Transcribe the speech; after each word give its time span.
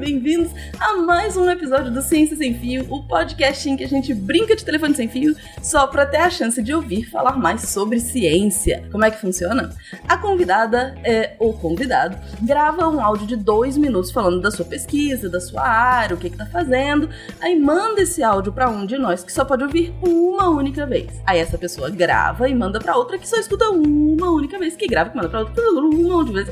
bem-vindos 0.00 0.50
a 0.80 0.96
mais 0.96 1.36
um 1.36 1.48
episódio 1.50 1.92
do 1.92 2.00
Ciência 2.00 2.34
Sem 2.34 2.54
Fio, 2.54 2.86
o 2.88 3.02
podcast 3.02 3.68
em 3.68 3.76
que 3.76 3.84
a 3.84 3.88
gente 3.88 4.14
brinca 4.14 4.56
de 4.56 4.64
telefone 4.64 4.94
sem 4.94 5.06
fio 5.06 5.36
só 5.62 5.86
para 5.86 6.06
ter 6.06 6.16
a 6.16 6.30
chance 6.30 6.62
de 6.62 6.72
ouvir 6.72 7.04
falar 7.10 7.36
mais 7.36 7.68
sobre 7.68 8.00
ciência. 8.00 8.82
Como 8.90 9.04
é 9.04 9.10
que 9.10 9.20
funciona? 9.20 9.76
A 10.08 10.16
convidada 10.16 10.96
é, 11.04 11.36
ou 11.38 11.52
convidado 11.52 12.16
grava 12.40 12.88
um 12.88 12.98
áudio 12.98 13.26
de 13.26 13.36
dois 13.36 13.76
minutos 13.76 14.10
falando 14.10 14.40
da 14.40 14.50
sua 14.50 14.64
pesquisa, 14.64 15.28
da 15.28 15.38
sua 15.38 15.68
área, 15.68 16.16
o 16.16 16.18
que, 16.18 16.30
que 16.30 16.36
tá 16.38 16.46
fazendo, 16.46 17.10
aí 17.38 17.58
manda 17.58 18.00
esse 18.00 18.22
áudio 18.22 18.54
para 18.54 18.70
um 18.70 18.86
de 18.86 18.96
nós 18.96 19.22
que 19.22 19.30
só 19.30 19.44
pode 19.44 19.64
ouvir 19.64 19.94
uma 20.00 20.48
única 20.48 20.86
vez. 20.86 21.20
Aí 21.26 21.38
essa 21.38 21.58
pessoa 21.58 21.90
grava 21.90 22.48
e 22.48 22.54
manda 22.54 22.80
para 22.80 22.96
outra 22.96 23.18
que 23.18 23.28
só 23.28 23.36
escuta 23.36 23.68
uma 23.68 24.30
única 24.30 24.58
vez, 24.58 24.74
que 24.76 24.86
grava 24.86 25.10
e 25.12 25.16
manda 25.16 25.28
para 25.28 25.40
outra 25.40 25.62
uma 25.62 26.16
única 26.16 26.42
vez. 26.42 26.48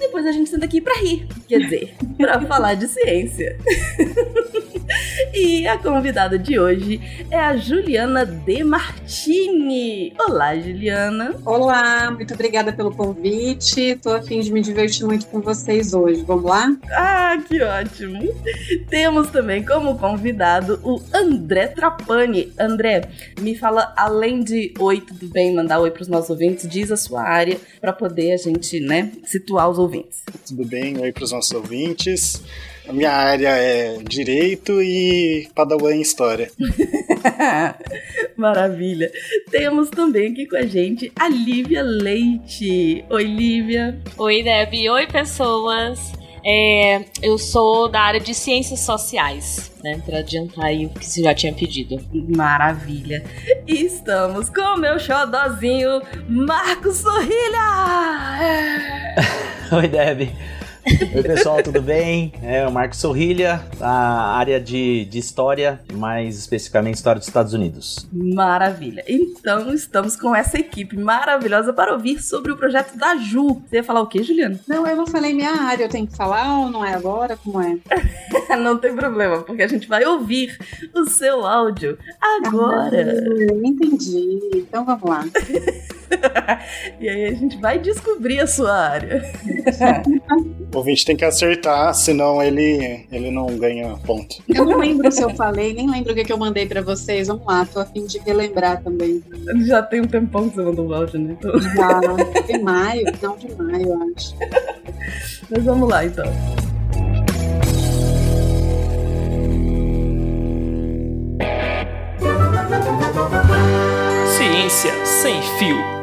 Depois 0.00 0.26
a 0.26 0.32
gente 0.32 0.48
senta 0.48 0.64
aqui 0.64 0.80
pra 0.80 0.94
rir, 0.94 1.28
quer 1.46 1.59
dizer, 1.62 1.94
pra 2.16 2.40
falar 2.40 2.74
de 2.74 2.88
ciência. 2.88 3.56
e 5.34 5.66
a 5.66 5.78
convidada 5.78 6.38
de 6.38 6.58
hoje 6.58 7.00
é 7.30 7.38
a 7.38 7.56
Juliana 7.56 8.24
De 8.24 8.64
Martini. 8.64 10.12
Olá, 10.18 10.56
Juliana. 10.56 11.34
Olá, 11.44 12.10
muito 12.10 12.34
obrigada 12.34 12.72
pelo 12.72 12.94
convite. 12.94 13.96
Tô 14.02 14.10
a 14.10 14.22
fim 14.22 14.40
de 14.40 14.52
me 14.52 14.60
divertir 14.60 15.06
muito 15.06 15.26
com 15.26 15.40
vocês 15.40 15.94
hoje. 15.94 16.22
Vamos 16.22 16.44
lá? 16.44 16.74
Ah, 16.92 17.38
que 17.46 17.60
ótimo. 17.62 18.20
Temos 18.88 19.30
também 19.30 19.64
como 19.64 19.98
convidado 19.98 20.80
o 20.82 21.00
André 21.12 21.68
Trapani. 21.68 22.52
André, 22.58 23.08
me 23.40 23.54
fala, 23.54 23.92
além 23.96 24.42
de 24.42 24.74
oi, 24.78 25.00
tudo 25.00 25.28
bem, 25.28 25.54
mandar 25.54 25.80
oi 25.80 25.90
pros 25.90 26.08
nossos 26.08 26.30
ouvintes, 26.30 26.68
diz 26.68 26.90
a 26.90 26.96
sua 26.96 27.22
área 27.22 27.58
para 27.80 27.92
poder 27.92 28.32
a 28.32 28.36
gente, 28.36 28.80
né, 28.80 29.12
situar 29.24 29.68
os 29.68 29.78
ouvintes. 29.78 30.22
Tudo 30.46 30.64
bem, 30.64 30.98
oi 30.98 31.12
pros 31.12 31.32
nossos 31.32 31.39
ouvintes. 31.52 32.42
A 32.88 32.92
minha 32.92 33.12
área 33.12 33.50
é 33.50 33.98
Direito 34.02 34.82
e 34.82 35.48
Padawan 35.54 35.94
em 35.94 36.00
História. 36.00 36.50
Maravilha. 38.36 39.12
Temos 39.50 39.90
também 39.90 40.32
aqui 40.32 40.46
com 40.46 40.56
a 40.56 40.66
gente 40.66 41.12
a 41.16 41.28
Lívia 41.28 41.82
Leite. 41.82 43.04
Oi, 43.08 43.24
Lívia. 43.24 43.96
Oi, 44.18 44.42
Deb. 44.42 44.90
Oi, 44.90 45.06
pessoas. 45.06 46.12
É, 46.44 47.04
eu 47.22 47.38
sou 47.38 47.88
da 47.88 48.00
área 48.00 48.20
de 48.20 48.34
ciências 48.34 48.80
sociais, 48.80 49.70
né? 49.84 50.02
Pra 50.04 50.18
adiantar 50.18 50.64
aí 50.64 50.86
o 50.86 50.90
que 50.90 51.06
você 51.06 51.22
já 51.22 51.34
tinha 51.34 51.52
pedido. 51.52 52.00
Maravilha. 52.12 53.22
E 53.66 53.84
estamos 53.84 54.48
com 54.48 54.62
o 54.62 54.76
meu 54.76 54.98
xodózinho, 54.98 56.02
Marcos 56.28 56.96
Sorrilha! 56.96 58.40
É. 58.42 59.14
Oi, 59.76 59.86
Deb. 59.86 60.30
Oi, 60.86 61.22
pessoal, 61.22 61.62
tudo 61.62 61.82
bem? 61.82 62.32
É 62.42 62.66
o 62.66 62.72
Marcos 62.72 62.98
Sorrilha, 62.98 63.62
da 63.78 63.88
área 63.88 64.58
de, 64.58 65.04
de 65.04 65.18
História, 65.18 65.80
mais 65.92 66.38
especificamente 66.38 66.94
História 66.96 67.18
dos 67.18 67.28
Estados 67.28 67.52
Unidos. 67.52 68.08
Maravilha. 68.10 69.04
Então, 69.06 69.72
estamos 69.74 70.16
com 70.16 70.34
essa 70.34 70.58
equipe 70.58 70.96
maravilhosa 70.96 71.72
para 71.72 71.92
ouvir 71.92 72.22
sobre 72.22 72.52
o 72.52 72.56
projeto 72.56 72.96
da 72.96 73.16
Ju. 73.16 73.62
Você 73.68 73.76
ia 73.76 73.84
falar 73.84 74.00
o 74.00 74.06
quê, 74.06 74.22
Juliana? 74.22 74.58
Não, 74.66 74.86
eu 74.86 74.96
não 74.96 75.06
falei 75.06 75.34
minha 75.34 75.52
área, 75.52 75.84
eu 75.84 75.88
tenho 75.88 76.06
que 76.06 76.16
falar 76.16 76.60
ou 76.60 76.70
não 76.70 76.84
é 76.84 76.94
agora? 76.94 77.36
Como 77.36 77.60
é? 77.60 77.76
não 78.56 78.78
tem 78.78 78.94
problema, 78.94 79.42
porque 79.42 79.62
a 79.62 79.68
gente 79.68 79.86
vai 79.86 80.04
ouvir 80.04 80.56
o 80.94 81.04
seu 81.06 81.46
áudio 81.46 81.98
agora. 82.20 83.12
Ah, 83.12 83.66
entendi. 83.66 84.48
Então, 84.54 84.84
vamos 84.84 85.08
lá. 85.08 85.24
e 87.00 87.08
aí 87.08 87.26
a 87.26 87.34
gente 87.34 87.56
vai 87.58 87.78
descobrir 87.78 88.40
a 88.40 88.46
sua 88.46 88.72
área. 88.72 89.22
O 90.72 90.78
ouvinte 90.78 91.04
tem 91.04 91.16
que 91.16 91.24
acertar, 91.24 91.92
senão 91.94 92.40
ele, 92.40 93.04
ele 93.10 93.28
não 93.32 93.46
ganha 93.58 93.98
ponto. 94.06 94.36
Eu 94.48 94.64
não 94.64 94.78
lembro 94.78 95.10
se 95.10 95.20
eu 95.20 95.30
falei, 95.30 95.74
nem 95.74 95.90
lembro 95.90 96.12
o 96.12 96.14
que, 96.14 96.22
que 96.22 96.32
eu 96.32 96.38
mandei 96.38 96.64
pra 96.64 96.80
vocês. 96.80 97.26
Vamos 97.26 97.44
lá, 97.44 97.66
tô 97.66 97.80
a 97.80 97.84
fim 97.84 98.06
de 98.06 98.18
relembrar 98.20 98.80
também. 98.80 99.20
Já 99.66 99.82
tem 99.82 100.00
um 100.00 100.06
tempão 100.06 100.48
que 100.48 100.54
você 100.54 100.62
mandou 100.62 100.86
o 100.86 100.94
áudio, 100.94 101.18
né? 101.18 101.36
Então... 101.36 101.60
Já, 101.60 102.00
de 102.46 102.58
maio, 102.60 103.04
não 103.20 103.36
de 103.36 103.52
maio, 103.56 103.88
eu 103.88 104.12
acho. 104.16 104.36
Mas 105.50 105.64
vamos 105.64 105.88
lá, 105.88 106.04
então. 106.04 106.24
Ciência 114.38 115.04
sem 115.04 115.42
fio. 115.58 115.99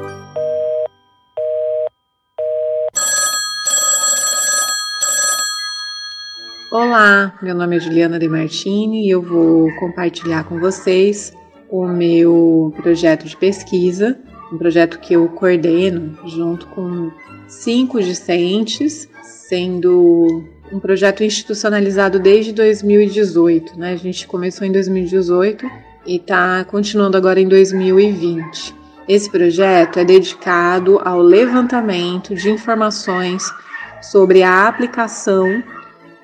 Olá, 6.80 7.34
meu 7.42 7.56
nome 7.56 7.76
é 7.76 7.80
Juliana 7.80 8.20
De 8.20 8.30
Martini 8.30 9.08
e 9.08 9.10
eu 9.10 9.20
vou 9.20 9.74
compartilhar 9.80 10.44
com 10.44 10.60
vocês 10.60 11.34
o 11.72 11.88
meu 11.88 12.72
projeto 12.78 13.26
de 13.26 13.36
pesquisa, 13.36 14.16
um 14.54 14.60
projeto 14.60 15.00
que 15.00 15.16
eu 15.16 15.28
coordeno 15.28 16.16
junto 16.28 16.68
com 16.68 17.10
cinco 17.48 18.00
discentes, 18.00 19.10
sendo 19.24 20.44
um 20.72 20.80
projeto 20.80 21.24
institucionalizado 21.24 22.20
desde 22.20 22.54
2018, 22.54 23.80
né? 23.80 23.94
A 23.94 23.98
gente 23.98 24.28
começou 24.28 24.68
em 24.68 24.72
2018 24.72 25.66
e 26.06 26.18
está 26.18 26.64
continuando 26.64 27.18
agora 27.18 27.40
em 27.40 27.48
2020. 27.48 28.76
Esse 29.08 29.32
projeto 29.32 29.98
é 29.98 30.06
dedicado 30.06 31.02
ao 31.04 31.24
levantamento 31.24 32.36
de 32.36 32.52
informações 32.52 33.52
sobre 34.00 34.44
a 34.44 34.68
aplicação 34.68 35.64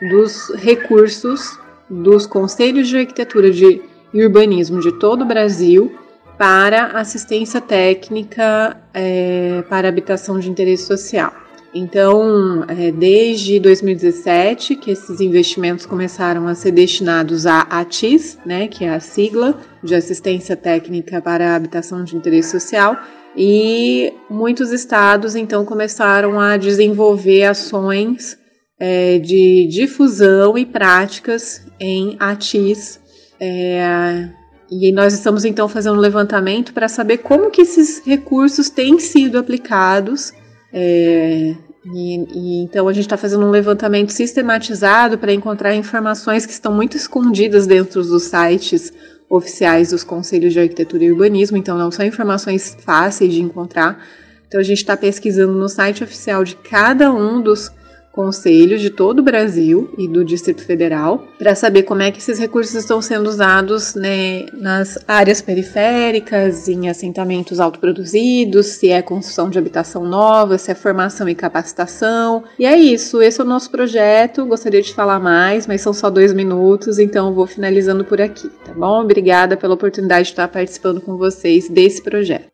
dos 0.09 0.50
recursos 0.56 1.59
dos 1.90 2.25
conselhos 2.25 2.88
de 2.88 2.97
arquitetura 2.97 3.52
de, 3.52 3.81
e 4.14 4.25
urbanismo 4.25 4.80
de 4.80 4.91
todo 4.94 5.22
o 5.22 5.25
Brasil 5.25 5.94
para 6.38 6.88
assistência 7.00 7.62
técnica 7.62 8.78
é, 8.94 9.63
para 9.69 9.88
habitação 9.88 10.40
de 10.40 10.50
interesse 10.50 10.86
social. 10.86 11.34
Então, 11.75 12.66
é, 12.68 12.92
desde 12.92 13.59
2017 13.59 14.75
que 14.75 14.92
esses 14.92 15.19
investimentos 15.19 15.86
começaram 15.86 16.47
a 16.47 16.53
ser 16.53 16.72
destinados 16.72 17.47
à 17.47 17.62
ATIS, 17.62 18.38
né, 18.46 18.68
que 18.68 18.86
é 18.86 18.94
a 18.94 19.00
sigla 19.00 19.58
de 19.81 19.96
Assistência 19.96 20.56
Técnica 20.56 21.19
para 21.19 21.56
Habitação 21.56 22.03
de 22.03 22.16
Interesse 22.16 22.52
Social, 22.52 22.97
e 23.36 24.13
muitos 24.30 24.72
estados 24.72 25.36
então 25.36 25.66
começaram 25.66 26.40
a 26.40 26.56
desenvolver 26.58 27.46
ações 27.46 28.38
é, 28.86 29.18
de 29.18 29.66
difusão 29.72 30.58
e 30.58 30.66
práticas 30.66 31.62
em 31.80 32.18
ATIS. 32.20 33.00
É, 33.40 34.28
e 34.70 34.92
nós 34.92 35.14
estamos 35.14 35.46
então 35.46 35.70
fazendo 35.70 35.96
um 35.96 36.02
levantamento 36.02 36.74
para 36.74 36.90
saber 36.90 37.20
como 37.20 37.50
que 37.50 37.62
esses 37.62 38.06
recursos 38.06 38.70
têm 38.70 39.00
sido 39.00 39.38
aplicados 39.38 40.34
é, 40.74 41.56
e, 41.94 42.16
e, 42.34 42.64
então 42.64 42.90
a 42.90 42.94
gente 42.94 43.06
está 43.06 43.16
fazendo 43.16 43.46
um 43.46 43.52
levantamento 43.52 44.10
sistematizado 44.10 45.18
para 45.18 45.32
encontrar 45.32 45.74
informações 45.76 46.46
que 46.46 46.52
estão 46.52 46.74
muito 46.74 46.98
escondidas 46.98 47.66
dentro 47.66 48.04
dos 48.04 48.24
sites 48.24 48.92
oficiais 49.30 49.92
dos 49.92 50.04
Conselhos 50.04 50.52
de 50.52 50.60
Arquitetura 50.60 51.06
e 51.06 51.12
Urbanismo, 51.12 51.56
então 51.56 51.78
não 51.78 51.90
são 51.90 52.06
informações 52.06 52.76
fáceis 52.82 53.34
de 53.34 53.42
encontrar. 53.42 54.06
Então 54.46 54.60
a 54.60 54.64
gente 54.64 54.80
está 54.80 54.98
pesquisando 54.98 55.54
no 55.54 55.70
site 55.70 56.04
oficial 56.04 56.44
de 56.44 56.56
cada 56.58 57.12
um 57.14 57.42
dos 57.42 57.72
conselhos 58.13 58.79
de 58.79 58.91
todo 58.91 59.19
o 59.19 59.24
Brasil 59.24 59.91
e 59.97 60.07
do 60.07 60.24
Distrito 60.24 60.63
Federal 60.63 61.28
para 61.38 61.56
saber 61.56 61.81
como 61.81 62.03
é 62.03 62.12
que 62.12 62.19
esses 62.19 62.38
recursos 62.38 62.75
estão 62.75 63.01
sendo 63.01 63.28
usados 63.28 63.96
né, 63.96 64.46
nas 64.53 65.03
áreas 65.07 65.41
periféricas, 65.41 66.68
em 66.69 66.88
assentamentos 66.88 67.60
autoproduzidos, 67.60 68.68
se 68.68 68.92
é 68.92 69.01
construção 69.01 69.50
de 69.50 69.57
habitação 69.57 70.06
nova, 70.06 70.60
se 70.60 70.71
é 70.71 70.75
formação 70.75 71.27
e 71.27 71.33
capacitação. 71.33 72.44
E 72.60 72.65
é 72.68 72.77
isso, 72.77 73.19
esse 73.19 73.42
é 73.42 73.44
o 73.44 73.48
nosso 73.48 73.71
projeto. 73.71 74.45
Gostaria 74.45 74.81
de 74.81 74.94
falar 74.94 75.19
mais, 75.19 75.66
mas 75.66 75.81
são 75.81 75.92
só 75.92 76.12
dois 76.12 76.31
minutos, 76.33 77.00
então 77.00 77.33
vou 77.33 77.48
finalizando 77.48 78.06
por 78.06 78.21
aqui, 78.21 78.48
tá 78.63 78.74
bom? 78.74 79.01
Obrigada 79.01 79.57
pela 79.57 79.74
oportunidade 79.74 80.25
de 80.25 80.33
estar 80.33 80.48
participando 80.48 81.01
com 81.01 81.18
vocês 81.18 81.68
desse 81.68 82.01
projeto. 82.04 82.53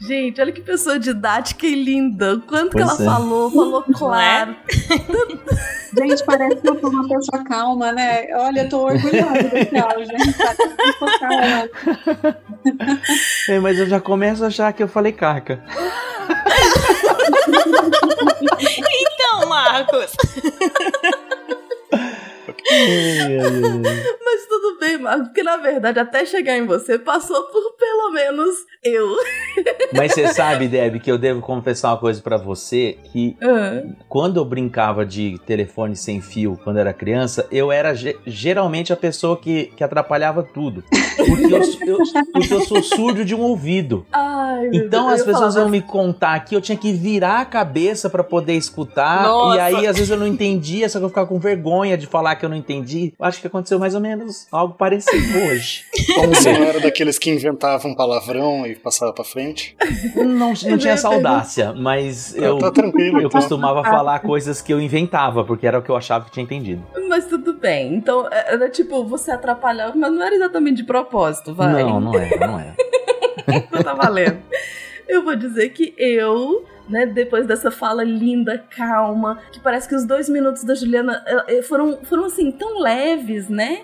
Gente, 0.00 0.40
olha 0.40 0.52
que 0.52 0.60
pessoa 0.60 0.98
didática 0.98 1.66
e 1.66 1.74
linda. 1.74 2.40
Quanto 2.46 2.72
pois 2.72 2.84
que 2.84 3.02
ela 3.02 3.02
é. 3.02 3.04
falou, 3.14 3.50
falou 3.50 3.84
é? 3.88 3.92
claro. 3.92 4.56
gente, 5.98 6.24
parece 6.24 6.56
que 6.56 6.68
eu 6.68 6.80
sou 6.80 6.90
uma 6.90 7.08
pessoa 7.08 7.44
calma, 7.44 7.92
né? 7.92 8.26
Olha, 8.36 8.62
eu 8.62 8.68
tô 8.68 8.84
orgulhosa 8.84 9.42
desse 9.44 9.76
áudio, 9.76 10.06
gente. 10.06 10.34
É, 13.48 13.58
mas 13.60 13.78
eu 13.78 13.86
já 13.86 14.00
começo 14.00 14.42
a 14.44 14.48
achar 14.48 14.72
que 14.72 14.82
eu 14.82 14.88
falei 14.88 15.12
carca. 15.12 15.62
então, 19.00 19.48
Marcos. 19.48 20.12
Mas 24.24 24.46
tudo 24.48 24.78
bem, 24.80 24.98
Marcos, 24.98 25.26
porque 25.28 25.42
na 25.42 25.56
verdade, 25.56 25.98
até 25.98 26.24
chegar 26.24 26.56
em 26.56 26.66
você, 26.66 26.98
passou 26.98 27.42
por 27.44 27.74
pelo 27.78 28.10
menos 28.12 28.54
eu. 28.82 29.08
Mas 29.94 30.12
você 30.12 30.32
sabe, 30.32 30.66
Deb, 30.68 31.00
que 31.00 31.10
eu 31.10 31.18
devo 31.18 31.40
confessar 31.40 31.90
uma 31.90 31.98
coisa 31.98 32.20
para 32.22 32.36
você, 32.36 32.98
que 33.12 33.36
Ah, 33.42 33.82
quando 34.08 34.38
eu 34.38 34.44
brincava 34.44 35.04
de 35.04 35.38
telefone 35.46 35.94
sem 35.96 36.20
fio 36.20 36.58
quando 36.64 36.78
era 36.78 36.92
criança, 36.92 37.46
eu 37.50 37.70
era 37.70 37.94
ge- 37.94 38.16
geralmente 38.26 38.92
a 38.92 38.96
pessoa 38.96 39.36
que, 39.36 39.66
que 39.76 39.84
atrapalhava 39.84 40.42
tudo. 40.42 40.82
Porque 41.16 41.44
eu, 41.54 41.62
eu- 41.86 41.98
porque 42.32 42.54
eu 42.54 42.60
sou 42.62 42.82
surdo 42.82 43.24
de 43.24 43.34
um 43.34 43.40
ouvido. 43.40 44.06
Ai, 44.12 44.68
Então 44.72 45.08
Deus, 45.08 45.20
as 45.20 45.26
pessoas 45.26 45.54
iam 45.56 45.68
me 45.68 45.80
contar 45.82 46.34
aqui, 46.34 46.54
eu 46.54 46.60
tinha 46.60 46.76
que 46.78 46.92
virar 46.92 47.40
a 47.40 47.44
cabeça 47.44 48.08
pra 48.10 48.24
poder 48.24 48.54
escutar. 48.54 49.22
Nossa. 49.24 49.56
E 49.56 49.60
aí, 49.60 49.86
às 49.86 49.96
vezes, 49.96 50.10
eu 50.10 50.16
não 50.18 50.26
entendia, 50.26 50.88
só 50.88 50.98
que 50.98 51.04
eu 51.04 51.08
ficava 51.08 51.26
com 51.26 51.38
vergonha 51.38 51.96
de 51.96 52.06
falar 52.06 52.36
que 52.36 52.44
eu 52.44 52.48
não 52.48 52.53
entendi. 52.56 53.12
Eu 53.18 53.24
acho 53.24 53.40
que 53.40 53.46
aconteceu 53.46 53.78
mais 53.78 53.94
ou 53.94 54.00
menos 54.00 54.46
algo 54.50 54.74
parecido 54.74 55.38
hoje. 55.38 55.84
Vamos 56.16 56.38
Você 56.38 56.52
não 56.52 56.64
era 56.64 56.80
daqueles 56.80 57.18
que 57.18 57.30
inventavam 57.30 57.94
palavrão 57.94 58.66
e 58.66 58.74
passava 58.74 59.12
pra 59.12 59.24
frente? 59.24 59.76
Não, 60.16 60.24
não 60.24 60.54
Eu 60.64 60.78
tinha 60.78 60.94
essa 60.94 61.08
audácia, 61.08 61.72
mas 61.72 62.34
eu, 62.36 62.58
tá 62.58 62.70
tranquilo. 62.70 63.18
eu 63.20 63.26
então. 63.26 63.40
costumava 63.40 63.82
falar 63.82 64.18
coisas 64.20 64.60
que 64.60 64.72
eu 64.72 64.80
inventava, 64.80 65.44
porque 65.44 65.66
era 65.66 65.78
o 65.78 65.82
que 65.82 65.90
eu 65.90 65.96
achava 65.96 66.24
que 66.24 66.30
tinha 66.30 66.44
entendido. 66.44 66.84
Mas 67.08 67.26
tudo 67.26 67.54
bem. 67.54 67.94
Então, 67.94 68.28
era 68.30 68.68
tipo, 68.68 69.04
você 69.04 69.30
atrapalhava, 69.30 69.94
mas 69.96 70.12
não 70.12 70.22
era 70.22 70.34
exatamente 70.34 70.78
de 70.78 70.84
propósito, 70.84 71.54
vai. 71.54 71.82
Não, 71.82 72.00
não 72.00 72.14
era, 72.14 72.46
não 72.46 72.58
era. 72.58 72.74
Não 73.70 73.82
tá 73.82 73.92
valendo. 73.92 74.38
Eu 75.06 75.22
vou 75.22 75.36
dizer 75.36 75.68
que 75.70 75.94
eu, 75.98 76.64
né, 76.88 77.06
depois 77.06 77.46
dessa 77.46 77.70
fala 77.70 78.04
linda, 78.04 78.58
calma, 78.58 79.40
que 79.52 79.60
parece 79.60 79.88
que 79.88 79.94
os 79.94 80.04
dois 80.04 80.28
minutos 80.28 80.64
da 80.64 80.74
Juliana 80.74 81.22
eh, 81.26 81.56
eh, 81.58 81.62
foram, 81.62 81.98
foram 82.04 82.24
assim, 82.26 82.50
tão 82.52 82.80
leves, 82.80 83.48
né? 83.48 83.82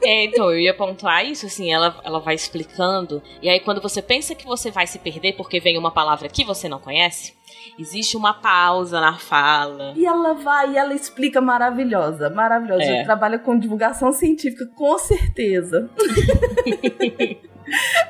É, 0.00 0.24
então, 0.24 0.50
eu 0.50 0.58
ia 0.58 0.72
pontuar 0.72 1.26
isso, 1.26 1.44
assim, 1.44 1.72
ela, 1.72 2.00
ela 2.04 2.20
vai 2.20 2.34
explicando, 2.34 3.20
e 3.42 3.48
aí 3.48 3.60
quando 3.60 3.80
você 3.80 4.00
pensa 4.00 4.34
que 4.34 4.46
você 4.46 4.70
vai 4.70 4.86
se 4.86 4.98
perder 4.98 5.34
porque 5.34 5.58
vem 5.60 5.76
uma 5.76 5.90
palavra 5.90 6.28
que 6.28 6.44
você 6.44 6.68
não 6.68 6.78
conhece, 6.78 7.34
existe 7.78 8.16
uma 8.16 8.32
pausa 8.32 9.00
na 9.00 9.18
fala. 9.18 9.92
E 9.96 10.06
ela 10.06 10.34
vai 10.34 10.72
e 10.72 10.78
ela 10.78 10.94
explica 10.94 11.40
maravilhosa, 11.40 12.30
maravilhosa. 12.30 12.84
É. 12.84 12.94
Ela 12.96 13.04
trabalha 13.04 13.38
com 13.38 13.58
divulgação 13.58 14.12
científica, 14.12 14.66
com 14.74 14.96
certeza. 14.98 15.90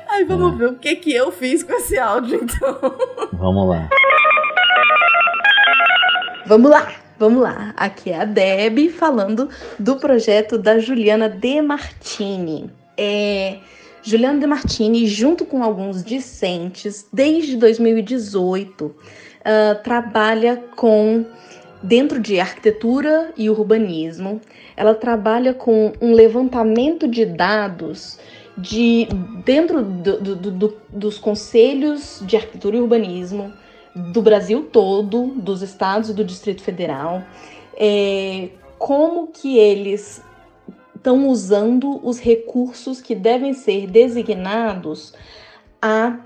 Aí 0.09 0.23
vamos 0.23 0.57
ver 0.57 0.69
o 0.69 0.75
que 0.75 0.95
que 0.95 1.13
eu 1.13 1.31
fiz 1.31 1.63
com 1.63 1.73
esse 1.73 1.97
áudio, 1.97 2.39
então. 2.43 2.77
Vamos 3.33 3.69
lá. 3.69 3.89
Vamos 6.45 6.71
lá, 6.71 6.91
vamos 7.17 7.41
lá. 7.43 7.73
Aqui 7.77 8.11
é 8.11 8.21
a 8.21 8.25
Deb 8.25 8.89
falando 8.89 9.49
do 9.77 9.97
projeto 9.97 10.57
da 10.57 10.79
Juliana 10.79 11.29
De 11.29 11.61
Martini. 11.61 12.71
É, 12.97 13.57
Juliana 14.01 14.39
De 14.39 14.47
Martini, 14.47 15.05
junto 15.07 15.45
com 15.45 15.63
alguns 15.63 16.03
discentes, 16.03 17.07
desde 17.13 17.55
2018, 17.57 18.95
ah, 19.43 19.75
trabalha 19.75 20.57
com, 20.75 21.25
dentro 21.81 22.19
de 22.19 22.39
arquitetura 22.39 23.31
e 23.37 23.49
urbanismo, 23.49 24.41
ela 24.75 24.93
trabalha 24.93 25.53
com 25.53 25.93
um 26.01 26.13
levantamento 26.13 27.07
de 27.07 27.25
dados 27.25 28.19
de 28.61 29.07
dentro 29.45 29.83
do- 29.83 30.19
do- 30.21 30.35
do- 30.35 30.51
do- 30.51 30.77
dos 30.89 31.17
conselhos 31.17 32.21
de 32.25 32.35
arquitetura 32.35 32.77
e 32.77 32.81
urbanismo 32.81 33.53
do 33.95 34.21
Brasil 34.21 34.69
todo, 34.71 35.27
dos 35.35 35.61
estados 35.61 36.09
e 36.09 36.13
do 36.13 36.23
Distrito 36.23 36.61
Federal, 36.61 37.23
é, 37.75 38.49
como 38.77 39.27
que 39.27 39.57
eles 39.57 40.21
estão 40.95 41.27
usando 41.27 41.99
os 42.05 42.19
recursos 42.19 43.01
que 43.01 43.15
devem 43.15 43.53
ser 43.53 43.87
designados 43.87 45.13
a 45.81 46.19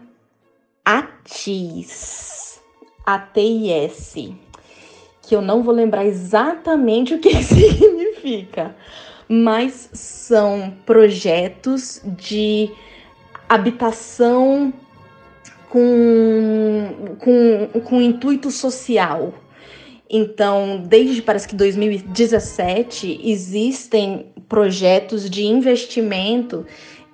ATIS, 0.83 2.59
ATIS, 3.05 4.15
que 5.21 5.35
eu 5.35 5.41
não 5.41 5.63
vou 5.63 5.73
lembrar 5.73 6.05
exatamente 6.05 7.13
o 7.13 7.19
que 7.19 7.33
significa, 7.43 8.75
mas 9.35 9.89
são 9.93 10.75
projetos 10.85 11.99
de 12.05 12.69
habitação 13.49 14.71
com, 15.69 17.15
com, 17.17 17.81
com 17.81 17.99
intuito 17.99 18.51
social. 18.51 19.33
Então, 20.07 20.83
desde 20.87 21.19
parece 21.23 21.47
que 21.47 21.55
2017, 21.55 23.21
existem 23.23 24.27
projetos 24.47 25.27
de 25.27 25.43
investimento 25.43 26.63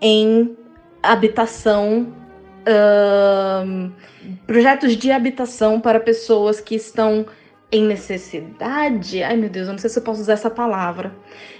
em 0.01 0.57
habitação, 1.01 2.13
projetos 4.45 4.97
de 4.97 5.09
habitação 5.09 5.79
para 5.79 6.01
pessoas 6.01 6.59
que 6.59 6.75
estão 6.75 7.25
em 7.71 7.83
necessidade. 7.83 9.21
Ai 9.23 9.35
meu 9.35 9.49
Deus, 9.49 9.67
eu 9.67 9.73
não 9.73 9.79
sei 9.79 9.89
se 9.89 9.99
eu 9.99 10.03
posso 10.03 10.21
usar 10.21 10.33
essa 10.33 10.49
palavra, 10.49 11.13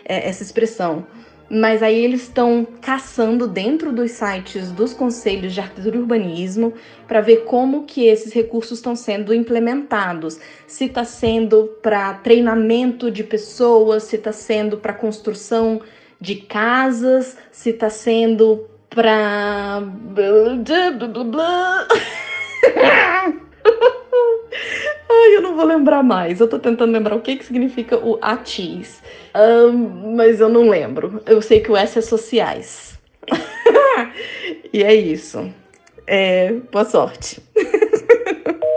é, 0.06 0.27
essa 0.27 0.44
expressão. 0.44 1.06
Mas 1.51 1.81
aí 1.81 1.97
eles 1.97 2.23
estão 2.23 2.67
caçando 2.79 3.47
dentro 3.47 3.91
dos 3.91 4.11
sites 4.11 4.71
dos 4.71 4.94
conselhos 4.94 5.51
de 5.51 5.59
arquitetura 5.59 5.97
e 5.97 6.00
urbanismo 6.00 6.73
para 7.07 7.21
ver 7.21 7.38
como 7.45 7.85
que 7.85 8.06
esses 8.06 8.31
recursos 8.31 8.77
estão 8.77 8.95
sendo 8.95 9.33
implementados. 9.33 10.39
Se 10.67 10.85
está 10.85 11.03
sendo 11.03 11.65
para 11.81 12.13
treinamento 12.13 13.09
de 13.09 13.23
pessoas, 13.23 14.03
se 14.03 14.15
está 14.15 14.31
sendo 14.31 14.77
para 14.77 14.94
construção 14.94 15.81
de 16.21 16.35
casas, 16.35 17.35
se 17.51 17.71
está 17.71 17.89
sendo 17.89 18.67
para 18.88 19.81
vou 25.59 25.67
lembrar 25.67 26.01
mais. 26.01 26.39
Eu 26.39 26.47
tô 26.47 26.57
tentando 26.57 26.94
lembrar 26.94 27.15
o 27.15 27.21
que, 27.21 27.35
que 27.35 27.45
significa 27.45 27.97
o 27.97 28.17
ATIS. 28.21 29.01
Ahn, 29.33 30.15
mas 30.15 30.39
eu 30.39 30.47
não 30.47 30.69
lembro. 30.69 31.21
Eu 31.25 31.41
sei 31.41 31.59
que 31.59 31.69
o 31.69 31.75
S 31.75 32.00
é 32.00 32.01
sociais. 32.01 32.97
e 34.71 34.81
é 34.81 34.95
isso. 34.95 35.53
É, 36.07 36.53
boa 36.71 36.85
sorte. 36.85 37.41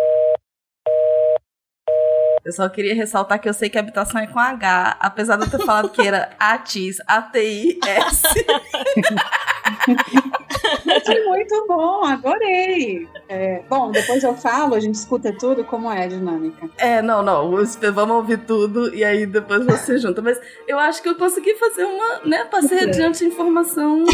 Eu 2.44 2.50
só 2.50 2.68
queria 2.68 2.92
ressaltar 2.92 3.40
que 3.40 3.48
eu 3.48 3.54
sei 3.54 3.70
que 3.70 3.78
habitação 3.78 4.20
é 4.20 4.26
com 4.26 4.36
H, 4.36 4.96
apesar 4.98 5.36
de 5.36 5.44
eu 5.44 5.50
ter 5.50 5.64
falado 5.64 5.90
que 5.90 6.02
era 6.02 6.30
ATIS, 6.40 6.98
A-T-I-S. 7.06 8.22
Muito 11.26 11.66
bom, 11.66 12.04
adorei. 12.04 13.08
É, 13.28 13.62
bom, 13.68 13.90
depois 13.90 14.22
eu 14.22 14.34
falo, 14.36 14.74
a 14.74 14.80
gente 14.80 14.94
escuta 14.94 15.32
tudo, 15.38 15.64
como 15.64 15.90
é 15.90 16.04
a 16.04 16.06
dinâmica. 16.06 16.68
É, 16.78 17.00
não, 17.02 17.22
não. 17.22 17.52
os- 17.54 17.76
Vamos 17.76 18.16
ouvir 18.16 18.38
tudo 18.38 18.94
e 18.94 19.02
aí 19.04 19.26
depois 19.26 19.64
você 19.64 19.98
junta. 19.98 20.20
Mas 20.22 20.40
eu 20.68 20.78
acho 20.78 21.02
que 21.02 21.08
eu 21.08 21.14
consegui 21.14 21.54
fazer 21.54 21.84
uma, 21.84 22.20
né? 22.24 22.44
Passei 22.44 22.80
adiante 22.80 23.24
informação. 23.24 24.04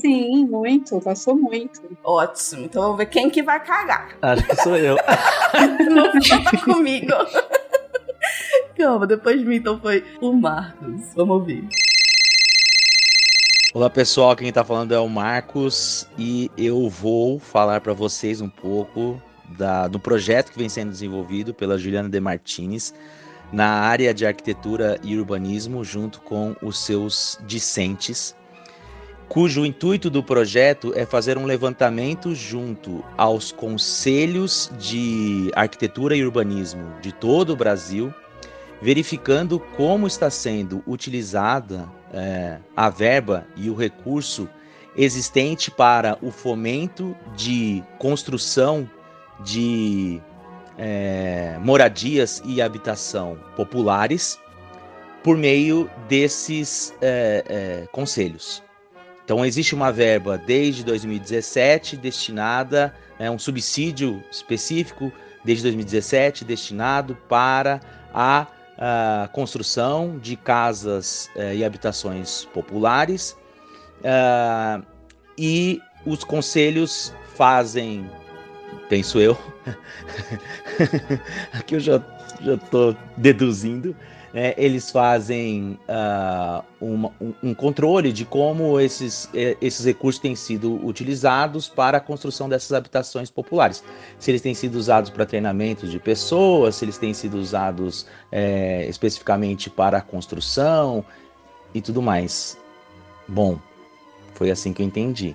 Sim, 0.00 0.46
muito, 0.46 1.00
passou 1.00 1.36
muito. 1.36 1.80
Ótimo. 2.04 2.64
Então 2.64 2.82
vamos 2.82 2.98
ver 2.98 3.06
quem 3.06 3.30
que 3.30 3.42
vai 3.42 3.60
cagar. 3.62 4.08
Acho 4.20 4.44
que 4.46 4.56
sou 4.56 4.76
eu. 4.76 4.96
Não 5.90 6.10
fala 6.22 6.62
comigo. 6.64 7.12
Calma, 8.76 9.06
depois 9.06 9.38
de 9.40 9.44
mim 9.46 9.56
então 9.56 9.80
foi 9.80 10.04
o 10.20 10.32
Marcos. 10.32 11.12
Vamos 11.16 11.36
ouvir. 11.36 11.68
Olá 13.74 13.90
pessoal, 13.90 14.34
quem 14.34 14.50
tá 14.50 14.64
falando 14.64 14.94
é 14.94 14.98
o 14.98 15.06
Marcos 15.10 16.08
e 16.16 16.50
eu 16.56 16.88
vou 16.88 17.38
falar 17.38 17.82
para 17.82 17.92
vocês 17.92 18.40
um 18.40 18.48
pouco 18.48 19.20
da- 19.58 19.86
do 19.86 20.00
projeto 20.00 20.52
que 20.52 20.58
vem 20.58 20.70
sendo 20.70 20.90
desenvolvido 20.90 21.52
pela 21.52 21.76
Juliana 21.76 22.08
De 22.08 22.18
Martins 22.18 22.94
na 23.52 23.68
área 23.68 24.14
de 24.14 24.24
arquitetura 24.24 24.98
e 25.02 25.18
urbanismo, 25.18 25.84
junto 25.84 26.22
com 26.22 26.56
os 26.62 26.78
seus 26.78 27.38
discentes, 27.46 28.34
cujo 29.28 29.66
intuito 29.66 30.08
do 30.08 30.22
projeto 30.22 30.94
é 30.96 31.04
fazer 31.04 31.36
um 31.36 31.44
levantamento 31.44 32.34
junto 32.34 33.04
aos 33.18 33.52
conselhos 33.52 34.70
de 34.78 35.50
arquitetura 35.54 36.16
e 36.16 36.24
urbanismo 36.24 36.90
de 37.02 37.12
todo 37.12 37.52
o 37.52 37.56
Brasil, 37.56 38.14
verificando 38.80 39.58
como 39.76 40.06
está 40.06 40.30
sendo 40.30 40.82
utilizada 40.86 41.88
é, 42.12 42.58
a 42.76 42.88
verba 42.88 43.46
e 43.56 43.68
o 43.68 43.74
recurso 43.74 44.48
existente 44.96 45.70
para 45.70 46.18
o 46.22 46.30
fomento 46.30 47.16
de 47.36 47.82
construção 47.98 48.88
de 49.44 50.20
é, 50.76 51.58
moradias 51.60 52.42
e 52.44 52.62
habitação 52.62 53.38
populares 53.56 54.38
por 55.22 55.36
meio 55.36 55.90
desses 56.08 56.94
é, 57.00 57.44
é, 57.48 57.86
conselhos. 57.92 58.62
Então 59.24 59.44
existe 59.44 59.74
uma 59.74 59.92
verba 59.92 60.38
desde 60.38 60.82
2017 60.84 61.96
destinada, 61.96 62.94
é 63.18 63.30
um 63.30 63.38
subsídio 63.38 64.22
específico 64.30 65.12
desde 65.44 65.64
2017 65.64 66.44
destinado 66.44 67.16
para 67.28 67.80
a 68.14 68.46
a 68.78 69.28
construção 69.32 70.18
de 70.18 70.36
casas 70.36 71.28
eh, 71.34 71.56
e 71.56 71.64
habitações 71.64 72.44
populares. 72.54 73.36
ah, 74.04 74.80
e 75.36 75.80
os 76.06 76.24
conselhos 76.24 77.14
fazem, 77.36 78.10
penso 78.88 79.20
eu, 79.20 79.38
aqui 81.52 81.76
eu 81.76 81.80
já 81.80 82.02
estou 82.40 82.96
deduzindo, 83.16 83.94
né, 84.32 84.54
eles 84.56 84.90
fazem 84.90 85.78
ah, 85.88 86.62
uma- 86.80 87.12
um, 87.20 87.32
um 87.42 87.54
controle 87.54 88.12
de 88.12 88.24
como 88.24 88.78
esses, 88.80 89.28
eh, 89.34 89.56
esses 89.60 89.84
recursos 89.84 90.20
têm 90.20 90.36
sido 90.36 90.84
utilizados 90.86 91.68
para 91.68 91.98
a 91.98 92.00
construção 92.00 92.48
dessas 92.48 92.72
habitações 92.72 93.30
populares. 93.30 93.82
Se 94.18 94.30
eles 94.30 94.42
têm 94.42 94.54
sido 94.54 94.76
usados 94.76 95.10
para 95.10 95.24
treinamento 95.26 95.86
de 95.86 95.98
pessoas, 95.98 96.76
se 96.76 96.84
eles 96.84 96.98
têm 96.98 97.14
sido 97.14 97.38
usados 97.38 98.06
eh, 98.30 98.86
especificamente 98.88 99.70
para 99.70 99.98
a 99.98 100.02
construção 100.02 101.04
e 101.74 101.80
tudo 101.80 102.02
mais. 102.02 102.56
Bom, 103.26 103.58
foi 104.34 104.50
assim 104.50 104.72
que 104.72 104.82
eu 104.82 104.86
entendi. 104.86 105.34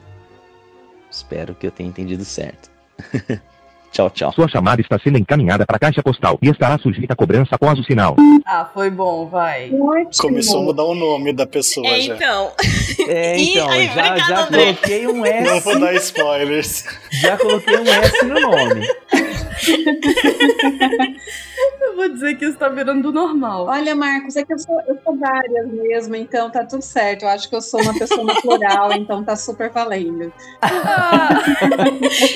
Espero 1.09 1.53
que 1.53 1.67
eu 1.67 1.71
tenha 1.71 1.89
entendido 1.89 2.25
certo. 2.25 2.71
tchau, 3.93 4.09
tchau. 4.09 4.33
Sua 4.33 4.47
chamada 4.49 4.81
está 4.81 4.99
sendo 4.99 5.17
encaminhada 5.17 5.65
para 5.65 5.77
a 5.77 5.79
caixa 5.79 6.01
postal 6.03 6.37
e 6.41 6.49
estará 6.49 6.77
sujeita 6.79 7.13
a 7.13 7.15
cobrança 7.15 7.55
após 7.55 7.79
o 7.79 7.83
sinal. 7.83 8.15
Ah, 8.45 8.67
foi 8.73 8.89
bom, 8.89 9.27
vai. 9.27 9.71
Ótimo. 9.71 10.09
Começou 10.29 10.59
a 10.59 10.63
mudar 10.63 10.83
o 10.83 10.95
nome 10.95 11.31
da 11.31 11.45
pessoa 11.45 11.87
É, 11.87 12.01
já. 12.01 12.15
então. 12.15 12.51
É, 13.07 13.37
então, 13.39 13.69
aí, 13.69 13.85
já, 13.85 13.91
obrigado, 13.93 14.27
já 14.27 14.45
André. 14.47 14.63
coloquei 14.65 15.07
um 15.07 15.17
Não 15.17 15.25
S. 15.25 15.63
vou 15.63 15.79
dar 15.79 15.93
spoilers. 15.95 16.83
Já 17.21 17.37
coloquei 17.37 17.77
um 17.77 17.87
S 17.87 18.25
no 18.25 18.39
nome. 18.41 18.87
Eu 21.81 21.95
vou 21.95 22.09
dizer 22.09 22.35
que 22.35 22.45
isso 22.45 22.57
tá 22.57 22.69
virando 22.69 23.01
do 23.03 23.11
normal. 23.11 23.65
Olha, 23.67 23.95
Marcos, 23.95 24.35
é 24.35 24.43
que 24.43 24.53
eu 24.53 24.59
sou, 24.59 24.79
eu 24.87 24.97
sou 25.03 25.15
várias 25.17 25.67
mesmo, 25.67 26.15
então 26.15 26.49
tá 26.49 26.65
tudo 26.65 26.81
certo. 26.81 27.23
Eu 27.23 27.29
acho 27.29 27.47
que 27.49 27.55
eu 27.55 27.61
sou 27.61 27.81
uma 27.81 27.93
pessoa 27.97 28.23
no 28.23 28.41
plural, 28.41 28.93
então 28.97 29.23
tá 29.23 29.35
super 29.35 29.69
valendo. 29.69 30.31
Ah, 30.61 31.29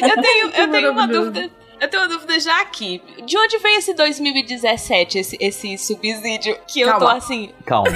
Eu 0.07 0.21
tenho, 0.21 0.49
eu 0.49 0.71
tenho 0.71 0.91
uma 0.91 1.07
dúvida. 1.07 1.49
Eu 1.79 1.87
tenho 1.87 2.03
uma 2.03 2.09
dúvida 2.09 2.39
já 2.39 2.59
aqui. 2.61 3.01
De 3.23 3.37
onde 3.37 3.57
veio 3.59 3.77
esse 3.77 3.93
2017, 3.93 5.19
esse, 5.19 5.37
esse 5.39 5.77
subsídio? 5.77 6.57
Que 6.67 6.81
eu 6.81 6.87
tô 6.93 6.99
Calma. 6.99 7.13
assim. 7.17 7.51
Calma. 7.65 7.91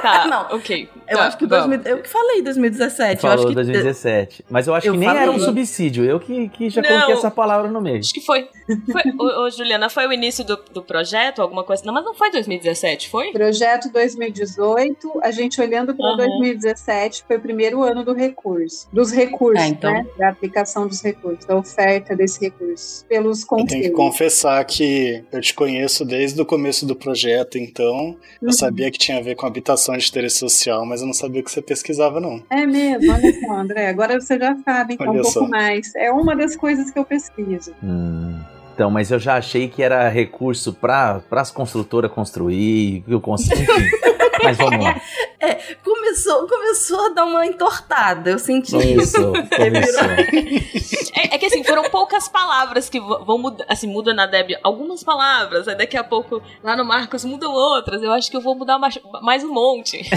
Tá, 0.00 0.26
Não, 0.28 0.56
ok. 0.56 0.88
Eu 1.10 1.16
Tá, 1.18 1.26
acho 1.26 1.38
que 1.38 1.46
vamos. 1.46 1.68
2000, 1.76 1.92
eu 1.96 2.02
que 2.02 2.08
falei 2.08 2.42
2017. 2.42 3.14
eu 3.14 3.20
Falou 3.20 3.34
acho 3.36 3.46
que 3.48 3.54
2017. 3.54 4.44
Mas 4.50 4.66
eu 4.66 4.74
acho 4.74 4.86
Eu 4.86 4.92
que 4.92 4.98
nem 4.98 5.08
era 5.08 5.20
um 5.22 5.34
falei. 5.34 5.40
subsídio. 5.46 6.04
Eu 6.04 6.18
que, 6.20 6.48
que 6.50 6.68
já 6.70 6.82
Não. 6.82 6.88
coloquei 6.88 7.14
essa 7.14 7.30
palavra 7.30 7.70
no 7.70 7.80
meio. 7.80 7.98
Acho 8.00 8.12
que 8.14 8.20
foi. 8.20 8.48
foi 8.92 9.02
ô, 9.18 9.44
ô, 9.46 9.50
Juliana, 9.50 9.88
foi 9.88 10.06
o 10.06 10.12
início 10.12 10.44
do, 10.44 10.56
do 10.72 10.82
projeto, 10.82 11.40
alguma 11.42 11.64
coisa? 11.64 11.82
Não, 11.84 11.92
mas 11.94 12.04
não 12.04 12.14
foi 12.14 12.30
2017, 12.30 13.08
foi? 13.08 13.32
Projeto 13.32 13.90
2018, 13.92 15.20
a 15.22 15.30
gente 15.30 15.60
olhando 15.60 15.94
para 15.94 16.06
Aham. 16.08 16.16
2017, 16.16 17.24
foi 17.26 17.36
o 17.36 17.40
primeiro 17.40 17.82
ano 17.82 18.04
do 18.04 18.12
recurso. 18.12 18.88
Dos 18.92 19.12
recursos, 19.12 19.62
Ah, 19.64 19.68
então. 19.68 19.92
né? 19.92 20.06
Da 20.18 20.28
aplicação 20.30 20.86
dos 20.86 21.02
recursos, 21.02 21.44
da 21.44 21.56
oferta 21.56 22.14
desse 22.14 22.40
recurso. 22.40 23.04
Pelos 23.06 23.44
Eu 23.50 23.66
tenho 23.66 23.82
que 23.82 23.90
confessar 23.90 24.64
que 24.64 25.24
eu 25.32 25.40
te 25.40 25.54
conheço 25.54 26.04
desde 26.04 26.40
o 26.40 26.46
começo 26.46 26.86
do 26.86 26.94
projeto, 26.94 27.58
então 27.58 28.16
eu 28.40 28.46
Uhum. 28.48 28.52
sabia 28.52 28.90
que 28.90 28.98
tinha 28.98 29.18
a 29.18 29.22
ver 29.22 29.34
com 29.34 29.46
habitação 29.46 29.96
de 29.96 30.06
interesse 30.08 30.38
social, 30.38 30.84
mas 30.86 30.97
eu 31.00 31.06
não 31.06 31.14
sabia 31.14 31.42
que 31.42 31.50
você 31.50 31.60
pesquisava, 31.62 32.20
não. 32.20 32.42
É 32.50 32.66
mesmo, 32.66 33.12
olha 33.12 33.40
só, 33.40 33.52
André. 33.52 33.88
Agora 33.88 34.20
você 34.20 34.38
já 34.38 34.56
sabe 34.64 34.94
então, 34.94 35.08
Olha 35.08 35.20
um 35.20 35.22
pouco 35.22 35.38
só. 35.40 35.48
mais. 35.48 35.94
É 35.94 36.10
uma 36.10 36.34
das 36.36 36.56
coisas 36.56 36.90
que 36.90 36.98
eu 36.98 37.04
pesquiso. 37.04 37.72
Hum, 37.82 38.38
então, 38.74 38.90
mas 38.90 39.10
eu 39.10 39.18
já 39.18 39.36
achei 39.36 39.68
que 39.68 39.82
era 39.82 40.08
recurso 40.08 40.72
para 40.72 41.20
as 41.32 41.50
construtoras 41.50 42.10
construir. 42.12 43.02
que 43.06 43.12
Eu 43.12 43.20
cons... 43.20 43.48
Mas 44.42 44.56
vamos 44.56 44.84
lá. 44.84 45.00
começou, 45.84 46.48
começou 46.48 47.06
a 47.06 47.08
dar 47.10 47.24
uma 47.24 47.46
entortada. 47.46 48.30
Eu 48.30 48.38
senti 48.38 48.76
isso. 48.76 49.16
Começou, 49.16 49.32
começou. 49.56 50.08
É, 51.16 51.34
é 51.34 51.38
que 51.38 51.46
assim, 51.46 51.64
foram 51.64 51.90
poucas 51.90 52.28
palavras 52.28 52.88
que 52.88 53.00
vão 53.00 53.38
mudar. 53.38 53.64
Assim, 53.68 53.88
muda 53.88 54.14
na 54.14 54.26
Deb 54.26 54.50
algumas 54.62 55.02
palavras, 55.02 55.66
aí 55.66 55.74
daqui 55.74 55.96
a 55.96 56.04
pouco 56.04 56.40
lá 56.62 56.76
no 56.76 56.84
Marcos 56.84 57.24
mudam 57.24 57.52
outras. 57.52 58.02
Eu 58.02 58.12
acho 58.12 58.30
que 58.30 58.36
eu 58.36 58.40
vou 58.40 58.54
mudar 58.54 58.78
mais, 58.78 58.98
mais 59.22 59.42
um 59.42 59.52
monte. 59.52 60.08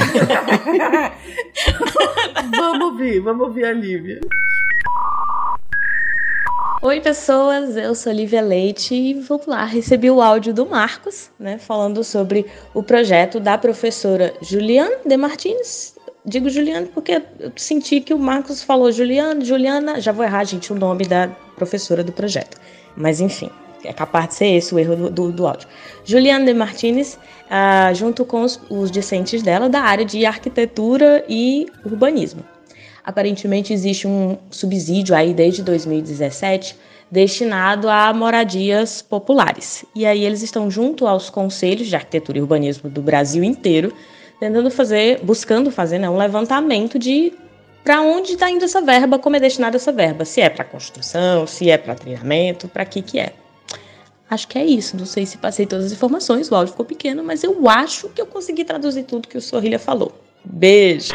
vamos 2.55 2.81
ouvir, 2.81 3.19
vamos 3.19 3.47
ouvir 3.47 3.65
a 3.65 3.73
Lívia. 3.73 4.21
Oi, 6.83 6.99
pessoas, 6.99 7.77
eu 7.77 7.93
sou 7.93 8.11
Lívia 8.11 8.41
Leite 8.41 8.95
e 8.95 9.13
vamos 9.13 9.45
lá, 9.45 9.65
recebi 9.65 10.09
o 10.09 10.19
áudio 10.19 10.51
do 10.51 10.65
Marcos, 10.65 11.29
né, 11.39 11.59
falando 11.59 12.03
sobre 12.03 12.47
o 12.73 12.81
projeto 12.81 13.39
da 13.39 13.55
professora 13.55 14.33
Juliana 14.41 14.95
de 15.05 15.15
Martins. 15.15 15.93
Digo 16.25 16.49
Juliana 16.49 16.87
porque 16.91 17.21
eu 17.39 17.51
senti 17.55 18.01
que 18.01 18.15
o 18.15 18.17
Marcos 18.17 18.63
falou 18.63 18.91
Juliana, 18.91 19.45
Juliana, 19.45 20.01
já 20.01 20.11
vou 20.11 20.25
errar, 20.25 20.43
gente, 20.43 20.73
o 20.73 20.75
nome 20.75 21.05
da 21.05 21.27
professora 21.55 22.03
do 22.03 22.11
projeto. 22.11 22.57
Mas 22.97 23.21
enfim, 23.21 23.51
é 23.83 23.93
capaz 23.93 24.29
de 24.29 24.33
ser 24.33 24.47
esse 24.47 24.73
o 24.73 24.79
erro 24.79 24.95
do, 24.95 25.09
do, 25.11 25.31
do 25.31 25.45
áudio. 25.45 25.67
Juliana 26.03 26.45
de 26.45 26.53
Martins, 26.55 27.15
ah, 27.47 27.93
junto 27.93 28.25
com 28.25 28.41
os, 28.41 28.59
os 28.71 28.89
discentes 28.89 29.43
dela 29.43 29.69
da 29.69 29.81
área 29.81 30.03
de 30.03 30.25
arquitetura 30.25 31.23
e 31.29 31.67
urbanismo. 31.85 32.43
Aparentemente 33.03 33.73
existe 33.73 34.07
um 34.07 34.37
subsídio 34.49 35.15
aí 35.15 35.33
desde 35.33 35.63
2017 35.63 36.75
destinado 37.11 37.89
a 37.89 38.13
moradias 38.13 39.01
populares. 39.01 39.83
E 39.93 40.05
aí 40.05 40.23
eles 40.23 40.41
estão 40.41 40.71
junto 40.71 41.05
aos 41.05 41.29
conselhos 41.29 41.87
de 41.87 41.95
arquitetura 41.95 42.37
e 42.37 42.41
urbanismo 42.41 42.89
do 42.89 43.01
Brasil 43.01 43.43
inteiro, 43.43 43.93
tentando 44.39 44.71
fazer, 44.71 45.19
buscando 45.21 45.69
fazer 45.69 45.99
né, 45.99 46.09
um 46.09 46.17
levantamento 46.17 46.97
de 46.97 47.33
para 47.83 47.99
onde 48.01 48.33
está 48.33 48.49
indo 48.49 48.63
essa 48.63 48.79
verba, 48.79 49.17
como 49.17 49.35
é 49.35 49.39
destinada 49.39 49.75
essa 49.75 49.91
verba, 49.91 50.23
se 50.23 50.39
é 50.39 50.49
para 50.49 50.63
construção, 50.63 51.47
se 51.47 51.69
é 51.69 51.77
para 51.77 51.95
treinamento, 51.95 52.67
para 52.67 52.85
que 52.85 53.01
que 53.01 53.19
é. 53.19 53.33
Acho 54.29 54.47
que 54.47 54.57
é 54.57 54.65
isso. 54.65 54.95
Não 54.95 55.05
sei 55.05 55.25
se 55.25 55.37
passei 55.37 55.65
todas 55.65 55.87
as 55.87 55.91
informações, 55.91 56.49
o 56.49 56.55
áudio 56.55 56.71
ficou 56.71 56.85
pequeno, 56.85 57.23
mas 57.23 57.43
eu 57.43 57.67
acho 57.67 58.07
que 58.09 58.21
eu 58.21 58.25
consegui 58.25 58.63
traduzir 58.63 59.03
tudo 59.03 59.27
que 59.27 59.37
o 59.37 59.41
Sorrilha 59.41 59.79
falou. 59.79 60.13
Beijo. 60.45 61.11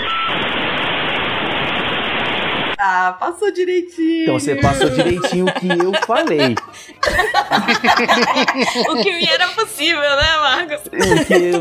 Ah, 2.88 3.16
passou 3.18 3.50
direitinho. 3.50 4.22
Então 4.22 4.38
você 4.38 4.54
passou 4.54 4.88
direitinho 4.88 5.46
o 5.46 5.52
que 5.52 5.66
eu 5.66 5.92
falei. 6.06 6.54
o 8.88 9.02
que 9.02 9.12
me 9.12 9.26
era 9.26 9.48
possível, 9.48 10.00
né, 10.00 10.36
Marcos? 10.40 10.82
O 10.86 11.24
que 11.24 11.34
eu, 11.34 11.60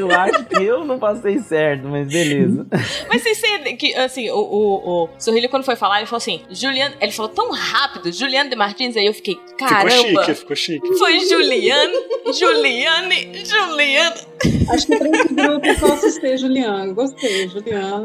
eu 0.00 0.10
acho 0.10 0.44
que 0.46 0.64
eu 0.64 0.84
não 0.84 0.98
passei 0.98 1.38
certo, 1.38 1.86
mas 1.86 2.08
beleza. 2.08 2.66
Mas 3.08 3.22
vocês 3.22 3.38
sentem 3.38 3.76
que, 3.76 3.94
assim, 3.94 4.28
o, 4.30 4.36
o, 4.36 5.04
o 5.04 5.08
Sorrilho, 5.16 5.48
quando 5.48 5.62
foi 5.62 5.76
falar, 5.76 5.98
ele 5.98 6.06
falou 6.06 6.16
assim: 6.16 6.42
Juliano. 6.50 6.96
Ele 7.00 7.12
falou 7.12 7.30
tão 7.30 7.52
rápido, 7.52 8.10
Juliano 8.10 8.50
de 8.50 8.56
Martins, 8.56 8.96
aí 8.96 9.06
eu 9.06 9.14
fiquei, 9.14 9.38
caramba. 9.56 9.90
Ficou 9.90 10.24
chique, 10.24 10.34
ficou 10.34 10.56
chique. 10.56 10.98
Foi 10.98 11.20
Juliane, 11.20 11.94
Juliane, 12.32 13.44
Juliana. 13.44 14.16
Acho 14.70 14.88
que 14.88 14.98
para 14.98 15.08
esse 15.08 15.34
grupo 15.34 15.66
eu 15.66 15.78
posso 15.78 16.10
ser 16.10 16.36
Juliana. 16.36 16.92
Gostei, 16.92 17.48
Juliana. 17.48 18.02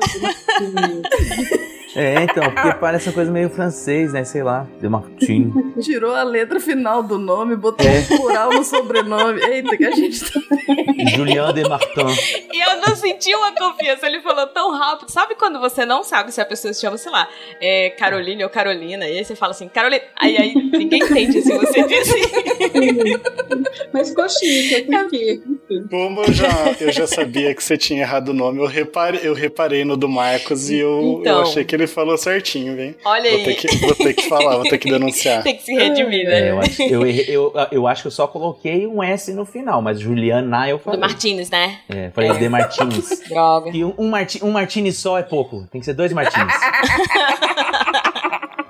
É, 1.96 2.22
então, 2.24 2.44
porque 2.52 2.74
parece 2.80 3.10
uma 3.10 3.14
coisa 3.16 3.32
meio 3.32 3.50
francês, 3.50 4.14
né? 4.14 4.24
Sei 4.24 4.44
lá, 4.44 4.68
de 4.80 4.88
Martin. 4.88 5.52
Tirou 5.82 6.14
a 6.14 6.24
letra 6.24 6.60
final 6.60 7.02
do 7.02 7.18
nome, 7.18 7.56
botou 7.56 7.86
É. 7.88 8.00
um 8.00 8.06
plural 8.18 8.52
no 8.52 8.64
sobrenome. 8.64 9.42
Eita, 9.42 9.76
que 9.76 9.86
a 9.86 9.92
gente 9.92 10.20
tá. 10.24 10.40
Julian 11.16 11.52
de 11.54 11.68
Martin. 11.68 12.06
E 12.54 12.60
eu 12.62 12.82
não 12.88 12.96
senti 12.96 13.34
uma 13.34 13.52
confiança. 13.54 14.06
Ele 14.08 14.22
falou 14.22 14.46
tão 14.48 14.72
rápido. 14.72 15.10
Sabe 15.10 15.36
quando 15.36 15.60
você 15.60 15.86
não 15.86 16.04
sabe 16.04 16.32
se 16.32 16.40
a 16.40 16.46
pessoa 16.46 16.74
se 16.74 16.82
chama, 16.82 16.98
sei 16.98 17.12
lá, 17.12 17.28
é 17.62 17.90
Caroline 17.92 18.44
ou 18.44 18.50
Carolina? 18.50 19.08
E 19.08 19.18
aí 19.18 19.26
você 19.26 19.36
fala 19.36 19.52
assim, 19.52 19.68
Carolina. 19.68 20.04
Aí, 20.20 20.38
aí 20.38 20.54
ninguém 20.54 21.00
entende 21.02 21.42
se 21.42 21.58
você 21.58 21.84
disse. 21.88 22.20
Mas 23.94 24.10
ficou 24.10 24.28
chique. 24.30 24.88
Como 25.90 26.22
eu 26.24 26.34
já, 26.34 26.48
eu 26.80 26.92
já 26.92 27.08
sabia 27.08 27.54
que 27.56 27.64
você 27.64 27.78
tinha 27.78 28.02
errado 28.02 28.30
o 28.30 28.34
nome, 28.34 28.60
eu 28.60 28.66
reparei, 28.68 29.22
eu 29.24 29.34
reparei 29.34 29.84
no 29.84 29.98
do 29.98 30.08
Marcos 30.08 30.70
e 30.70 30.78
eu, 30.78 31.18
Então. 31.22 31.38
eu 31.38 31.42
achei 31.42 31.64
que 31.64 31.76
ele 31.80 31.88
falou 31.88 32.18
certinho, 32.18 32.80
hein? 32.80 32.96
Olha 33.06 33.30
Vou 33.32 33.40
ter, 33.44 33.50
aí. 33.50 33.56
que, 33.56 33.78
vou 33.78 33.96
ter 33.96 34.14
que 34.14 34.30
falar, 34.30 34.56
vou 34.56 34.64
ter 34.64 34.78
que 34.78 34.90
denunciar. 34.90 35.42
Tem 35.44 35.56
que 35.56 35.64
se 35.64 35.74
redimir, 35.74 36.26
É, 36.28 36.30
né? 36.42 36.52
eu, 36.52 36.60
acho, 36.60 36.82
eu, 36.84 37.06
errei- 37.06 37.26
eu, 37.30 37.54
eu 37.72 37.88
acho 37.88 38.02
que 38.04 38.08
eu 38.08 38.12
só 38.12 38.28
coloquei 38.28 38.86
um 38.88 39.02
S 39.04 39.32
no 39.34 39.46
final, 39.46 39.82
mas 39.82 40.00
Juliana 40.00 40.70
eu 40.70 40.78
Do 40.78 40.84
falei. 40.84 41.00
Martins, 41.00 41.50
né? 41.50 41.80
É, 41.90 42.10
falei 42.12 42.32
de 42.34 42.50
Martins. 42.50 43.22
Droga. 43.30 43.72
E 43.74 43.84
um, 43.84 43.94
um, 43.98 44.10
Marti, 44.10 44.44
um 44.44 44.52
Martini 44.52 44.92
só 44.92 45.18
é 45.18 45.24
pouco. 45.24 45.68
Tem 45.72 45.80
que 45.80 45.86
ser 45.86 45.94
dois 45.94 46.12
Martins. 46.14 46.54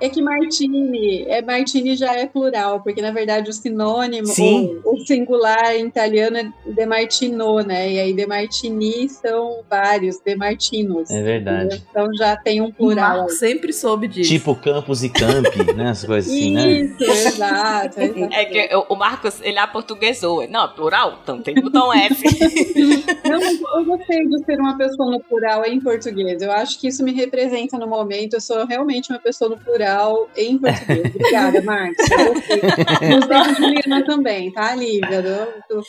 É 0.00 0.08
que 0.08 0.22
Martini, 0.22 1.24
é 1.28 1.42
Martini 1.42 1.94
já 1.94 2.14
é 2.16 2.26
plural, 2.26 2.80
porque 2.80 3.02
na 3.02 3.10
verdade 3.10 3.50
o 3.50 3.52
sinônimo, 3.52 4.26
Sim. 4.26 4.80
O, 4.84 4.94
o 4.94 5.00
singular 5.06 5.74
em 5.76 5.86
italiano 5.86 6.38
é 6.38 6.50
De 6.66 6.86
Martino, 6.86 7.60
né? 7.60 7.92
E 7.92 7.98
aí 8.00 8.12
De 8.12 8.26
Martini 8.26 9.08
são 9.08 9.60
vários, 9.68 10.18
De 10.18 10.34
Martinos. 10.36 11.10
É 11.10 11.22
verdade. 11.22 11.84
Então 11.90 12.08
já 12.14 12.36
tem 12.36 12.60
um 12.60 12.66
O 12.68 12.72
plural. 12.72 13.18
Marco 13.18 13.30
sempre 13.32 13.72
soube 13.72 14.08
disso. 14.08 14.30
Tipo 14.30 14.54
campus 14.54 15.02
e 15.02 15.08
campi, 15.10 15.72
né? 15.74 15.90
As 15.90 16.04
coisas 16.04 16.30
assim, 16.32 16.52
né? 16.52 16.70
Isso, 16.70 17.02
exato. 17.04 18.00
exato. 18.00 18.28
É 18.34 18.44
que 18.46 18.74
o- 18.76 18.86
o 18.94 18.96
Marcos, 18.96 19.40
ele 19.42 19.58
aportuguesou. 19.58 20.48
Não, 20.48 20.68
plural? 20.72 21.18
Então 21.22 21.42
tem 21.42 21.54
botão 21.54 21.92
F. 21.92 22.22
Não, 23.28 23.38
mas 23.38 23.60
eu 23.60 23.84
gostei 23.84 24.26
de 24.26 24.44
ser 24.44 24.58
uma 24.58 24.76
pessoa 24.76 25.10
no 25.10 25.20
plural 25.20 25.64
em 25.66 25.80
português. 25.80 26.40
Eu 26.42 26.52
acho 26.52 26.78
que 26.78 26.88
isso 26.88 27.04
me 27.04 27.12
representa 27.12 27.76
no 27.78 27.86
momento. 27.86 28.34
Eu 28.34 28.40
sou 28.40 28.64
realmente 28.66 29.10
uma 29.12 29.18
pessoa 29.18 29.50
no 29.50 29.58
plural 29.58 29.89
em 30.36 30.58
português. 30.58 31.14
Obrigada, 31.14 31.62
Marcos. 31.62 31.96
Gostei. 32.08 32.60
De 32.60 33.54
Juliana 33.56 34.04
também, 34.04 34.50
tá, 34.52 34.74
Lívia? 34.74 35.20
Eu- 35.68 35.76
eu- 35.78 35.82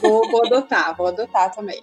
vou, 0.00 0.30
vou 0.30 0.46
adotar, 0.46 0.96
vou 0.96 1.06
adotar 1.08 1.54
também. 1.54 1.80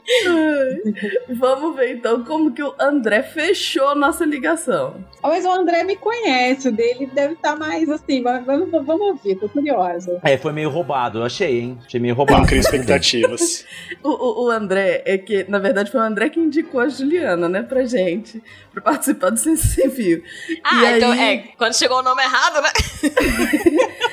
Vamos 1.29 1.75
ver 1.75 1.95
então 1.95 2.23
como 2.23 2.51
que 2.51 2.63
o 2.63 2.73
André 2.79 3.21
fechou 3.23 3.95
nossa 3.95 4.25
ligação. 4.25 4.95
Mas 5.21 5.45
o 5.45 5.51
André 5.51 5.83
me 5.83 5.95
conhece, 5.95 6.67
o 6.69 6.71
dele 6.71 7.07
deve 7.13 7.33
estar 7.33 7.55
mais 7.57 7.89
assim. 7.89 8.21
Mas 8.21 8.45
vamos, 8.45 8.69
vamos 8.71 9.01
ouvir, 9.07 9.35
tô 9.35 9.49
curiosa. 9.49 10.19
É, 10.23 10.37
foi 10.37 10.51
meio 10.53 10.69
roubado, 10.69 11.19
eu 11.19 11.23
achei, 11.23 11.59
hein? 11.59 11.77
Achei 11.85 11.99
meio 11.99 12.13
Não 12.13 12.17
roubado. 12.17 12.45
cria 12.47 12.61
tudo 12.61 12.71
bem. 12.71 12.79
expectativas. 12.81 13.65
O, 14.03 14.09
o- 14.09 14.45
o 14.45 14.49
André 14.51 15.01
é 15.05 15.17
que, 15.17 15.45
na 15.49 15.57
verdade, 15.57 15.89
foi 15.91 15.99
o 15.99 16.03
André 16.03 16.29
que 16.29 16.39
indicou 16.39 16.79
a 16.79 16.87
Juliana, 16.87 17.49
né, 17.49 17.63
pra 17.63 17.83
gente, 17.85 18.41
pra 18.75 18.83
participar 18.93 19.31
do 19.31 19.37
Ciência 19.39 19.67
Sem 19.83 19.89
Fio. 19.89 20.23
Ah, 20.63 20.83
E 20.83 20.97
então 20.97 21.11
aí- 21.11 21.21
é. 21.21 21.37
Quando 21.57 21.75
chegou 21.75 21.97
o 21.99 22.03
nome 22.03 22.21
errado, 22.21 22.61
né? 22.61 22.69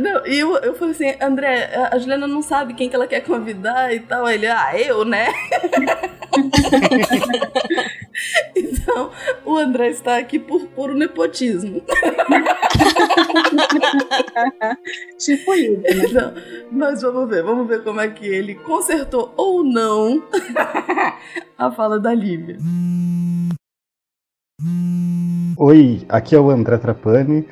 Não, 0.00 0.24
e 0.28 0.38
eu, 0.38 0.56
eu 0.58 0.74
falei 0.76 0.94
assim, 0.94 1.12
André, 1.20 1.74
a 1.74 1.96
a 1.96 1.98
Juliana 1.98 2.28
não 2.28 2.40
sabe 2.40 2.72
quem 2.74 2.88
que 2.88 2.94
ela 2.94 3.08
quer 3.08 3.20
convidar 3.20 3.92
e 3.92 3.98
tal. 3.98 4.26
Aí 4.26 4.36
Ele, 4.36 4.46
ah, 4.46 4.70
eu, 4.78 5.04
né? 5.04 5.26
então, 8.54 9.10
o 9.44 9.56
André 9.56 9.88
está 9.88 10.18
aqui 10.18 10.38
por 10.38 10.66
puro 10.68 10.94
nepotismo. 10.94 11.82
Tipo 15.18 15.54
isso, 15.54 15.80
né? 15.80 16.04
Então, 16.08 16.32
mas 16.70 17.02
vamos 17.02 17.28
ver, 17.28 17.42
vamos 17.42 17.66
ver 17.66 17.82
como 17.82 18.00
é 18.00 18.06
que 18.08 18.24
ele 18.26 18.54
consertou 18.54 19.34
ou 19.36 19.64
não 19.64 20.22
a 21.58 21.70
fala 21.72 21.98
da 21.98 22.14
Lívia. 22.14 22.56
Oi, 25.56 26.04
aqui 26.08 26.34
é 26.34 26.40
o 26.40 26.50
André 26.50 26.78
Trapani. 26.78 27.46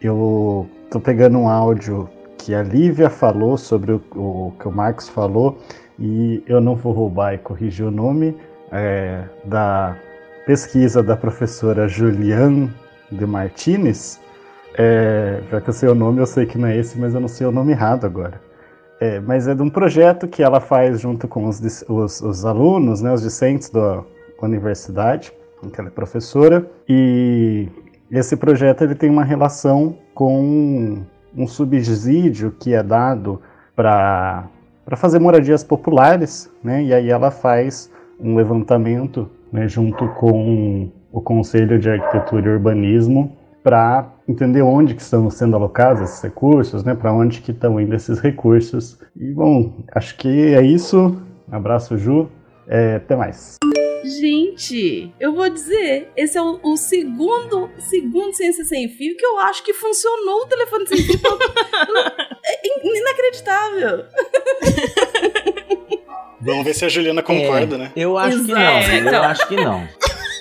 Eu 0.00 0.66
tô 0.90 0.98
pegando 0.98 1.36
um 1.38 1.48
áudio 1.48 2.08
que 2.38 2.54
a 2.54 2.62
Lívia 2.62 3.10
falou 3.10 3.58
sobre 3.58 3.92
o, 3.92 4.02
o 4.14 4.52
que 4.58 4.66
o 4.66 4.72
Marcos 4.72 5.06
falou 5.08 5.58
e 5.98 6.42
eu 6.46 6.58
não 6.60 6.74
vou 6.74 6.92
roubar 6.94 7.34
e 7.34 7.38
corrigir 7.38 7.84
o 7.86 7.90
nome 7.90 8.34
é, 8.72 9.24
da 9.44 9.96
pesquisa 10.46 11.02
da 11.02 11.14
professora 11.14 11.86
Juliane 11.86 12.72
de 13.12 13.26
Martinez. 13.26 14.18
É, 14.78 15.42
já 15.50 15.60
que 15.60 15.68
eu 15.68 15.74
sei 15.74 15.88
o 15.90 15.94
nome, 15.94 16.20
eu 16.20 16.26
sei 16.26 16.46
que 16.46 16.56
não 16.56 16.68
é 16.68 16.76
esse, 16.78 16.98
mas 16.98 17.14
eu 17.14 17.20
não 17.20 17.28
sei 17.28 17.46
o 17.46 17.52
nome 17.52 17.72
errado 17.72 18.06
agora. 18.06 18.40
É, 19.00 19.20
mas 19.20 19.46
é 19.46 19.54
de 19.54 19.62
um 19.62 19.68
projeto 19.70 20.26
que 20.26 20.42
ela 20.42 20.60
faz 20.60 21.00
junto 21.00 21.28
com 21.28 21.46
os, 21.46 21.60
os- 21.88 22.20
os 22.22 22.44
alunos, 22.46 23.02
né, 23.02 23.12
os 23.12 23.20
discentes 23.22 23.68
da 23.68 24.02
universidade, 24.42 25.32
que 25.72 25.80
ela 25.80 25.88
é 25.88 25.92
professora, 25.92 26.68
e 26.88 27.68
esse 28.10 28.36
projeto 28.36 28.82
ele 28.82 28.94
tem 28.94 29.10
uma 29.10 29.24
relação 29.24 29.96
com 30.14 31.02
um 31.36 31.46
subsídio 31.46 32.54
que 32.58 32.72
é 32.72 32.82
dado 32.82 33.40
para 33.74 34.48
fazer 34.96 35.18
moradias 35.18 35.64
populares, 35.64 36.50
né, 36.62 36.82
e 36.82 36.94
aí 36.94 37.10
ela 37.10 37.30
faz 37.30 37.90
um 38.18 38.36
levantamento 38.36 39.28
né, 39.52 39.68
junto 39.68 40.08
com 40.14 40.90
o 41.12 41.20
Conselho 41.20 41.78
de 41.78 41.90
Arquitetura 41.90 42.48
e 42.48 42.52
Urbanismo 42.52 43.36
para 43.62 44.06
entender 44.28 44.62
onde 44.62 44.94
que 44.94 45.02
estão 45.02 45.28
sendo 45.28 45.56
alocados 45.56 46.02
esses 46.02 46.22
recursos, 46.22 46.84
né, 46.84 46.94
para 46.94 47.12
onde 47.12 47.40
que 47.40 47.50
estão 47.50 47.80
indo 47.80 47.94
esses 47.94 48.20
recursos. 48.20 48.98
E 49.16 49.32
bom, 49.32 49.72
acho 49.92 50.16
que 50.16 50.54
é 50.54 50.62
isso. 50.62 51.16
Abraço, 51.50 51.98
Ju. 51.98 52.28
É, 52.68 52.96
até 52.96 53.16
mais. 53.16 53.56
Gente, 54.06 55.12
eu 55.18 55.32
vou 55.34 55.48
dizer, 55.48 56.10
esse 56.16 56.38
é 56.38 56.42
o, 56.42 56.60
o 56.62 56.76
segundo, 56.76 57.70
segundo 57.78 58.32
Ciência 58.34 58.64
Sem 58.64 58.88
Fio 58.88 59.16
que 59.16 59.24
eu 59.26 59.38
acho 59.40 59.62
que 59.64 59.72
funcionou 59.72 60.42
o 60.42 60.46
telefone 60.46 60.86
sem 60.86 60.98
fio. 60.98 61.18
é 62.44 62.68
in- 62.68 62.96
inacreditável. 62.98 64.04
Vamos 66.40 66.64
ver 66.64 66.74
se 66.74 66.84
a 66.84 66.88
Juliana 66.88 67.22
concorda, 67.22 67.76
né? 67.78 67.92
Eu 67.96 68.16
acho 68.16 68.36
que 68.44 68.52
Exato. 68.52 68.60
não, 68.60 68.70
É, 68.78 68.98
eu 69.00 69.06
então. 69.08 69.22
acho 69.24 69.48
que 69.48 69.56
não. 69.56 69.88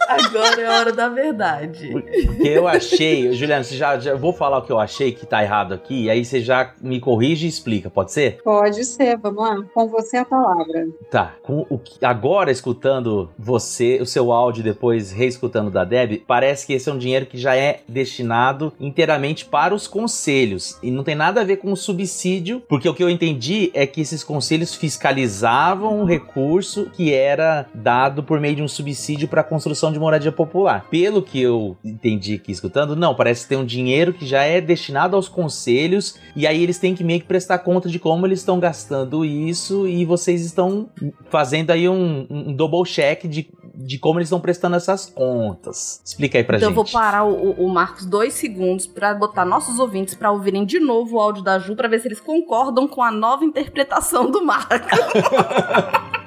Agora 0.08 0.62
é 0.62 0.65
a 0.68 0.80
hora 0.80 0.91
da 0.94 1.10
verdade. 1.10 1.89
Porque 1.91 2.48
eu 2.48 2.68
achei, 2.68 3.34
Juliana, 3.34 3.63
você 3.63 3.76
já, 3.76 3.98
já 4.00 4.15
vou 4.15 4.34
falar 4.34 4.60
o 4.60 4.62
que 4.62 4.72
eu 4.72 4.80
achei 4.80 5.12
que 5.12 5.26
tá 5.26 5.44
errado 5.44 5.74
aqui, 5.74 6.04
e 6.04 6.10
aí 6.10 6.24
você 6.24 6.41
já 6.41 6.74
me 6.82 7.00
corrige 7.00 7.46
e 7.46 7.50
explica, 7.50 7.89
pode 7.89 8.12
ser? 8.12 8.41
Pode 8.44 8.84
ser, 8.86 9.18
vamos 9.18 9.41
lá. 9.44 9.63
Com 9.74 9.88
você 9.88 10.18
a 10.18 10.26
palavra. 10.26 10.88
Tá. 11.10 11.34
Com 11.44 11.65
o 11.70 11.78
que- 11.78 12.04
agora 12.06 12.52
escutando 12.52 13.30
você, 13.38 14.00
o 14.02 14.06
seu 14.06 14.32
áudio 14.32 14.63
depois 14.63 15.12
reescutando 15.12 15.70
da 15.72 15.84
Deb, 15.84 16.24
parece 16.28 16.65
que 16.65 16.74
esse 16.74 16.89
é 16.89 16.94
um 16.94 16.98
dinheiro 16.98 17.26
que 17.26 17.38
já 17.38 17.56
é 17.56 17.82
destinado 17.88 18.74
inteiramente 18.80 19.46
para 19.46 19.74
os 19.74 19.88
conselhos 19.88 20.78
e 20.82 20.91
não 20.91 21.04
tem 21.04 21.15
nada 21.15 21.41
a 21.41 21.44
ver 21.44 21.58
com 21.58 21.72
o 21.72 21.78
subsídio, 21.78 22.62
porque 22.68 22.88
o 22.88 22.94
que 22.94 23.04
eu 23.04 23.10
entendi 23.10 23.72
é 23.74 23.86
que 23.88 24.02
esses 24.02 24.24
conselhos 24.24 24.74
fiscalizavam 24.76 26.02
o 26.02 26.06
recurso 26.06 26.89
que 26.94 27.13
era 27.13 27.65
dado 27.74 28.24
por 28.24 28.39
meio 28.39 28.56
de 28.56 28.62
um 28.63 28.68
subsídio 28.68 29.28
para 29.28 29.41
a 29.41 29.44
construção 29.44 29.91
de 29.96 30.00
moradia 30.00 30.32
popular. 30.32 30.86
Pelo 30.90 31.22
que 31.22 31.42
eu 31.42 31.76
entendi 31.84 32.36
aqui 32.36 32.52
escutando, 32.52 32.96
não, 32.96 33.16
parece 33.16 33.44
que 33.44 33.50
tem 33.50 33.58
um 33.58 33.66
dinheiro 33.66 34.14
que 34.14 34.26
já 34.26 34.44
é 34.44 34.62
destinado 34.62 35.16
aos 35.16 35.28
conselhos 35.28 36.18
e 36.36 36.46
aí 36.46 36.62
eles 36.62 36.78
têm 36.78 36.94
que 36.94 37.04
meio 37.04 37.20
que 37.22 37.26
prestar 37.28 37.60
conta 37.60 37.90
de 37.90 37.98
como 37.98 38.26
eles 38.28 38.40
estão 38.40 38.60
gastando 38.60 39.24
isso 39.26 39.88
e 39.88 40.06
vocês 40.06 40.46
estão 40.46 40.90
fazendo 41.30 41.72
aí 41.72 41.88
um, 41.90 42.28
um 42.30 42.54
double 42.54 42.84
check 42.84 43.26
de, 43.28 43.50
de 43.74 43.98
como 43.98 44.20
eles 44.20 44.28
estão 44.28 44.40
prestando 44.40 44.76
essas 44.76 45.06
contas. 45.08 46.02
Explica 46.06 46.38
aí 46.38 46.44
pra 46.44 46.58
então 46.58 46.70
eu 46.70 46.76
gente. 46.76 46.92
vou 46.92 47.02
parar 47.02 47.24
o, 47.24 47.34
o- 47.34 47.66
o 47.66 47.70
Marcos 47.70 48.06
dois 48.06 48.34
segundos 48.34 48.86
pra 48.88 49.14
botar 49.14 49.46
nossos 49.46 49.80
ouvintes 49.80 50.14
pra 50.16 50.32
ouvirem 50.32 50.66
de 50.66 50.80
novo 50.80 51.16
o 51.16 51.20
áudio 51.20 51.44
da 51.44 51.58
Ju 51.60 51.76
pra 51.76 51.88
ver 51.88 52.00
se 52.00 52.08
eles 52.08 52.20
concordam 52.20 52.88
com 52.88 53.02
a 53.02 53.12
nova 53.12 53.44
interpretação 53.46 54.30
do 54.30 54.44
Marcos. 54.44 55.00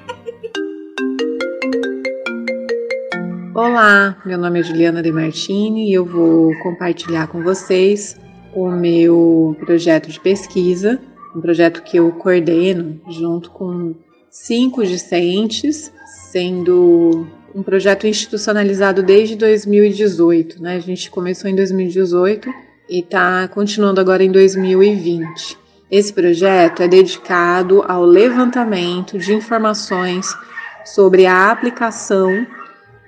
Olá, 3.55 4.15
meu 4.23 4.37
nome 4.37 4.59
é 4.59 4.63
Juliana 4.63 5.01
De 5.01 5.11
Martini 5.11 5.89
e 5.89 5.93
eu 5.93 6.05
vou 6.05 6.55
compartilhar 6.59 7.25
com 7.27 7.41
vocês 7.41 8.15
o 8.53 8.69
meu 8.69 9.57
projeto 9.59 10.07
de 10.07 10.19
pesquisa, 10.19 10.99
um 11.35 11.41
projeto 11.41 11.81
que 11.81 11.97
eu 11.97 12.11
coordeno 12.11 13.01
junto 13.09 13.49
com 13.49 13.95
cinco 14.29 14.85
discentes, 14.85 15.91
sendo 16.31 17.25
um 17.55 17.63
projeto 17.63 18.05
institucionalizado 18.05 19.01
desde 19.01 19.35
2018, 19.35 20.61
né? 20.61 20.75
A 20.75 20.79
gente 20.79 21.09
começou 21.09 21.49
em 21.49 21.55
2018 21.55 22.47
e 22.87 22.99
está 22.99 23.47
continuando 23.47 23.99
agora 23.99 24.23
em 24.23 24.31
2020. 24.31 25.57
Esse 25.89 26.13
projeto 26.13 26.83
é 26.83 26.87
dedicado 26.87 27.83
ao 27.87 28.05
levantamento 28.05 29.17
de 29.17 29.33
informações 29.33 30.27
sobre 30.85 31.25
a 31.25 31.49
aplicação 31.49 32.45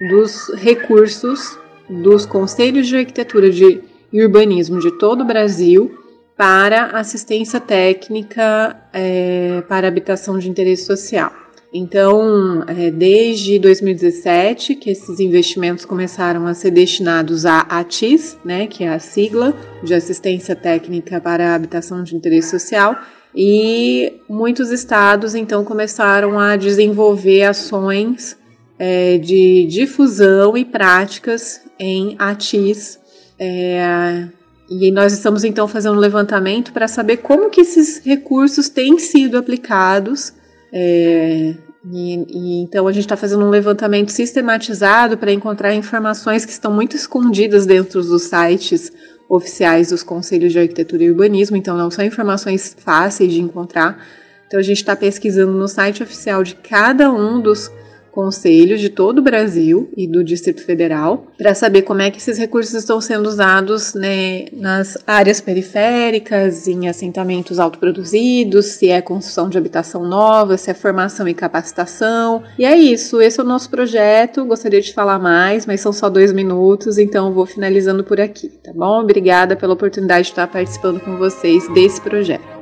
dos 0.09 0.49
recursos 0.55 1.57
dos 1.89 2.25
conselhos 2.25 2.87
de 2.87 2.97
arquitetura 2.97 3.49
de, 3.49 3.81
e 4.11 4.23
urbanismo 4.23 4.79
de 4.79 4.97
todo 4.97 5.21
o 5.21 5.25
Brasil 5.25 5.97
para 6.35 6.85
assistência 6.97 7.59
técnica 7.59 8.75
é, 8.91 9.61
para 9.67 9.87
habitação 9.87 10.39
de 10.39 10.49
interesse 10.49 10.85
social. 10.85 11.31
Então, 11.73 12.63
é, 12.67 12.91
desde 12.91 13.59
2017 13.59 14.75
que 14.75 14.89
esses 14.89 15.19
investimentos 15.19 15.85
começaram 15.85 16.45
a 16.47 16.53
ser 16.53 16.71
destinados 16.71 17.45
à 17.45 17.59
ATIS, 17.61 18.37
né, 18.43 18.67
que 18.67 18.83
é 18.83 18.89
a 18.89 18.99
sigla 18.99 19.53
de 19.83 19.93
assistência 19.93 20.55
técnica 20.55 21.21
para 21.21 21.55
habitação 21.55 22.03
de 22.03 22.15
interesse 22.15 22.49
social, 22.49 22.97
e 23.33 24.19
muitos 24.27 24.71
estados 24.71 25.35
então 25.35 25.63
começaram 25.63 26.37
a 26.37 26.57
desenvolver 26.57 27.43
ações 27.43 28.37
é, 28.83 29.19
de 29.19 29.67
difusão 29.67 30.57
e 30.57 30.65
práticas 30.65 31.61
em 31.77 32.15
ATIS. 32.17 32.99
É, 33.37 34.27
e 34.67 34.91
nós 34.91 35.13
estamos 35.13 35.43
então 35.43 35.67
fazendo 35.67 35.97
um 35.97 35.99
levantamento 35.99 36.73
para 36.73 36.87
saber 36.87 37.17
como 37.17 37.51
que 37.51 37.61
esses 37.61 38.03
recursos 38.03 38.69
têm 38.69 38.97
sido 38.97 39.37
aplicados 39.37 40.33
é, 40.73 41.53
E, 41.91 42.25
e, 42.27 42.61
então 42.63 42.87
a 42.87 42.91
gente 42.91 43.05
está 43.05 43.15
fazendo 43.15 43.45
um 43.45 43.51
levantamento 43.51 44.09
sistematizado 44.09 45.15
para 45.15 45.31
encontrar 45.31 45.75
informações 45.75 46.43
que 46.43 46.51
estão 46.51 46.73
muito 46.73 46.95
escondidas 46.95 47.67
dentro 47.67 48.01
dos 48.01 48.23
sites 48.23 48.91
oficiais 49.29 49.89
dos 49.89 50.01
conselhos 50.01 50.51
de 50.53 50.59
arquitetura 50.59 51.03
e 51.03 51.11
urbanismo, 51.11 51.55
então 51.55 51.77
não 51.77 51.91
são 51.91 52.03
informações 52.03 52.75
fáceis 52.79 53.31
de 53.31 53.41
encontrar. 53.41 54.03
Então 54.47 54.59
a 54.59 54.63
gente 54.63 54.77
está 54.77 54.95
pesquisando 54.95 55.51
no 55.51 55.67
site 55.67 56.01
oficial 56.01 56.43
de 56.43 56.55
cada 56.55 57.11
um 57.11 57.39
dos 57.39 57.71
conselhos 58.11 58.79
de 58.79 58.89
todo 58.89 59.19
o 59.19 59.21
Brasil 59.21 59.89
e 59.95 60.07
do 60.07 60.23
Distrito 60.23 60.63
Federal 60.63 61.27
para 61.37 61.55
saber 61.55 61.83
como 61.83 62.01
é 62.01 62.11
que 62.11 62.17
esses 62.17 62.37
recursos 62.37 62.73
estão 62.73 62.99
sendo 62.99 63.27
usados 63.27 63.93
né, 63.93 64.45
nas 64.53 64.97
áreas 65.07 65.41
periféricas, 65.41 66.67
em 66.67 66.87
assentamentos 66.87 67.59
autoproduzidos, 67.59 68.65
se 68.67 68.89
é 68.89 69.01
construção 69.01 69.49
de 69.49 69.57
habitação 69.57 70.03
nova, 70.03 70.57
se 70.57 70.69
é 70.69 70.73
formação 70.73 71.27
e 71.27 71.33
capacitação. 71.33 72.43
E 72.57 72.65
é 72.65 72.77
isso, 72.77 73.21
esse 73.21 73.39
é 73.39 73.43
o 73.43 73.47
nosso 73.47 73.69
projeto. 73.69 74.45
Gostaria 74.45 74.81
de 74.81 74.93
falar 74.93 75.19
mais, 75.19 75.65
mas 75.65 75.81
são 75.81 75.93
só 75.93 76.09
dois 76.09 76.31
minutos, 76.31 76.97
então 76.97 77.33
vou 77.33 77.45
finalizando 77.45 78.03
por 78.03 78.19
aqui, 78.19 78.49
tá 78.49 78.71
bom? 78.73 79.01
Obrigada 79.01 79.55
pela 79.55 79.73
oportunidade 79.73 80.25
de 80.25 80.31
estar 80.31 80.47
participando 80.47 80.99
com 80.99 81.17
vocês 81.17 81.67
desse 81.73 82.01
projeto. 82.01 82.60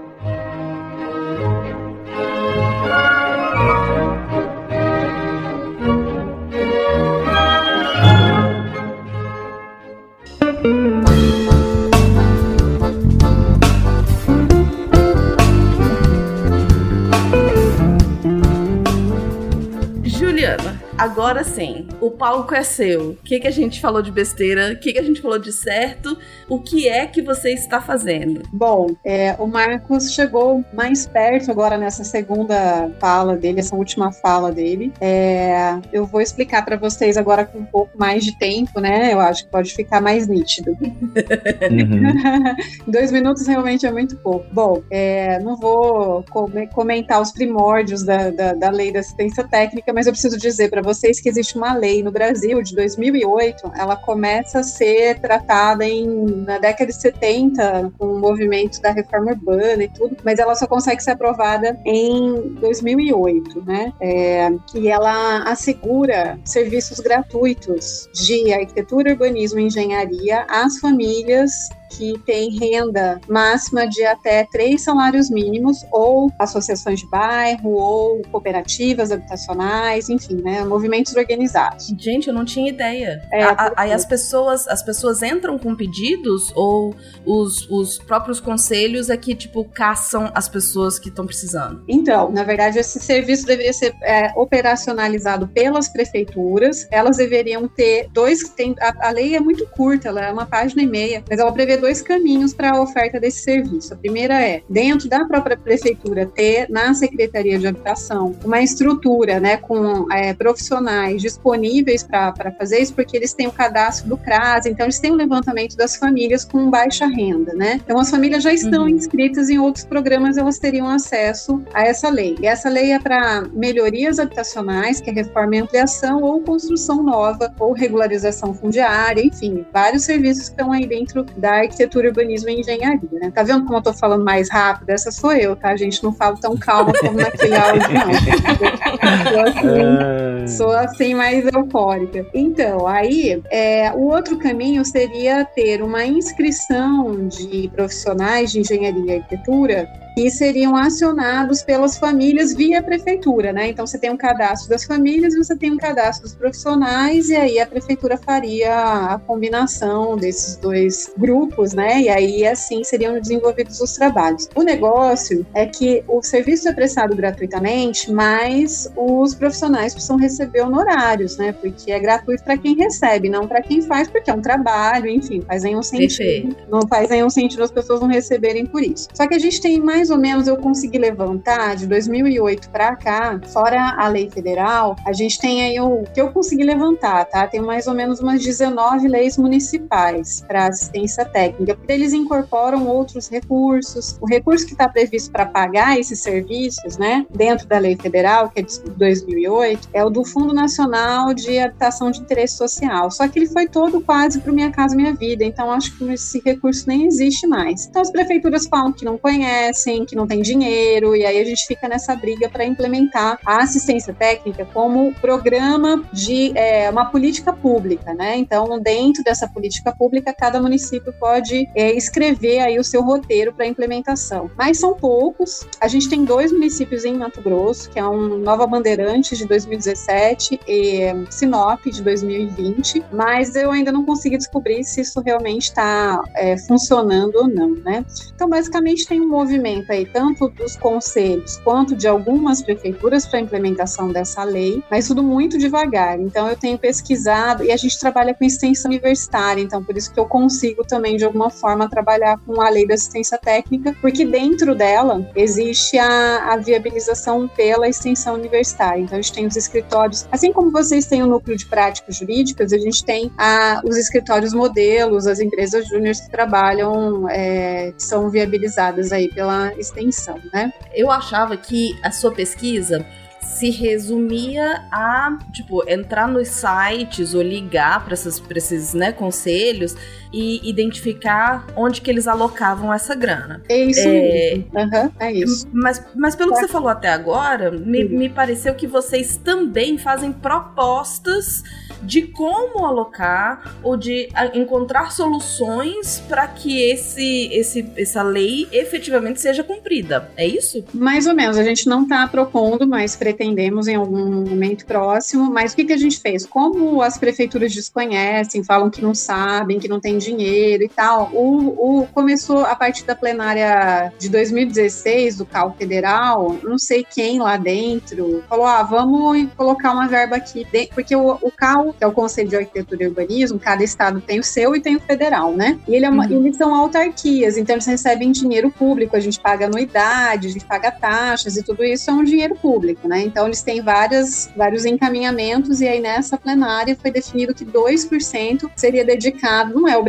Agora 21.30 21.44
sim, 21.44 21.88
o 22.02 22.10
palco 22.10 22.56
é 22.56 22.64
seu. 22.64 23.12
O 23.12 23.16
que, 23.18 23.40
que 23.40 23.48
a 23.48 23.52
gente 23.52 23.80
falou 23.80 24.02
de 24.02 24.12
besteira? 24.12 24.74
O 24.74 24.80
que, 24.80 24.92
que 24.92 24.98
a 24.98 25.04
gente 25.04 25.22
falou 25.22 25.38
de 25.38 25.52
certo? 25.52 26.18
O 26.50 26.60
que 26.60 26.90
é 26.90 27.06
que 27.06 27.22
você 27.22 27.52
está 27.52 27.80
fazendo? 27.80 28.42
Bom, 28.52 28.96
é, 29.06 29.36
o 29.38 29.46
Marcos 29.46 30.12
chegou 30.12 30.66
mais 30.74 31.06
perto 31.06 31.52
agora 31.52 31.78
nessa 31.78 32.04
segunda 32.04 32.90
fala 33.00 33.38
dele, 33.38 33.60
essa 33.60 33.76
última 33.76 34.12
fala 34.12 34.52
dele. 34.52 34.92
É, 35.00 35.78
eu 35.94 36.04
vou 36.04 36.20
explicar 36.20 36.66
para 36.66 36.78
vocês 36.78 37.16
agora 37.16 37.46
com 37.46 37.60
um 37.60 37.66
pouco 37.66 37.96
mais 37.96 38.26
de 38.26 38.36
tempo, 38.36 38.80
né? 38.80 39.14
Eu 39.14 39.20
acho 39.20 39.46
que 39.46 39.52
pode 39.52 39.72
ficar 39.76 40.02
mais 40.02 40.28
nítido. 40.28 40.76
Uhum. 40.82 42.12
Dois 42.92 43.12
minutos 43.12 43.46
realmente 43.46 43.86
é 43.86 43.92
muito 43.92 44.18
pouco. 44.18 44.48
Bom, 44.52 44.82
é, 44.90 45.38
não 45.42 45.56
vou 45.56 46.26
comentar 46.74 47.22
os 47.22 47.32
primórdios 47.32 48.02
da, 48.02 48.32
da, 48.32 48.54
da 48.54 48.70
lei 48.72 48.92
da 48.92 49.02
assistência 49.02 49.44
técnica, 49.44 49.94
mas 49.94 50.08
eu 50.08 50.14
preciso 50.14 50.36
dizer 50.36 50.72
para 50.72 50.82
vocês 50.82 51.19
que 51.22 51.30
existe 51.30 51.58
uma 51.58 51.74
lei 51.74 52.04
no 52.04 52.12
Brasil 52.12 52.62
de 52.62 52.76
2008, 52.76 53.72
ela 53.76 53.96
começa 53.96 54.60
a 54.60 54.64
ser 54.64 55.20
tratada 55.20 55.86
em, 55.86 56.08
na 56.46 56.58
década 56.58 56.92
de 56.92 56.96
70, 56.96 57.94
com 57.98 58.06
o 58.06 58.20
movimento 58.20 58.82
da 58.82 58.92
reforma 58.92 59.32
urbana 59.32 59.84
e 59.84 59.90
tudo, 59.90 60.18
mas 60.24 60.40
ela 60.40 60.56
só 60.56 60.68
consegue 60.68 61.02
ser 61.04 61.12
aprovada 61.12 61.80
em 61.86 62.56
2008, 62.60 63.64
né? 63.66 63.94
É, 64.00 64.50
que 64.72 64.88
ela 64.88 65.44
assegura 65.44 66.40
serviços 66.44 67.00
gratuitos 67.00 68.10
de 68.14 68.54
arquitetura, 68.54 69.12
urbanismo 69.12 69.60
e 69.60 69.64
engenharia 69.64 70.46
às 70.50 70.80
famílias 70.80 71.70
que 71.90 72.18
tem 72.26 72.58
renda 72.58 73.20
máxima 73.28 73.88
de 73.88 74.04
até 74.06 74.46
três 74.46 74.84
salários 74.84 75.30
mínimos, 75.30 75.86
ou 75.92 76.32
associações 76.40 77.00
de 77.00 77.08
bairro, 77.08 77.72
ou 77.72 78.22
cooperativas 78.32 79.12
habitacionais, 79.12 80.10
enfim, 80.10 80.42
né, 80.42 80.64
movimentos 80.64 81.16
organizados. 81.16 81.88
Gente, 81.98 82.28
eu 82.28 82.34
não 82.34 82.46
tinha 82.46 82.70
ideia. 82.70 83.22
É, 83.32 83.44
aí 83.76 83.92
as 83.92 84.06
pessoas, 84.06 84.68
as 84.68 84.84
pessoas 84.84 85.22
entram 85.22 85.58
com 85.58 85.76
pedidos 85.76 86.52
ou 86.56 86.94
os, 87.26 87.70
os 87.70 87.98
próprios 88.00 88.40
conselhos 88.40 89.10
é 89.10 89.18
que 89.18 89.36
tipo 89.36 89.64
caçam 89.66 90.32
as 90.34 90.48
pessoas 90.48 91.00
que 91.00 91.10
estão 91.10 91.26
precisando? 91.26 91.84
Então, 91.88 92.32
na 92.32 92.44
verdade, 92.44 92.80
esse 92.80 93.00
serviço 93.00 93.46
deveria 93.46 93.74
ser 93.74 93.96
é, 94.04 94.32
operacionalizado 94.36 95.48
pelas 95.48 95.90
prefeituras. 95.90 96.88
Elas 96.92 97.18
deveriam 97.18 97.68
ter 97.68 98.10
dois. 98.12 98.50
Tem, 98.50 98.76
a, 98.80 99.10
a 99.10 99.12
lei 99.12 99.36
é 99.36 99.40
muito 99.40 99.66
curta, 99.68 100.10
ela 100.10 100.26
é 100.26 100.32
uma 100.32 100.46
página 100.46 100.82
e 100.82 100.88
meia, 100.88 101.24
mas 101.30 101.40
ela 101.40 101.52
prevê 101.52 101.78
dois 101.80 102.02
caminhos 102.02 102.54
para 102.54 102.72
a 102.72 102.82
oferta 102.82 103.20
desse 103.20 103.44
serviço. 103.44 103.94
A 103.94 103.98
primeira 103.98 104.42
é, 104.42 104.62
dentro 104.70 105.08
da 105.10 105.26
própria 105.26 105.58
prefeitura, 105.58 106.26
ter 106.26 106.70
na 106.70 106.94
Secretaria 106.94 107.58
de 107.58 107.68
Habitação 107.68 108.36
uma 108.44 108.62
estrutura 108.62 109.40
né, 109.40 109.58
com 109.58 110.12
é, 110.12 110.34
profissionais 110.34 111.22
disponíveis 111.22 112.04
para 112.04 112.52
fazer 112.58 112.80
isso, 112.80 112.94
porque 112.94 113.16
eles 113.16 113.34
têm 113.34 113.48
o 113.48 113.52
cadastro 113.52 114.10
do 114.10 114.18
CRAS, 114.18 114.66
então 114.66 114.86
eles 114.86 115.00
têm 115.00 115.12
o 115.12 115.16
levantamento 115.16 115.76
das 115.76 115.96
famílias 115.96 116.46
com 116.46 116.70
baixa 116.70 117.06
renda. 117.08 117.54
Né? 117.54 117.80
Então 117.84 118.00
as 118.00 118.10
famílias 118.10 118.44
já 118.44 118.54
estão 118.54 118.84
uhum. 118.84 118.90
inscritas 118.90 119.50
em 119.50 119.60
outros 119.60 119.86
programas, 119.86 120.38
elas 120.38 120.60
teriam 120.60 120.90
acesso 120.90 121.62
a 121.74 121.84
essa 121.84 122.10
lei. 122.10 122.36
E 122.42 122.48
essa 122.48 122.70
lei 122.70 122.92
é 122.92 123.00
para 123.00 123.44
melhorias 123.54 124.20
habitacionais, 124.20 125.00
que 125.02 125.10
é 125.10 125.14
reforma 125.14 125.56
e 125.56 125.60
ampliação, 125.60 126.22
ou 126.22 126.42
construção 126.42 127.04
nova, 127.04 127.54
ou 127.60 127.74
regularização 127.74 128.54
fundiária, 128.54 129.26
enfim, 129.26 129.66
vários 129.72 130.04
serviços 130.04 130.50
que 130.50 130.52
estão 130.52 130.72
aí 130.72 130.86
dentro 130.86 131.24
da 131.38 131.64
arquitetura, 131.70 132.10
urbanismo 132.10 132.50
e 132.50 132.60
engenharia, 132.60 133.10
né? 133.14 133.32
Tá 133.34 133.44
vendo 133.44 133.66
como 133.66 133.78
eu 133.78 133.82
tô 133.82 133.94
falando 133.94 134.24
mais 134.24 134.50
rápido? 134.50 134.90
Essa 134.90 135.12
sou 135.12 135.32
eu, 135.32 135.56
tá, 135.56 135.76
gente? 135.76 136.04
Não 136.04 136.12
falo 136.14 136.38
tão 136.38 136.58
calma 136.58 136.92
como 137.00 137.18
naquele 137.18 137.56
áudio, 137.56 137.88
não. 137.94 139.30
sou, 139.32 139.42
assim, 139.42 140.48
sou 140.58 140.72
assim 140.72 141.14
mais 141.14 141.46
eufórica. 141.46 142.26
Então, 142.34 142.88
aí, 142.88 143.42
é, 143.52 143.92
o 143.94 144.08
outro 144.08 144.38
caminho 144.38 144.84
seria 144.84 145.46
ter 145.46 145.82
uma 145.82 146.06
inscrição 146.06 147.28
de 147.28 147.70
profissionais 147.74 148.52
de 148.52 148.60
engenharia 148.60 149.16
e 149.16 149.18
arquitetura 149.18 149.88
que 150.20 150.30
seriam 150.30 150.76
acionados 150.76 151.64
pelas 151.64 151.98
famílias 151.98 152.54
via 152.54 152.84
prefeitura, 152.84 153.54
né? 153.54 153.70
Então 153.70 153.88
você 153.88 153.98
tem 153.98 154.10
um 154.10 154.18
cadastro 154.18 154.70
das 154.70 154.84
famílias, 154.84 155.34
você 155.34 155.56
tem 155.56 155.72
um 155.72 155.78
cadastro 155.78 156.24
dos 156.24 156.36
profissionais 156.36 157.30
e 157.30 157.38
aí 157.38 157.58
a 157.58 157.66
prefeitura 157.66 158.18
faria 158.18 159.14
a 159.14 159.20
combinação 159.20 160.18
desses 160.18 160.58
dois 160.58 161.10
grupos, 161.18 161.72
né? 161.72 162.02
E 162.02 162.10
aí 162.10 162.46
assim 162.46 162.84
seriam 162.84 163.18
desenvolvidos 163.18 163.80
os 163.80 163.94
trabalhos. 163.94 164.50
O 164.56 164.62
negócio 164.62 165.46
é 165.54 165.66
que 165.66 166.04
o 166.06 166.22
serviço 166.22 166.68
é 166.68 166.74
prestado 166.74 167.16
gratuitamente, 167.16 168.12
mas 168.12 168.92
os 168.98 169.34
profissionais 169.34 169.94
precisam 169.94 170.18
receber 170.18 170.64
honorários, 170.64 171.38
né? 171.38 171.54
Porque 171.54 171.94
é 171.94 172.00
gratuito 172.00 172.44
para 172.44 172.58
quem 172.58 172.76
recebe, 172.76 173.30
não 173.30 173.48
para 173.48 173.62
quem 173.62 173.82
faz, 173.82 174.10
porque 174.10 174.30
é 174.30 174.34
um 174.34 174.42
trabalho, 174.42 175.08
enfim, 175.08 175.42
faz 175.48 175.64
nenhum 175.64 175.82
sentido. 175.82 176.18
Perfeito. 176.18 176.58
Não 176.70 176.86
faz 176.90 177.10
nenhum 177.10 177.30
sentido 177.30 177.64
as 177.64 177.72
pessoas 177.72 178.02
não 178.02 178.10
receberem 178.10 178.66
por 178.66 178.84
isso. 178.84 179.08
Só 179.14 179.26
que 179.26 179.36
a 179.36 179.40
gente 179.40 179.62
tem 179.62 179.80
mais 179.80 180.09
mais 180.10 180.18
ou 180.18 180.18
menos 180.18 180.48
eu 180.48 180.58
consegui 180.58 180.98
levantar 180.98 181.76
de 181.76 181.86
2008 181.86 182.70
para 182.72 182.96
cá, 182.96 183.40
fora 183.54 183.96
a 183.96 184.08
lei 184.08 184.28
federal, 184.28 184.96
a 185.06 185.14
gente 185.14 185.40
tem 185.40 185.62
aí 185.62 185.80
o 185.80 186.04
que 186.12 186.20
eu 186.20 186.32
consegui 186.32 186.64
levantar, 186.64 187.26
tá? 187.26 187.46
Tem 187.46 187.62
mais 187.62 187.86
ou 187.86 187.94
menos 187.94 188.20
umas 188.20 188.44
19 188.44 189.08
leis 189.08 189.38
municipais 189.38 190.42
para 190.48 190.68
assistência 190.68 191.24
técnica, 191.26 191.78
eles 191.88 192.12
incorporam 192.12 192.88
outros 192.88 193.30
recursos. 193.30 194.18
O 194.20 194.26
recurso 194.26 194.66
que 194.66 194.72
está 194.72 194.90
previsto 194.90 195.32
para 195.32 195.46
pagar 195.46 196.00
esses 196.00 196.22
serviços, 196.22 196.98
né, 196.98 197.26
dentro 197.30 197.68
da 197.68 197.78
lei 197.78 197.96
federal, 197.96 198.50
que 198.50 198.62
é 198.62 198.64
de 198.64 198.80
2008, 198.80 199.90
é 199.94 200.04
o 200.04 200.10
do 200.10 200.26
Fundo 200.26 200.54
Nacional 200.54 201.36
de 201.36 201.60
Habitação 201.60 202.10
de 202.10 202.20
Interesse 202.20 202.58
Social. 202.58 203.12
Só 203.12 203.28
que 203.28 203.38
ele 203.38 203.48
foi 203.48 203.68
todo 203.68 204.02
quase 204.02 204.40
para 204.40 204.52
Minha 204.52 204.72
Casa 204.72 204.96
Minha 204.96 205.14
Vida, 205.14 205.44
então 205.44 205.72
acho 205.72 205.96
que 205.96 206.04
esse 206.12 206.42
recurso 206.44 206.86
nem 206.88 207.06
existe 207.06 207.46
mais. 207.46 207.86
Então 207.86 208.02
as 208.02 208.10
prefeituras 208.10 208.66
falam 208.66 208.92
que 208.92 209.06
não 209.06 209.18
conhecem, 209.18 209.89
que 210.06 210.16
não 210.16 210.28
tem 210.28 210.42
dinheiro, 210.42 211.16
e 211.16 211.26
aí 211.26 211.40
a 211.40 211.44
gente 211.44 211.66
fica 211.66 211.88
nessa 211.88 212.16
briga 212.16 212.50
para 212.50 212.66
implementar 212.66 213.40
a 213.46 213.64
assistência 213.64 214.14
técnica 214.14 214.66
como 214.74 215.14
programa 215.16 216.04
de 216.14 216.52
é, 216.56 216.90
uma 216.90 217.06
política 217.06 217.52
pública, 217.54 218.14
né? 218.14 218.38
Então, 218.38 218.80
dentro 218.80 219.24
dessa 219.24 219.48
política 219.48 219.94
pública, 219.96 220.34
cada 220.34 220.62
município 220.62 221.14
pode 221.20 221.70
é, 221.76 221.92
escrever 221.94 222.60
aí 222.60 222.80
o 222.80 222.84
seu 222.84 223.02
roteiro 223.02 223.54
para 223.54 223.66
implementação. 223.66 224.50
Mas 224.58 224.80
são 224.80 224.94
poucos. 224.96 225.68
A 225.80 225.88
gente 225.88 226.10
tem 226.10 226.24
dois 226.24 226.52
municípios 226.52 227.06
em 227.06 227.18
Mato 227.18 227.42
Grosso, 227.42 227.90
que 227.90 228.00
é 228.00 228.08
um 228.08 228.38
Nova 228.38 228.66
Bandeirantes 228.68 229.38
de 229.38 229.46
2017 229.46 230.60
e 230.68 231.02
Sinop 231.30 231.86
de 231.86 232.02
2020, 232.04 233.04
mas 233.12 233.56
eu 233.56 233.72
ainda 233.72 233.92
não 233.92 234.06
consegui 234.06 234.38
descobrir 234.38 234.84
se 234.84 235.02
isso 235.02 235.22
realmente 235.22 235.64
está 235.64 236.22
é, 236.36 236.58
funcionando 236.58 237.36
ou 237.36 237.48
não, 237.48 237.76
né? 237.76 238.06
Então, 238.34 238.50
basicamente, 238.50 239.08
tem 239.08 239.22
um 239.22 239.28
movimento 239.28 239.79
envolvimento 239.80 239.92
aí 239.92 240.06
tanto 240.06 240.50
dos 240.50 240.76
conselhos 240.76 241.58
quanto 241.64 241.96
de 241.96 242.08
algumas 242.08 242.62
prefeituras 242.62 243.26
para 243.26 243.40
a 243.40 243.42
implementação 243.42 244.12
dessa 244.12 244.44
lei, 244.44 244.84
mas 244.90 245.08
tudo 245.08 245.24
muito 245.24 245.58
devagar. 245.58 246.20
Então 246.20 246.48
eu 246.50 246.56
tenho 246.56 246.78
pesquisado 246.78 247.64
e 247.64 247.72
a 247.72 247.78
gente 247.78 248.00
trabalha 248.00 248.34
com 248.34 248.44
extensão 248.44 248.90
universitária, 248.90 249.62
então 249.62 249.84
por 249.84 249.96
isso 249.96 250.14
que 250.14 250.20
eu 250.20 250.26
consigo 250.26 250.84
também 250.84 251.18
de 251.18 251.26
alguma 251.26 251.50
forma 251.50 251.90
trabalhar 251.90 252.40
com 252.46 252.62
a 252.62 252.70
lei 252.70 252.88
da 252.88 252.96
assistência 252.96 253.38
técnica, 253.38 253.96
porque 254.02 254.26
dentro 254.26 254.76
dela 254.76 255.30
existe 255.36 255.98
a, 255.98 256.54
a 256.54 256.58
viabilização 256.58 257.48
pela 257.48 257.88
extensão 257.88 258.36
universitária. 258.36 259.02
Então 259.02 259.18
a 259.18 259.22
gente 259.22 259.34
tem 259.34 259.46
os 259.46 259.56
escritórios, 259.56 260.28
assim 260.32 260.52
como 260.52 260.72
vocês 260.72 261.06
têm 261.06 261.24
o 261.24 261.28
núcleo 261.28 261.58
de 261.58 261.66
práticas 261.66 262.18
jurídicas, 262.18 262.74
a 262.74 262.78
gente 262.78 263.04
tem 263.04 263.32
a, 263.38 263.82
os 263.84 263.98
escritórios 263.98 264.54
modelos, 264.54 265.28
as 265.28 265.40
empresas 265.40 265.88
júniores 265.88 266.20
que 266.22 266.30
trabalham, 266.30 267.28
é, 267.30 267.92
que 267.92 268.04
são 268.04 268.30
viabilizadas 268.30 269.12
aí 269.12 269.30
pela 269.30 269.69
extensão, 269.78 270.40
né? 270.54 270.74
Eu 270.94 271.12
achava 271.12 271.56
que 271.58 271.98
a 272.04 272.12
sua 272.12 272.32
pesquisa 272.32 273.06
se 273.42 273.70
resumia 273.72 274.86
a, 274.92 275.38
tipo, 275.52 275.84
entrar 275.90 276.28
nos 276.28 276.48
sites 276.48 277.34
ou 277.34 277.42
ligar 277.42 278.04
para 278.06 278.14
esses 278.14 278.94
né, 278.94 279.12
conselhos 279.12 279.96
e 280.32 280.68
identificar 280.70 281.66
onde 281.76 282.02
que 282.02 282.10
eles 282.10 282.28
alocavam 282.28 282.94
essa 282.94 283.16
grana. 283.16 283.62
É 283.68 283.78
isso 283.78 284.08
é, 284.08 284.64
Uhum, 284.74 285.12
é 285.20 285.34
isso. 285.34 285.68
Mas, 285.74 286.04
mas 286.16 286.36
pelo 286.36 286.54
que 286.54 286.60
você 286.60 286.68
falou 286.68 286.90
até 286.90 287.10
agora, 287.10 287.72
me, 287.72 288.04
me 288.04 288.30
pareceu 288.30 288.76
que 288.76 288.88
vocês 288.88 289.38
também 289.38 289.98
fazem 289.98 290.32
propostas 290.32 291.64
de 292.02 292.24
como 292.24 292.86
alocar 292.86 293.76
ou 293.84 293.98
de 293.98 294.30
encontrar 294.54 295.12
soluções 295.12 296.24
para 296.28 296.48
que 296.48 296.82
esse, 296.82 297.50
esse, 297.52 297.86
essa 297.98 298.24
lei 298.24 298.68
efetivamente 298.72 299.42
seja 299.42 299.64
cumprida. 299.64 300.30
É 300.38 300.46
isso? 300.48 300.84
Mais 300.94 301.28
ou 301.28 301.34
menos. 301.34 301.58
A 301.58 301.64
gente 301.64 301.88
não 301.88 302.04
está 302.04 302.28
propondo, 302.28 302.88
mas 302.88 303.16
pretendemos 303.16 303.88
em 303.88 303.96
algum 303.96 304.46
momento 304.46 304.86
próximo. 304.86 305.52
Mas 305.52 305.74
o 305.74 305.76
que, 305.76 305.86
que 305.86 305.94
a 305.94 305.98
gente 305.98 306.20
fez? 306.20 306.46
Como 306.46 307.02
as 307.02 307.18
prefeituras 307.18 307.74
desconhecem, 307.74 308.64
falam 308.64 308.90
que 308.90 309.02
não 309.02 309.14
sabem, 309.14 309.80
que 309.80 309.88
não 309.88 310.00
tem 310.00 310.19
dinheiro 310.20 310.84
e 310.84 310.90
tal, 310.90 311.32
o, 311.34 312.02
o 312.02 312.08
começou 312.08 312.60
a 312.60 312.76
partir 312.76 313.06
da 313.06 313.16
plenária 313.16 314.12
de 314.20 314.30
2016 314.30 315.38
do 315.38 315.46
CAL 315.46 315.76
Federal, 315.78 316.58
não 316.64 316.78
sei 316.78 317.04
quem 317.04 317.40
lá 317.40 317.58
dentro, 317.58 318.44
falou: 318.48 318.66
ah, 318.66 318.84
vamos 318.84 319.48
colocar 319.56 319.92
uma 319.92 320.08
verba 320.08 320.36
aqui, 320.36 320.68
porque 320.94 321.16
o, 321.16 321.38
o 321.42 321.52
CAL 321.52 321.94
que 321.94 322.04
é 322.04 322.08
o 322.08 322.12
Conselho 322.12 322.50
de 322.50 322.56
Arquitetura 322.56 323.04
e 323.04 323.08
Urbanismo, 323.08 323.60
cada 323.60 323.84
estado 323.84 324.22
tem 324.22 324.40
o 324.40 324.44
seu 324.44 324.76
e 324.76 324.82
tem 324.82 324.96
o 324.96 325.00
federal, 325.00 325.54
né? 325.54 325.80
E 325.88 325.96
ele 325.96 326.06
é 326.06 326.10
uma, 326.10 326.26
uhum. 326.26 326.46
eles 326.46 326.58
são 326.58 326.74
autarquias, 326.74 327.58
então 327.58 327.76
eles 327.76 327.86
recebem 327.86 328.32
dinheiro 328.32 328.70
público, 328.72 329.16
a 329.16 329.20
gente 329.20 329.40
paga 329.40 329.66
anuidade, 329.66 330.48
a 330.48 330.52
gente 330.52 330.66
paga 330.66 330.92
taxas 330.92 331.58
e 331.58 331.64
tudo 331.64 331.84
isso 331.84 332.10
é 332.10 332.14
um 332.14 332.24
dinheiro 332.24 332.56
público, 332.56 333.08
né? 333.08 333.22
Então 333.22 333.46
eles 333.46 333.62
têm 333.62 333.82
várias, 333.82 334.50
vários 334.56 334.86
encaminhamentos 334.86 335.82
e 335.82 335.88
aí 335.88 336.00
nessa 336.00 336.38
plenária 336.38 336.98
foi 337.00 337.12
definido 337.12 337.54
que 337.54 337.66
2% 337.66 338.70
seria 338.76 339.06
dedicado, 339.06 339.74
não 339.74 339.88
é 339.88 339.98
obrigatório, 339.98 340.09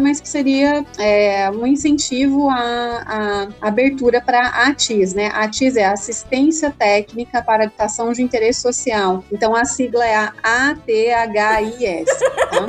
mas 0.00 0.20
que 0.20 0.28
seria 0.28 0.84
é, 0.98 1.50
um 1.50 1.66
incentivo 1.66 2.48
à, 2.50 3.48
à 3.60 3.68
abertura 3.68 4.20
para 4.20 4.40
a 4.40 4.68
ATIS, 4.68 5.14
né? 5.14 5.28
A 5.28 5.44
ATIS 5.44 5.76
é 5.76 5.86
Assistência 5.86 6.70
Técnica 6.70 7.42
para 7.42 7.64
Habitação 7.64 8.12
de 8.12 8.22
Interesse 8.22 8.60
Social. 8.60 9.24
Então 9.32 9.54
a 9.54 9.64
sigla 9.64 10.06
é 10.06 10.16
a 10.16 10.32
AT 10.42 10.88
H-I-S. 10.88 12.18
Tá? 12.18 12.66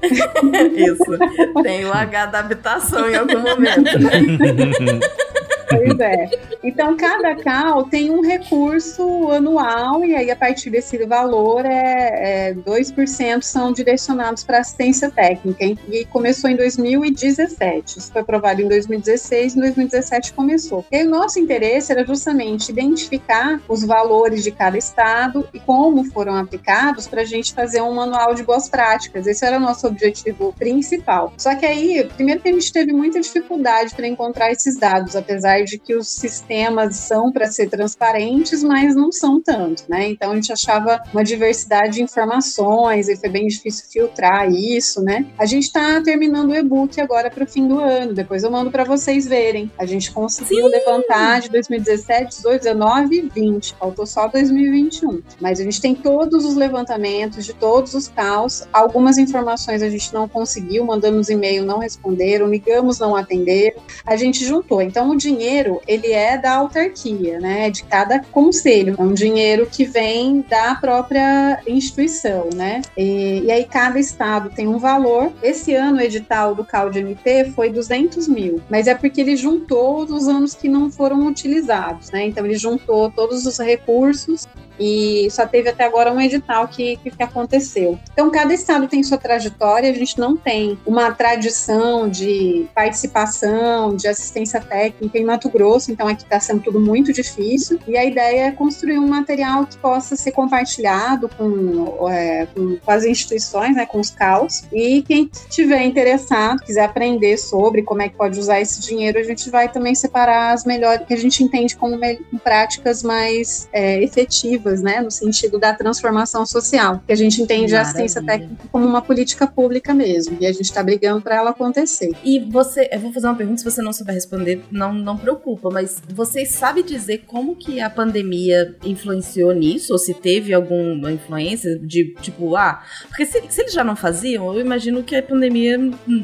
Isso. 0.76 1.62
Tem 1.62 1.84
o 1.84 1.92
H 1.92 2.26
da 2.26 2.38
habitação 2.40 3.08
em 3.08 3.16
algum 3.16 3.40
momento. 3.40 3.90
Pois 5.70 6.00
é. 6.00 6.28
Então, 6.64 6.96
cada 6.96 7.36
CAL 7.36 7.84
tem 7.84 8.10
um 8.10 8.20
recurso 8.20 9.30
anual, 9.30 10.04
e 10.04 10.14
aí, 10.14 10.30
a 10.30 10.36
partir 10.36 10.68
desse 10.68 10.98
valor, 11.06 11.64
é, 11.64 12.50
é 12.50 12.54
2% 12.54 13.42
são 13.42 13.72
direcionados 13.72 14.42
para 14.42 14.58
assistência 14.58 15.10
técnica. 15.10 15.64
E 15.64 16.04
começou 16.06 16.50
em 16.50 16.56
2017. 16.56 17.98
Isso 17.98 18.12
foi 18.12 18.22
aprovado 18.22 18.60
em 18.60 18.68
2016, 18.68 19.56
em 19.56 19.60
2017 19.60 20.32
começou. 20.32 20.84
E 20.90 20.96
aí, 20.96 21.06
o 21.06 21.10
nosso 21.10 21.38
interesse 21.38 21.92
era 21.92 22.04
justamente 22.04 22.70
identificar 22.70 23.60
os 23.68 23.84
valores 23.84 24.42
de 24.42 24.50
cada 24.50 24.76
estado 24.76 25.48
e 25.54 25.60
como 25.60 26.04
foram 26.10 26.34
aplicados 26.34 27.06
para 27.06 27.22
a 27.22 27.24
gente 27.24 27.54
fazer 27.54 27.80
um 27.80 27.94
manual 27.94 28.34
de 28.34 28.42
boas 28.42 28.68
práticas. 28.68 29.26
Esse 29.26 29.44
era 29.44 29.56
o 29.56 29.60
nosso 29.60 29.86
objetivo 29.86 30.52
principal. 30.58 31.32
Só 31.36 31.54
que 31.54 31.64
aí, 31.64 32.08
primeiro 32.16 32.40
que 32.40 32.48
a 32.48 32.52
gente 32.52 32.72
teve 32.72 32.92
muita 32.92 33.20
dificuldade 33.20 33.94
para 33.94 34.06
encontrar 34.06 34.50
esses 34.50 34.76
dados, 34.76 35.14
apesar 35.14 35.59
de 35.64 35.78
que 35.78 35.94
os 35.94 36.08
sistemas 36.08 36.96
são 36.96 37.32
para 37.32 37.46
ser 37.46 37.68
transparentes, 37.68 38.62
mas 38.62 38.94
não 38.94 39.12
são 39.12 39.40
tanto, 39.40 39.84
né? 39.88 40.08
Então 40.08 40.32
a 40.32 40.34
gente 40.34 40.52
achava 40.52 41.02
uma 41.12 41.24
diversidade 41.24 41.94
de 41.94 42.02
informações 42.02 43.08
e 43.08 43.16
foi 43.16 43.28
bem 43.28 43.46
difícil 43.46 43.86
filtrar 43.90 44.50
isso, 44.50 45.02
né? 45.02 45.26
A 45.38 45.46
gente 45.46 45.64
está 45.64 46.00
terminando 46.02 46.50
o 46.50 46.56
e-book 46.56 47.00
agora 47.00 47.30
para 47.30 47.44
o 47.44 47.46
fim 47.46 47.66
do 47.66 47.78
ano, 47.78 48.14
depois 48.14 48.42
eu 48.42 48.50
mando 48.50 48.70
para 48.70 48.84
vocês 48.84 49.26
verem. 49.26 49.70
A 49.78 49.86
gente 49.86 50.10
conseguiu 50.12 50.64
Sim. 50.64 50.70
levantar 50.70 51.40
de 51.40 51.48
2017, 51.50 52.36
18, 52.36 52.62
19 52.62 53.16
e 53.16 53.28
20, 53.28 53.74
faltou 53.74 54.06
só 54.06 54.28
2021. 54.28 55.22
Mas 55.40 55.60
a 55.60 55.64
gente 55.64 55.80
tem 55.80 55.94
todos 55.94 56.44
os 56.44 56.54
levantamentos 56.54 57.44
de 57.44 57.54
todos 57.54 57.94
os 57.94 58.08
caos, 58.08 58.66
algumas 58.72 59.18
informações 59.18 59.82
a 59.82 59.90
gente 59.90 60.12
não 60.12 60.28
conseguiu, 60.28 60.84
mandamos 60.84 61.28
e-mail, 61.28 61.64
não 61.64 61.78
responderam, 61.78 62.48
ligamos, 62.48 62.98
não 62.98 63.16
atenderam. 63.16 63.80
A 64.04 64.16
gente 64.16 64.44
juntou. 64.44 64.80
Então 64.82 65.10
o 65.10 65.16
dinheiro 65.16 65.49
dinheiro, 65.50 65.80
ele 65.86 66.12
é 66.12 66.38
da 66.38 66.52
autarquia, 66.52 67.40
né? 67.40 67.70
De 67.70 67.82
cada 67.84 68.20
conselho. 68.20 68.94
É 68.98 69.02
um 69.02 69.12
dinheiro 69.12 69.66
que 69.66 69.84
vem 69.84 70.44
da 70.48 70.74
própria 70.76 71.60
instituição, 71.66 72.48
né? 72.54 72.82
E, 72.96 73.42
e 73.44 73.50
aí 73.50 73.64
cada 73.64 73.98
estado 73.98 74.50
tem 74.50 74.68
um 74.68 74.78
valor. 74.78 75.32
Esse 75.42 75.74
ano 75.74 75.98
o 75.98 76.00
edital 76.00 76.54
do 76.54 76.64
CalDMP 76.64 77.52
foi 77.54 77.70
200 77.70 78.28
mil, 78.28 78.60
mas 78.70 78.86
é 78.86 78.94
porque 78.94 79.20
ele 79.20 79.36
juntou 79.36 80.04
os 80.04 80.28
anos 80.28 80.54
que 80.54 80.68
não 80.68 80.90
foram 80.90 81.26
utilizados, 81.26 82.10
né? 82.10 82.26
Então 82.26 82.44
ele 82.44 82.56
juntou 82.56 83.10
todos 83.10 83.44
os 83.46 83.58
recursos 83.58 84.46
e 84.80 85.28
só 85.30 85.46
teve 85.46 85.68
até 85.68 85.84
agora 85.84 86.10
um 86.10 86.20
edital 86.20 86.66
que, 86.66 86.96
que, 86.96 87.22
aconteceu. 87.22 87.98
Então, 88.12 88.30
cada 88.30 88.54
estado 88.54 88.88
tem 88.88 89.02
sua 89.02 89.18
trajetória, 89.18 89.90
a 89.90 89.94
gente 89.94 90.18
não 90.18 90.36
tem 90.36 90.78
uma 90.86 91.12
tradição 91.12 92.08
de 92.08 92.66
participação, 92.74 93.94
de 93.94 94.08
assistência 94.08 94.58
técnica 94.58 95.18
em 95.18 95.24
Mato 95.24 95.50
Grosso, 95.50 95.92
então 95.92 96.08
aqui 96.08 96.22
está 96.22 96.40
sendo 96.40 96.62
tudo 96.62 96.80
muito 96.80 97.12
difícil, 97.12 97.78
e 97.86 97.96
a 97.96 98.04
ideia 98.04 98.46
é 98.46 98.50
construir 98.52 98.98
um 98.98 99.06
material 99.06 99.66
que 99.66 99.76
possa 99.76 100.16
ser 100.16 100.32
compartilhado 100.32 101.28
com, 101.28 102.08
é, 102.08 102.46
com, 102.46 102.76
com 102.78 102.90
as 102.90 103.04
instituições, 103.04 103.76
né, 103.76 103.84
com 103.84 104.00
os 104.00 104.08
CAUs, 104.08 104.64
e 104.72 105.02
quem 105.02 105.30
tiver 105.50 105.84
interessado, 105.84 106.60
quiser 106.62 106.84
aprender 106.84 107.36
sobre 107.36 107.82
como 107.82 108.00
é 108.00 108.08
que 108.08 108.16
pode 108.16 108.38
usar 108.38 108.60
esse 108.60 108.80
dinheiro, 108.80 109.18
a 109.18 109.22
gente 109.22 109.50
vai 109.50 109.68
também 109.70 109.94
separar 109.94 110.54
as 110.54 110.64
melhores, 110.64 111.06
que 111.06 111.12
a 111.12 111.18
gente 111.18 111.44
entende 111.44 111.76
como 111.76 111.98
práticas 112.42 113.02
mais 113.02 113.68
é, 113.72 114.02
efetivas 114.02 114.69
né, 114.78 115.00
no 115.00 115.10
sentido 115.10 115.58
da 115.58 115.74
transformação 115.74 116.46
social, 116.46 117.02
que 117.06 117.12
a 117.12 117.16
gente 117.16 117.42
entende 117.42 117.72
Maravilha. 117.72 117.78
a 117.78 117.82
assistência 117.82 118.22
técnica 118.22 118.64
como 118.70 118.86
uma 118.86 119.02
política 119.02 119.46
pública 119.46 119.92
mesmo, 119.94 120.36
e 120.40 120.46
a 120.46 120.52
gente 120.52 120.66
está 120.66 120.82
brigando 120.82 121.20
para 121.20 121.36
ela 121.36 121.50
acontecer. 121.50 122.12
E 122.24 122.38
você, 122.38 122.88
eu 122.92 123.00
vou 123.00 123.12
fazer 123.12 123.26
uma 123.26 123.34
pergunta, 123.34 123.58
se 123.58 123.64
você 123.64 123.82
não 123.82 123.92
souber 123.92 124.14
responder, 124.14 124.62
não, 124.70 124.92
não 124.92 125.16
preocupa, 125.16 125.70
mas 125.70 126.00
você 126.08 126.44
sabe 126.46 126.82
dizer 126.82 127.24
como 127.26 127.56
que 127.56 127.80
a 127.80 127.90
pandemia 127.90 128.76
influenciou 128.84 129.52
nisso, 129.52 129.92
ou 129.92 129.98
se 129.98 130.14
teve 130.14 130.54
alguma 130.54 131.10
influência 131.10 131.78
de, 131.78 132.14
tipo, 132.20 132.56
ah, 132.56 132.82
porque 133.08 133.26
se, 133.26 133.42
se 133.48 133.62
eles 133.62 133.72
já 133.72 133.84
não 133.84 133.96
faziam, 133.96 134.52
eu 134.54 134.60
imagino 134.60 135.02
que 135.02 135.16
a 135.16 135.22
pandemia, 135.22 135.78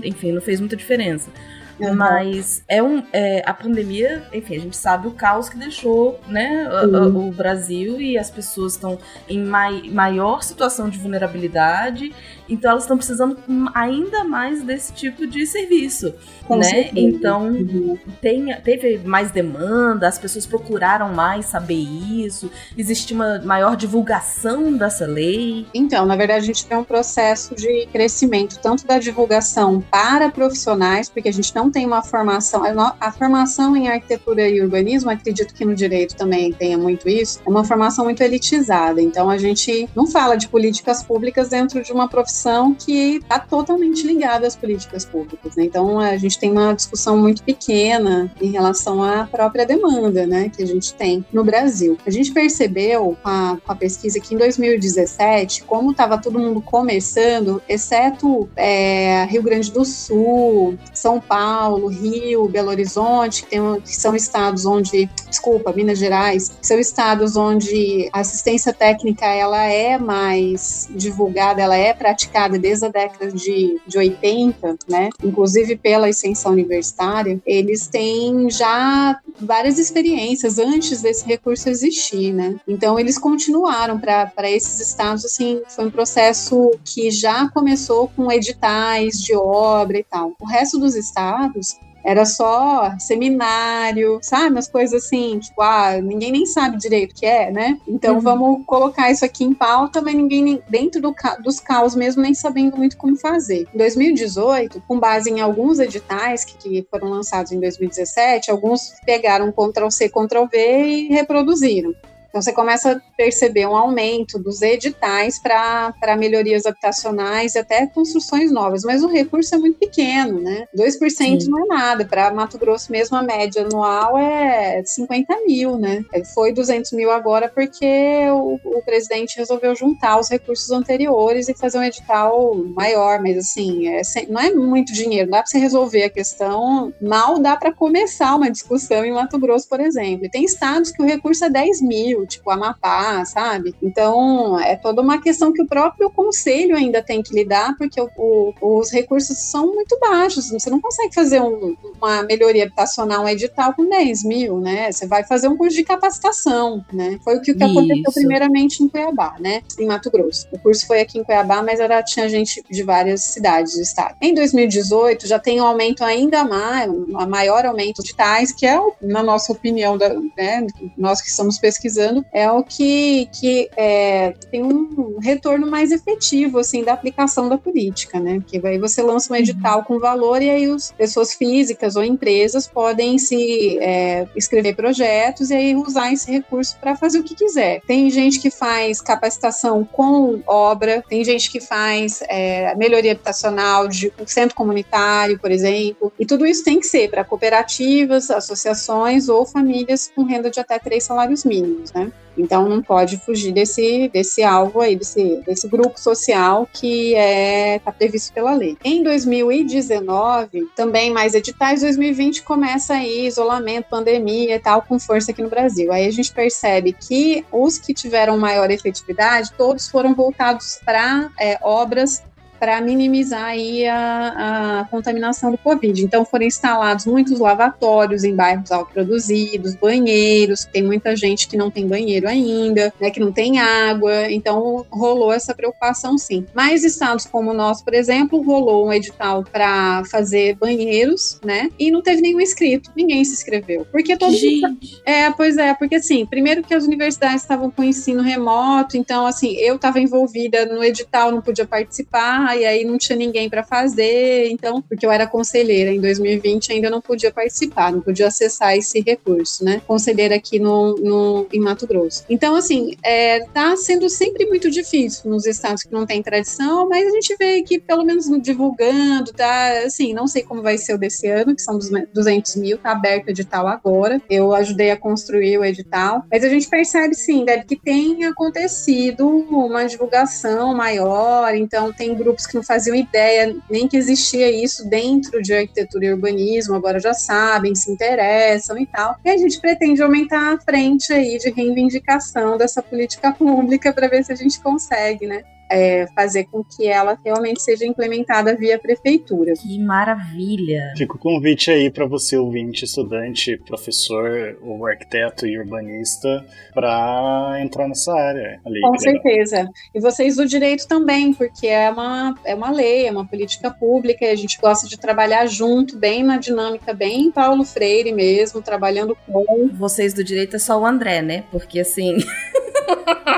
enfim, 0.04 0.32
não 0.32 0.40
fez 0.40 0.60
muita 0.60 0.76
diferença. 0.76 1.30
Uhum. 1.78 1.94
Mas 1.94 2.62
é 2.66 2.82
um, 2.82 3.02
é, 3.12 3.42
a 3.44 3.52
pandemia, 3.52 4.26
enfim, 4.32 4.56
a 4.56 4.60
gente 4.60 4.76
sabe 4.76 5.06
o 5.08 5.10
caos 5.10 5.48
que 5.48 5.58
deixou 5.58 6.18
né, 6.26 6.68
uhum. 6.84 7.26
o, 7.26 7.28
o, 7.28 7.32
Brasil 7.32 8.00
e 8.00 8.16
as 8.16 8.30
pessoas 8.30 8.72
estão 8.74 8.98
em 9.28 9.44
mai, 9.44 9.82
maior 9.90 10.42
situação 10.42 10.88
de 10.88 10.98
vulnerabilidade 10.98 12.14
então 12.48 12.70
elas 12.70 12.84
estão 12.84 12.96
precisando 12.96 13.36
ainda 13.74 14.24
mais 14.24 14.62
desse 14.62 14.92
tipo 14.92 15.26
de 15.26 15.46
serviço, 15.46 16.14
Com 16.46 16.56
né? 16.56 16.64
Certeza. 16.64 16.98
Então 16.98 17.48
uhum. 17.48 17.98
tem, 18.20 18.54
teve 18.62 18.98
mais 18.98 19.30
demanda, 19.30 20.08
as 20.08 20.18
pessoas 20.18 20.46
procuraram 20.46 21.12
mais 21.12 21.46
saber 21.46 21.74
isso, 21.74 22.50
existe 22.76 23.12
uma 23.12 23.40
maior 23.40 23.76
divulgação 23.76 24.72
dessa 24.76 25.06
lei. 25.06 25.66
Então, 25.74 26.06
na 26.06 26.16
verdade, 26.16 26.40
a 26.40 26.46
gente 26.46 26.66
tem 26.66 26.76
um 26.76 26.84
processo 26.84 27.54
de 27.54 27.86
crescimento 27.92 28.58
tanto 28.60 28.86
da 28.86 28.98
divulgação 28.98 29.80
para 29.80 30.30
profissionais, 30.30 31.08
porque 31.08 31.28
a 31.28 31.32
gente 31.32 31.54
não 31.54 31.70
tem 31.70 31.86
uma 31.86 32.02
formação, 32.02 32.62
a 33.00 33.12
formação 33.12 33.76
em 33.76 33.88
arquitetura 33.88 34.48
e 34.48 34.60
urbanismo, 34.60 35.10
acredito 35.10 35.54
que 35.54 35.64
no 35.64 35.74
direito 35.74 36.16
também 36.16 36.52
tenha 36.52 36.78
muito 36.78 37.08
isso, 37.08 37.40
é 37.44 37.48
uma 37.48 37.64
formação 37.64 38.04
muito 38.04 38.22
elitizada. 38.22 39.00
Então 39.00 39.28
a 39.28 39.38
gente 39.38 39.88
não 39.94 40.06
fala 40.06 40.36
de 40.36 40.48
políticas 40.48 41.02
públicas 41.02 41.48
dentro 41.48 41.82
de 41.82 41.92
uma 41.92 42.08
profissão 42.08 42.35
discussão 42.36 42.74
que 42.74 43.16
está 43.16 43.38
totalmente 43.38 44.06
ligada 44.06 44.46
às 44.46 44.54
políticas 44.54 45.04
públicas. 45.04 45.56
Né? 45.56 45.64
Então, 45.64 45.98
a 45.98 46.16
gente 46.16 46.38
tem 46.38 46.52
uma 46.52 46.74
discussão 46.74 47.16
muito 47.16 47.42
pequena 47.42 48.30
em 48.40 48.50
relação 48.50 49.02
à 49.02 49.26
própria 49.26 49.64
demanda 49.64 50.26
né, 50.26 50.50
que 50.54 50.62
a 50.62 50.66
gente 50.66 50.94
tem 50.94 51.24
no 51.32 51.42
Brasil. 51.42 51.96
A 52.06 52.10
gente 52.10 52.32
percebeu 52.32 53.16
com 53.22 53.28
a, 53.28 53.58
com 53.64 53.72
a 53.72 53.74
pesquisa 53.74 54.20
que 54.20 54.34
em 54.34 54.38
2017, 54.38 55.64
como 55.64 55.92
estava 55.92 56.18
todo 56.18 56.38
mundo 56.38 56.60
começando, 56.60 57.62
exceto 57.68 58.48
é, 58.54 59.24
Rio 59.30 59.42
Grande 59.42 59.72
do 59.72 59.84
Sul, 59.84 60.78
São 60.92 61.20
Paulo, 61.20 61.88
Rio, 61.88 62.48
Belo 62.48 62.68
Horizonte, 62.68 63.44
que, 63.44 63.50
tem, 63.50 63.80
que 63.80 63.96
são 63.96 64.14
estados 64.14 64.66
onde, 64.66 65.08
desculpa, 65.28 65.72
Minas 65.72 65.98
Gerais, 65.98 66.52
são 66.60 66.78
estados 66.78 67.36
onde 67.36 68.08
a 68.12 68.20
assistência 68.20 68.72
técnica 68.72 69.26
ela 69.26 69.64
é 69.64 69.98
mais 69.98 70.88
divulgada, 70.90 71.62
ela 71.62 71.76
é 71.76 71.94
praticada 71.94 72.25
desde 72.58 72.86
a 72.86 72.88
década 72.88 73.32
de, 73.32 73.80
de 73.86 73.98
80, 73.98 74.76
né? 74.88 75.10
Inclusive 75.22 75.76
pela 75.76 76.08
extensão 76.08 76.52
universitária, 76.52 77.40
eles 77.46 77.86
têm 77.86 78.50
já 78.50 79.18
várias 79.40 79.78
experiências 79.78 80.58
antes 80.58 81.02
desse 81.02 81.26
recurso 81.26 81.68
existir, 81.68 82.32
né? 82.32 82.56
Então 82.66 82.98
eles 82.98 83.18
continuaram 83.18 83.98
para 83.98 84.50
esses 84.50 84.80
estados, 84.80 85.24
assim, 85.24 85.62
foi 85.68 85.86
um 85.86 85.90
processo 85.90 86.72
que 86.84 87.10
já 87.10 87.48
começou 87.48 88.08
com 88.08 88.30
editais 88.30 89.20
de 89.20 89.34
obra 89.34 89.98
e 89.98 90.04
tal. 90.04 90.32
O 90.40 90.46
resto 90.46 90.78
dos 90.78 90.94
estados 90.94 91.76
era 92.06 92.24
só 92.24 92.94
seminário, 93.00 94.20
sabe? 94.22 94.50
Umas 94.50 94.68
coisas 94.68 95.04
assim, 95.04 95.40
tipo, 95.40 95.60
ah, 95.60 96.00
ninguém 96.00 96.30
nem 96.30 96.46
sabe 96.46 96.78
direito 96.78 97.10
o 97.10 97.14
que 97.16 97.26
é, 97.26 97.50
né? 97.50 97.80
Então 97.86 98.14
uhum. 98.14 98.20
vamos 98.20 98.64
colocar 98.64 99.10
isso 99.10 99.24
aqui 99.24 99.42
em 99.42 99.52
pauta, 99.52 100.00
mas 100.00 100.14
ninguém 100.14 100.62
dentro 100.68 101.02
do, 101.02 101.12
dos 101.42 101.58
caos 101.58 101.96
mesmo 101.96 102.22
nem 102.22 102.32
sabendo 102.32 102.76
muito 102.76 102.96
como 102.96 103.16
fazer. 103.16 103.66
Em 103.74 103.78
2018, 103.78 104.84
com 104.86 105.00
base 105.00 105.28
em 105.30 105.40
alguns 105.40 105.80
editais 105.80 106.44
que, 106.44 106.56
que 106.56 106.86
foram 106.88 107.08
lançados 107.08 107.50
em 107.50 107.58
2017, 107.58 108.52
alguns 108.52 108.92
pegaram 109.04 109.50
Ctrl 109.50 109.90
C, 109.90 110.08
Ctrl 110.08 110.46
V 110.46 110.86
e 110.86 111.08
reproduziram. 111.08 111.92
Então 112.36 112.42
você 112.42 112.52
começa 112.52 112.92
a 112.92 113.00
perceber 113.16 113.66
um 113.66 113.74
aumento 113.74 114.38
dos 114.38 114.60
editais 114.60 115.38
para 115.38 116.16
melhorias 116.18 116.66
habitacionais 116.66 117.54
e 117.54 117.58
até 117.58 117.86
construções 117.86 118.52
novas, 118.52 118.82
mas 118.84 119.02
o 119.02 119.06
recurso 119.06 119.54
é 119.54 119.58
muito 119.58 119.78
pequeno, 119.78 120.38
né? 120.38 120.66
2% 120.76 121.08
Sim. 121.08 121.48
não 121.48 121.64
é 121.64 121.66
nada. 121.66 122.04
Para 122.04 122.30
Mato 122.34 122.58
Grosso 122.58 122.92
mesmo, 122.92 123.16
a 123.16 123.22
média 123.22 123.62
anual 123.62 124.18
é 124.18 124.82
50 124.84 125.34
mil, 125.46 125.78
né? 125.78 126.04
Foi 126.34 126.52
200 126.52 126.92
mil 126.92 127.10
agora 127.10 127.48
porque 127.48 127.86
o, 128.30 128.60
o 128.62 128.82
presidente 128.82 129.38
resolveu 129.38 129.74
juntar 129.74 130.20
os 130.20 130.28
recursos 130.28 130.70
anteriores 130.70 131.48
e 131.48 131.54
fazer 131.54 131.78
um 131.78 131.84
edital 131.84 132.54
maior, 132.54 133.18
mas 133.18 133.38
assim, 133.38 133.88
é, 133.88 134.02
não 134.28 134.42
é 134.42 134.50
muito 134.52 134.92
dinheiro, 134.92 135.30
dá 135.30 135.38
para 135.38 135.46
você 135.46 135.58
resolver 135.58 136.02
a 136.02 136.10
questão, 136.10 136.92
mal 137.00 137.38
dá 137.38 137.56
para 137.56 137.72
começar 137.72 138.36
uma 138.36 138.50
discussão 138.50 139.06
em 139.06 139.12
Mato 139.12 139.38
Grosso, 139.38 139.66
por 139.66 139.80
exemplo. 139.80 140.26
E 140.26 140.28
tem 140.28 140.44
estados 140.44 140.90
que 140.90 141.00
o 141.00 141.06
recurso 141.06 141.42
é 141.42 141.48
10 141.48 141.80
mil, 141.80 142.25
tipo 142.26 142.50
Amapá, 142.50 143.24
sabe? 143.24 143.74
Então, 143.82 144.58
é 144.60 144.76
toda 144.76 145.00
uma 145.00 145.20
questão 145.20 145.52
que 145.52 145.62
o 145.62 145.66
próprio 145.66 146.10
conselho 146.10 146.76
ainda 146.76 147.02
tem 147.02 147.22
que 147.22 147.34
lidar, 147.34 147.76
porque 147.76 148.00
o, 148.00 148.10
o, 148.16 148.78
os 148.78 148.90
recursos 148.90 149.36
são 149.38 149.74
muito 149.74 149.98
baixos. 149.98 150.50
Você 150.50 150.70
não 150.70 150.80
consegue 150.80 151.14
fazer 151.14 151.40
um, 151.40 151.76
uma 152.00 152.22
melhoria 152.22 152.64
habitacional, 152.64 153.24
um 153.24 153.28
edital 153.28 153.74
com 153.74 153.88
10 153.88 154.24
mil, 154.24 154.60
né? 154.60 154.90
Você 154.90 155.06
vai 155.06 155.24
fazer 155.24 155.48
um 155.48 155.56
curso 155.56 155.76
de 155.76 155.84
capacitação, 155.84 156.84
né? 156.92 157.18
Foi 157.22 157.36
o 157.36 157.40
que, 157.40 157.54
que 157.54 157.64
aconteceu 157.64 158.12
primeiramente 158.12 158.82
em 158.82 158.88
Cuiabá, 158.88 159.36
né? 159.38 159.62
Em 159.78 159.86
Mato 159.86 160.10
Grosso. 160.10 160.46
O 160.52 160.58
curso 160.58 160.86
foi 160.86 161.00
aqui 161.00 161.18
em 161.18 161.24
Cuiabá, 161.24 161.62
mas 161.62 161.80
era, 161.80 162.02
tinha 162.02 162.28
gente 162.28 162.62
de 162.68 162.82
várias 162.82 163.22
cidades 163.22 163.74
do 163.74 163.82
estado. 163.82 164.16
Em 164.20 164.34
2018, 164.34 165.26
já 165.26 165.38
tem 165.38 165.60
um 165.60 165.66
aumento 165.66 166.02
ainda 166.04 166.44
mais, 166.44 166.90
um 166.90 167.26
maior 167.28 167.64
aumento 167.66 168.02
de 168.02 168.14
tais, 168.14 168.52
que 168.52 168.66
é, 168.66 168.78
na 169.02 169.22
nossa 169.22 169.52
opinião, 169.52 169.96
da, 169.96 170.08
né, 170.36 170.66
nós 170.96 171.20
que 171.20 171.28
estamos 171.28 171.58
pesquisando, 171.58 172.05
é 172.32 172.50
o 172.50 172.62
que, 172.62 173.28
que 173.32 173.70
é, 173.76 174.34
tem 174.50 174.62
um 174.62 175.18
retorno 175.20 175.66
mais 175.66 175.90
efetivo 175.92 176.58
assim 176.58 176.82
da 176.82 176.92
aplicação 176.92 177.48
da 177.48 177.58
política, 177.58 178.20
né? 178.20 178.42
Que 178.46 178.64
aí 178.66 178.78
você 178.78 179.02
lança 179.02 179.32
um 179.32 179.36
edital 179.36 179.84
com 179.84 179.98
valor 179.98 180.42
e 180.42 180.50
aí 180.50 180.66
as 180.66 180.92
pessoas 180.92 181.34
físicas 181.34 181.96
ou 181.96 182.04
empresas 182.04 182.66
podem 182.66 183.18
se 183.18 183.78
é, 183.80 184.26
escrever 184.34 184.74
projetos 184.74 185.50
e 185.50 185.54
aí 185.54 185.76
usar 185.76 186.12
esse 186.12 186.30
recurso 186.30 186.76
para 186.80 186.96
fazer 186.96 187.18
o 187.18 187.22
que 187.22 187.34
quiser. 187.34 187.80
Tem 187.86 188.10
gente 188.10 188.40
que 188.40 188.50
faz 188.50 189.00
capacitação 189.00 189.84
com 189.84 190.40
obra, 190.46 191.02
tem 191.08 191.24
gente 191.24 191.50
que 191.50 191.60
faz 191.60 192.22
é, 192.28 192.74
melhoria 192.76 193.12
habitacional 193.12 193.88
de 193.88 194.12
um 194.20 194.26
centro 194.26 194.54
comunitário, 194.54 195.38
por 195.38 195.50
exemplo, 195.50 196.12
e 196.18 196.26
tudo 196.26 196.46
isso 196.46 196.64
tem 196.64 196.80
que 196.80 196.86
ser 196.86 197.10
para 197.10 197.24
cooperativas, 197.24 198.30
associações 198.30 199.28
ou 199.28 199.44
famílias 199.44 200.10
com 200.14 200.24
renda 200.24 200.50
de 200.50 200.60
até 200.60 200.78
três 200.78 201.04
salários 201.04 201.44
mínimos, 201.44 201.90
né? 201.96 202.12
Então 202.36 202.68
não 202.68 202.82
pode 202.82 203.16
fugir 203.16 203.50
desse, 203.52 204.10
desse 204.12 204.42
alvo 204.42 204.82
aí, 204.82 204.94
desse, 204.94 205.42
desse 205.46 205.66
grupo 205.66 205.98
social 205.98 206.68
que 206.70 207.14
está 207.14 207.22
é, 207.22 207.78
tá 207.78 207.92
previsto 207.92 208.32
pela 208.34 208.54
lei. 208.54 208.76
Em 208.84 209.02
2019, 209.02 210.68
também 210.76 211.10
mais 211.10 211.34
editais, 211.34 211.80
2020 211.80 212.42
começa 212.42 212.94
aí 212.94 213.26
isolamento, 213.26 213.88
pandemia 213.88 214.56
e 214.56 214.58
tal, 214.58 214.82
com 214.82 214.98
força 214.98 215.30
aqui 215.30 215.42
no 215.42 215.48
Brasil. 215.48 215.90
Aí 215.90 216.06
a 216.06 216.10
gente 216.10 216.30
percebe 216.32 216.92
que 216.92 217.44
os 217.50 217.78
que 217.78 217.94
tiveram 217.94 218.36
maior 218.36 218.70
efetividade, 218.70 219.52
todos 219.56 219.88
foram 219.88 220.14
voltados 220.14 220.78
para 220.84 221.30
é, 221.40 221.58
obras 221.62 222.22
para 222.58 222.80
minimizar 222.80 223.44
aí 223.44 223.86
a, 223.86 224.80
a, 224.80 224.84
contaminação 224.84 225.50
do 225.50 225.58
Covid. 225.58 226.02
Então 226.04 226.24
foram 226.24 226.44
instalados 226.44 227.06
muitos 227.06 227.38
lavatórios 227.38 228.24
em 228.24 228.34
bairros 228.34 228.70
autoproduzidos, 228.70 229.74
banheiros, 229.74 230.64
tem 230.64 230.82
muita 230.82 231.16
gente 231.16 231.48
que 231.48 231.56
não 231.56 231.70
tem 231.70 231.86
banheiro 231.86 232.28
ainda, 232.28 232.92
né, 233.00 233.10
que 233.10 233.20
não 233.20 233.32
tem 233.32 233.58
água, 233.58 234.30
então 234.30 234.84
rolou 234.90 235.32
essa 235.32 235.54
preocupação 235.54 236.18
sim. 236.18 236.46
Mas 236.54 236.84
estados 236.84 237.26
como 237.26 237.50
o 237.50 237.54
nosso, 237.54 237.84
por 237.84 237.94
exemplo, 237.94 238.42
rolou 238.42 238.86
um 238.86 238.92
edital 238.92 239.44
para 239.44 240.04
fazer 240.10 240.56
banheiros, 240.56 241.40
né, 241.44 241.70
e 241.78 241.90
não 241.90 242.02
teve 242.02 242.20
nenhum 242.20 242.40
inscrito, 242.40 242.90
ninguém 242.96 243.24
se 243.24 243.34
inscreveu. 243.34 243.86
Porque 243.90 244.16
todo 244.16 244.36
gente. 244.36 245.00
É, 245.04 245.30
pois 245.30 245.56
é, 245.56 245.74
porque 245.74 245.96
assim, 245.96 246.24
primeiro 246.26 246.62
que 246.62 246.74
as 246.74 246.84
universidades 246.84 247.42
estavam 247.42 247.70
com 247.70 247.82
ensino 247.82 248.22
remoto, 248.22 248.96
então 248.96 249.26
assim, 249.26 249.52
eu 249.56 249.76
estava 249.76 250.00
envolvida 250.00 250.66
no 250.66 250.82
edital, 250.82 251.30
não 251.30 251.40
podia 251.40 251.66
participar, 251.66 252.45
e 252.54 252.64
aí 252.64 252.84
não 252.84 252.98
tinha 252.98 253.16
ninguém 253.16 253.48
para 253.48 253.62
fazer, 253.62 254.48
então, 254.50 254.82
porque 254.82 255.06
eu 255.06 255.10
era 255.10 255.26
conselheira 255.26 255.90
em 255.90 256.00
2020, 256.00 256.72
ainda 256.72 256.90
não 256.90 257.00
podia 257.00 257.32
participar, 257.32 257.92
não 257.92 258.00
podia 258.00 258.26
acessar 258.26 258.76
esse 258.76 259.00
recurso, 259.00 259.64
né? 259.64 259.80
Conselheira 259.86 260.36
aqui 260.36 260.58
no, 260.58 260.94
no 260.96 261.46
em 261.52 261.60
Mato 261.60 261.86
Grosso. 261.86 262.24
Então, 262.28 262.54
assim, 262.54 262.94
é, 263.02 263.40
tá 263.46 263.76
sendo 263.76 264.08
sempre 264.08 264.46
muito 264.46 264.70
difícil 264.70 265.30
nos 265.30 265.46
estados 265.46 265.82
que 265.82 265.92
não 265.92 266.06
tem 266.06 266.22
tradição, 266.22 266.88
mas 266.88 267.06
a 267.06 267.10
gente 267.10 267.34
vê 267.38 267.62
que 267.62 267.78
pelo 267.78 268.04
menos 268.04 268.26
divulgando, 268.40 269.32
tá, 269.32 269.84
assim, 269.84 270.12
não 270.12 270.26
sei 270.26 270.42
como 270.42 270.62
vai 270.62 270.76
ser 270.76 270.94
o 270.94 270.98
desse 270.98 271.28
ano, 271.28 271.54
que 271.54 271.62
são 271.62 271.78
200 272.12 272.56
mil, 272.56 272.78
tá 272.78 272.92
aberto 272.92 273.26
o 273.26 273.30
edital 273.30 273.66
agora, 273.66 274.20
eu 274.28 274.54
ajudei 274.54 274.90
a 274.90 274.96
construir 274.96 275.58
o 275.58 275.64
edital, 275.64 276.24
mas 276.30 276.44
a 276.44 276.48
gente 276.48 276.68
percebe 276.68 277.14
sim, 277.14 277.44
deve 277.44 277.64
que 277.64 277.76
tem 277.76 278.24
acontecido 278.24 279.26
uma 279.26 279.86
divulgação 279.86 280.74
maior, 280.74 281.54
então 281.54 281.92
tem 281.92 282.14
grupos 282.14 282.35
grupos 282.36 282.46
que 282.46 282.54
não 282.54 282.62
faziam 282.62 282.94
ideia 282.94 283.56
nem 283.68 283.88
que 283.88 283.96
existia 283.96 284.50
isso 284.50 284.88
dentro 284.88 285.42
de 285.42 285.54
arquitetura 285.54 286.04
e 286.04 286.12
urbanismo, 286.12 286.74
agora 286.74 287.00
já 287.00 287.14
sabem, 287.14 287.74
se 287.74 287.90
interessam 287.90 288.78
e 288.78 288.86
tal. 288.86 289.16
E 289.24 289.30
a 289.30 289.36
gente 289.36 289.58
pretende 289.58 290.02
aumentar 290.02 290.54
a 290.54 290.60
frente 290.60 291.12
aí 291.12 291.38
de 291.38 291.50
reivindicação 291.50 292.58
dessa 292.58 292.82
política 292.82 293.32
pública 293.32 293.92
para 293.92 294.08
ver 294.08 294.24
se 294.24 294.32
a 294.32 294.36
gente 294.36 294.60
consegue, 294.60 295.26
né? 295.26 295.42
É, 295.70 296.06
fazer 296.14 296.44
com 296.44 296.62
que 296.62 296.86
ela 296.86 297.18
realmente 297.24 297.60
seja 297.62 297.86
implementada 297.86 298.56
via 298.56 298.78
prefeitura. 298.78 299.52
Que 299.54 299.78
maravilha! 299.78 300.94
Fica 300.96 301.14
o 301.14 301.18
convite 301.18 301.70
aí 301.70 301.90
para 301.90 302.06
você, 302.06 302.36
ouvinte, 302.36 302.84
estudante, 302.84 303.56
professor 303.66 304.58
ou 304.62 304.86
arquiteto 304.86 305.46
e 305.46 305.58
urbanista, 305.58 306.44
para 306.72 307.58
entrar 307.60 307.88
nessa 307.88 308.12
área. 308.12 308.60
Com 308.82 308.98
certeza. 308.98 309.68
E 309.94 310.00
vocês 310.00 310.36
do 310.36 310.46
direito 310.46 310.86
também, 310.86 311.32
porque 311.32 311.66
é 311.66 311.90
uma, 311.90 312.34
é 312.44 312.54
uma 312.54 312.70
lei, 312.70 313.06
é 313.06 313.10
uma 313.10 313.26
política 313.26 313.70
pública, 313.70 314.24
e 314.24 314.30
a 314.30 314.36
gente 314.36 314.58
gosta 314.58 314.88
de 314.88 314.98
trabalhar 314.98 315.46
junto, 315.46 315.98
bem 315.98 316.22
na 316.22 316.36
dinâmica, 316.36 316.92
bem 316.92 317.30
Paulo 317.30 317.64
Freire 317.64 318.12
mesmo, 318.12 318.62
trabalhando 318.62 319.16
com. 319.26 319.68
Vocês 319.72 320.14
do 320.14 320.22
direito 320.22 320.56
é 320.56 320.58
só 320.58 320.80
o 320.80 320.86
André, 320.86 321.22
né? 321.22 321.44
Porque 321.50 321.80
assim. 321.80 322.16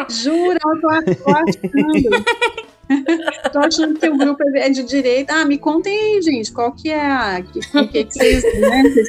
Jura, 0.09 0.59
eu 0.65 0.81
tô, 0.81 0.89
achando. 0.89 2.25
tô 3.53 3.59
achando 3.59 3.99
que 3.99 4.09
o 4.09 4.17
grupo 4.17 4.43
é 4.55 4.71
de 4.71 4.83
direita. 4.83 5.35
Ah, 5.35 5.45
me 5.45 5.59
contem 5.59 5.97
aí, 5.97 6.23
gente, 6.23 6.53
qual 6.53 6.73
que 6.73 6.91
é 6.91 7.01
a. 7.01 7.43
Que, 7.43 7.61
que, 7.61 8.05
que 8.05 8.15
vocês, 8.15 8.43
né, 8.61 8.83
vocês 8.83 9.09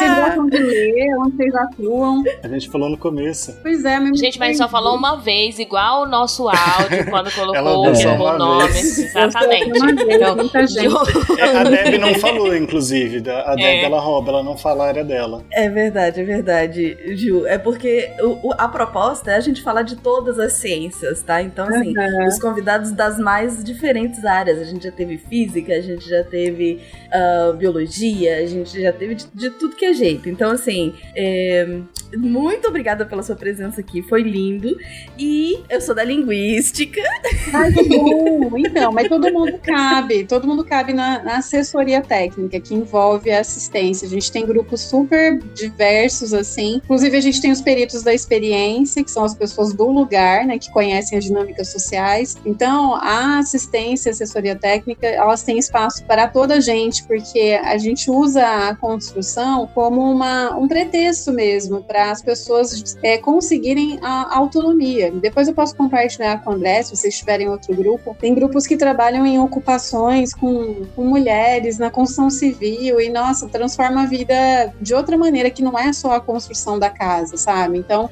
Vocês 0.00 0.14
gostam 0.24 0.46
de 0.48 0.58
ler? 0.58 1.16
Onde 1.18 1.36
vocês 1.36 1.54
atuam? 1.54 2.22
A 2.42 2.48
gente 2.48 2.68
falou 2.70 2.88
no 2.88 2.96
começo. 2.98 3.56
Pois 3.62 3.84
é, 3.84 3.98
mesmo. 4.00 4.16
Gente, 4.16 4.38
mas 4.38 4.56
só 4.56 4.68
falou 4.68 4.96
uma 4.96 5.16
vez, 5.16 5.58
igual 5.58 6.02
o 6.02 6.06
nosso 6.06 6.48
áudio, 6.48 7.04
quando 7.10 7.28
Ela 7.54 7.70
colocou 7.72 8.26
o 8.34 8.38
nome. 8.38 8.68
vez. 8.72 8.98
Exatamente. 8.98 9.70
Então, 10.10 10.36
muita 10.36 10.66
gente. 10.66 10.94
É, 11.38 11.56
a 11.56 11.64
Deb 11.64 11.98
não 12.00 12.14
falou, 12.14 12.56
inclusive. 12.56 13.18
A 13.30 13.54
Deb 13.54 13.60
É. 13.64 13.84
ela 13.84 14.00
rouba, 14.00 14.30
ela 14.30 14.42
não 14.42 14.56
fala 14.56 14.84
a 14.84 14.88
área 14.88 15.04
dela. 15.04 15.44
É 15.52 15.68
verdade, 15.68 16.20
é 16.20 16.24
verdade, 16.24 16.96
Ju. 17.16 17.46
É 17.46 17.58
porque 17.58 18.10
o- 18.20 18.48
o- 18.48 18.54
a 18.56 18.68
proposta 18.68 19.30
é 19.30 19.36
a 19.36 19.40
gente 19.40 19.62
falar 19.62 19.82
de 19.82 19.96
todas 19.96 20.38
as 20.38 20.54
ciências, 20.54 21.22
tá? 21.22 21.42
Então, 21.42 21.66
assim, 21.68 21.96
Aham. 21.96 22.26
os 22.26 22.38
convidados 22.38 22.90
das 22.92 23.18
mais 23.18 23.62
diferentes 23.62 24.24
áreas. 24.24 24.58
A 24.58 24.64
gente 24.64 24.84
já 24.84 24.92
teve 24.92 25.18
física, 25.18 25.72
a 25.72 25.80
gente 25.80 26.08
já 26.08 26.24
teve 26.24 26.80
ah, 27.12 27.52
biologia, 27.56 28.38
a 28.38 28.46
gente 28.46 28.80
já 28.80 28.92
teve 28.92 29.14
de, 29.14 29.26
de 29.34 29.50
tudo 29.50 29.74
que 29.76 29.84
jeito. 29.94 30.28
Então, 30.28 30.50
assim, 30.50 30.94
é, 31.14 31.80
muito 32.16 32.68
obrigada 32.68 33.04
pela 33.06 33.22
sua 33.22 33.36
presença 33.36 33.80
aqui, 33.80 34.02
foi 34.02 34.22
lindo. 34.22 34.76
E 35.18 35.62
eu 35.68 35.80
sou 35.80 35.94
da 35.94 36.04
linguística. 36.04 37.00
Ai, 37.52 37.72
que 37.72 37.84
bom! 37.84 38.50
Então, 38.58 38.92
mas 38.92 39.08
todo 39.08 39.32
mundo 39.32 39.58
cabe, 39.62 40.24
todo 40.24 40.46
mundo 40.46 40.64
cabe 40.64 40.92
na, 40.92 41.22
na 41.22 41.38
assessoria 41.38 42.00
técnica, 42.00 42.60
que 42.60 42.74
envolve 42.74 43.30
a 43.30 43.40
assistência. 43.40 44.06
A 44.06 44.10
gente 44.10 44.30
tem 44.30 44.44
grupos 44.44 44.80
super 44.80 45.38
diversos, 45.54 46.34
assim. 46.34 46.76
Inclusive, 46.76 47.16
a 47.16 47.20
gente 47.20 47.40
tem 47.40 47.52
os 47.52 47.60
peritos 47.60 48.02
da 48.02 48.12
experiência, 48.12 49.04
que 49.04 49.10
são 49.10 49.24
as 49.24 49.34
pessoas 49.34 49.72
do 49.72 49.90
lugar, 49.90 50.44
né, 50.44 50.58
que 50.58 50.70
conhecem 50.70 51.18
as 51.18 51.24
dinâmicas 51.24 51.68
sociais. 51.68 52.36
Então, 52.44 52.94
a 52.94 53.38
assistência, 53.38 54.10
a 54.10 54.12
assessoria 54.12 54.56
técnica, 54.56 55.06
elas 55.06 55.42
têm 55.42 55.58
espaço 55.58 56.04
para 56.04 56.26
toda 56.26 56.54
a 56.54 56.60
gente, 56.60 57.04
porque 57.04 57.58
a 57.62 57.76
gente 57.78 58.10
usa 58.10 58.68
a 58.68 58.74
construção 58.74 59.68
como 59.74 60.00
uma, 60.00 60.56
um 60.56 60.66
pretexto 60.66 61.32
mesmo 61.32 61.82
para 61.82 61.99
as 62.00 62.22
pessoas 62.22 62.96
é, 63.02 63.18
conseguirem 63.18 63.98
a 64.02 64.36
autonomia. 64.36 65.10
Depois 65.10 65.48
eu 65.48 65.54
posso 65.54 65.76
compartilhar 65.76 66.42
com 66.42 66.50
o 66.50 66.54
André, 66.54 66.82
se 66.82 66.96
vocês 66.96 67.18
tiverem 67.18 67.48
outro 67.48 67.74
grupo. 67.74 68.16
Tem 68.20 68.34
grupos 68.34 68.66
que 68.66 68.76
trabalham 68.76 69.26
em 69.26 69.38
ocupações 69.38 70.32
com, 70.32 70.86
com 70.94 71.04
mulheres 71.04 71.78
na 71.78 71.90
construção 71.90 72.30
civil 72.30 73.00
e, 73.00 73.08
nossa, 73.08 73.48
transforma 73.48 74.02
a 74.02 74.06
vida 74.06 74.72
de 74.80 74.94
outra 74.94 75.16
maneira, 75.16 75.50
que 75.50 75.62
não 75.62 75.78
é 75.78 75.92
só 75.92 76.12
a 76.12 76.20
construção 76.20 76.78
da 76.78 76.88
casa, 76.88 77.36
sabe? 77.36 77.78
Então, 77.78 78.08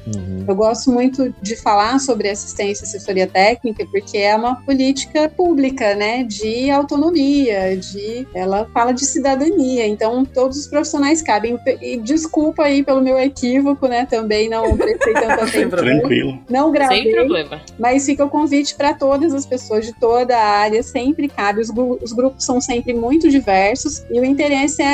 eu 0.47 0.55
gosto 0.55 0.91
muito 0.91 1.33
de 1.41 1.55
falar 1.55 1.99
sobre 1.99 2.29
assistência 2.29 2.83
e 2.83 2.87
assessoria 2.87 3.27
técnica, 3.27 3.85
porque 3.91 4.17
é 4.17 4.35
uma 4.35 4.55
política 4.63 5.29
pública, 5.29 5.95
né? 5.95 6.23
De 6.23 6.69
autonomia, 6.69 7.77
de. 7.77 8.27
Ela 8.33 8.67
fala 8.73 8.91
de 8.91 9.05
cidadania. 9.05 9.87
Então, 9.87 10.25
todos 10.25 10.57
os 10.57 10.67
profissionais 10.67 11.21
cabem. 11.21 11.59
E 11.81 11.97
desculpa 11.97 12.63
aí 12.63 12.83
pelo 12.83 13.01
meu 13.01 13.17
equívoco, 13.19 13.78
né? 13.87 14.05
Também 14.09 14.49
não 14.49 14.75
prestei 14.77 15.13
tanta 15.13 15.43
atenção. 15.43 15.69
Tranquilo. 15.69 16.39
Não 16.49 16.65
sem 16.65 16.73
gravei, 16.73 17.11
problema. 17.13 17.61
mas 17.77 18.05
fica 18.05 18.25
o 18.25 18.29
convite 18.29 18.75
para 18.75 18.93
todas 18.93 19.33
as 19.33 19.45
pessoas 19.45 19.85
de 19.85 19.93
toda 19.99 20.35
a 20.37 20.41
área, 20.59 20.81
sempre 20.83 21.27
cabe. 21.27 21.61
Os, 21.61 21.69
os 22.01 22.11
grupos 22.13 22.43
são 22.45 22.59
sempre 22.61 22.93
muito 22.93 23.29
diversos 23.29 24.03
e 24.11 24.19
o 24.19 24.25
interesse 24.25 24.81
é, 24.81 24.85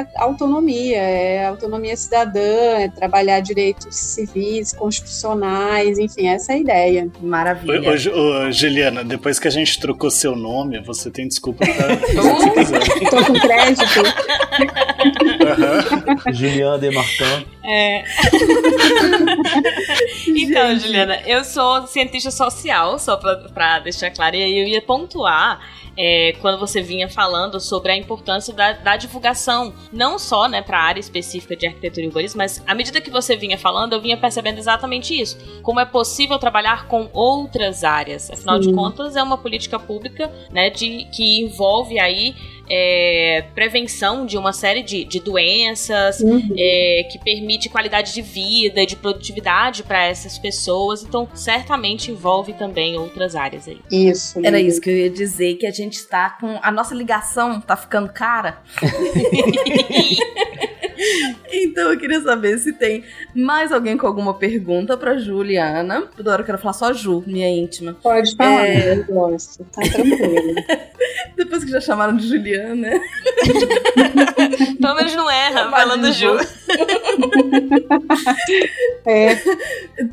é 0.00 0.06
autonomia, 0.16 0.98
é 0.98 1.46
autonomia 1.46 1.96
cidadã, 1.96 2.40
é 2.78 2.88
trabalhar 2.88 3.40
direitos 3.40 3.94
civis, 3.96 4.72
constitucionais, 4.72 5.98
enfim, 5.98 6.26
essa 6.28 6.52
é 6.52 6.56
a 6.56 6.58
ideia. 6.58 7.08
Maravilha. 7.20 7.90
Ô, 7.90 7.96
Ju- 7.96 8.12
ô, 8.14 8.50
Juliana, 8.52 9.04
depois 9.04 9.38
que 9.38 9.48
a 9.48 9.50
gente 9.50 9.78
trocou 9.80 10.10
seu 10.10 10.34
nome, 10.36 10.80
você 10.80 11.10
tem 11.10 11.26
desculpa 11.28 11.64
pra. 11.66 11.96
Tô 13.10 13.24
com 13.24 13.32
crédito. 13.40 13.82
Aham. 15.42 16.32
Julian 16.32 16.78
Demarcan. 16.78 17.44
É. 17.64 18.01
então, 20.28 20.78
Juliana, 20.78 21.20
eu 21.26 21.44
sou 21.44 21.86
cientista 21.86 22.30
social, 22.30 22.98
só 22.98 23.16
pra, 23.16 23.36
pra 23.36 23.78
deixar 23.80 24.10
claro, 24.10 24.36
e 24.36 24.42
aí 24.42 24.58
eu 24.58 24.66
ia 24.66 24.82
pontuar 24.82 25.60
é, 25.96 26.34
quando 26.40 26.58
você 26.58 26.80
vinha 26.80 27.08
falando 27.08 27.60
sobre 27.60 27.92
a 27.92 27.96
importância 27.96 28.54
da, 28.54 28.72
da 28.72 28.96
divulgação, 28.96 29.74
não 29.92 30.18
só 30.18 30.48
né, 30.48 30.62
para 30.62 30.78
a 30.78 30.82
área 30.82 31.00
específica 31.00 31.54
de 31.54 31.66
arquitetura 31.66 32.04
e 32.04 32.08
urbanismo, 32.08 32.38
mas 32.38 32.62
à 32.66 32.74
medida 32.74 33.00
que 33.00 33.10
você 33.10 33.36
vinha 33.36 33.58
falando, 33.58 33.92
eu 33.92 34.00
vinha 34.00 34.16
percebendo 34.16 34.58
exatamente 34.58 35.18
isso. 35.18 35.38
Como 35.62 35.80
é 35.80 35.84
possível 35.84 36.38
trabalhar 36.38 36.86
com 36.86 37.08
outras 37.12 37.84
áreas. 37.84 38.30
Afinal 38.30 38.58
de 38.58 38.66
Sim. 38.66 38.74
contas, 38.74 39.16
é 39.16 39.22
uma 39.22 39.36
política 39.36 39.78
pública 39.78 40.32
né, 40.50 40.70
de, 40.70 41.06
que 41.12 41.40
envolve 41.40 41.98
aí 41.98 42.34
é, 42.74 43.44
prevenção 43.54 44.24
de 44.24 44.38
uma 44.38 44.52
série 44.52 44.82
de, 44.82 45.04
de 45.04 45.20
doenças, 45.20 46.20
Uhum. 46.20 46.54
é, 46.56 47.06
que 47.10 47.18
permite 47.18 47.68
qualidade 47.68 48.14
de 48.14 48.22
vida, 48.22 48.86
de 48.86 48.96
produtividade 48.96 49.82
para 49.82 50.04
essas 50.06 50.38
pessoas. 50.38 51.02
Então, 51.02 51.28
certamente 51.34 52.10
envolve 52.10 52.54
também 52.54 52.96
outras 52.98 53.36
áreas 53.36 53.68
aí. 53.68 53.78
Isso. 53.90 54.38
Era 54.38 54.56
Lívia. 54.56 54.70
isso 54.70 54.80
que 54.80 54.88
eu 54.90 54.96
ia 54.96 55.10
dizer, 55.10 55.56
que 55.56 55.66
a 55.66 55.70
gente 55.70 55.94
está 55.94 56.30
com. 56.30 56.58
A 56.62 56.70
nossa 56.70 56.94
ligação 56.94 57.60
tá 57.60 57.76
ficando 57.76 58.10
cara. 58.12 58.62
então 61.52 61.90
eu 61.92 61.98
queria 61.98 62.20
saber 62.20 62.58
se 62.58 62.72
tem 62.72 63.04
mais 63.34 63.72
alguém 63.72 63.96
com 63.96 64.06
alguma 64.06 64.34
pergunta 64.34 64.96
pra 64.96 65.18
Juliana. 65.18 66.02
Toda 66.16 66.32
hora 66.32 66.42
eu 66.42 66.46
quero 66.46 66.58
falar 66.58 66.72
só 66.74 66.92
Ju, 66.92 67.22
minha 67.26 67.48
íntima. 67.48 67.96
Pode 68.02 68.34
falar, 68.36 68.66
É. 68.66 68.94
eu 68.98 69.04
gosto. 69.04 69.64
Tá 69.72 69.82
tranquilo. 69.82 70.54
Depois 71.36 71.64
que 71.64 71.70
já 71.70 71.80
chamaram 71.80 72.16
de 72.16 72.26
Juliana, 72.28 72.74
né? 72.74 73.00
Pelo 74.80 74.94
menos 74.96 75.14
não 75.14 75.30
erra, 75.30 75.70
falando 75.70 76.12
Ju. 76.12 76.36
É, 79.04 79.34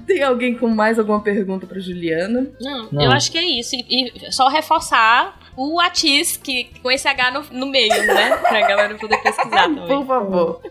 Tem 0.07 0.23
alguém 0.23 0.55
com 0.55 0.67
mais 0.67 0.97
alguma 0.99 1.21
pergunta 1.21 1.65
pra 1.67 1.79
Juliana? 1.79 2.47
Não, 2.59 2.89
Não. 2.91 3.01
eu 3.03 3.11
acho 3.11 3.31
que 3.31 3.37
é 3.37 3.43
isso. 3.59 3.75
E, 3.75 4.11
e 4.27 4.31
só 4.31 4.47
reforçar 4.47 5.37
o 5.61 5.79
Atis, 5.79 6.37
que, 6.37 6.65
com 6.81 6.89
esse 6.89 7.07
H 7.07 7.31
no, 7.31 7.43
no 7.59 7.65
meio, 7.65 7.89
né? 8.07 8.37
Pra 8.37 8.61
galera 8.67 8.95
poder 8.95 9.17
pesquisar 9.17 9.63
também. 9.67 9.87
Por 9.87 10.05
favor. 10.05 10.61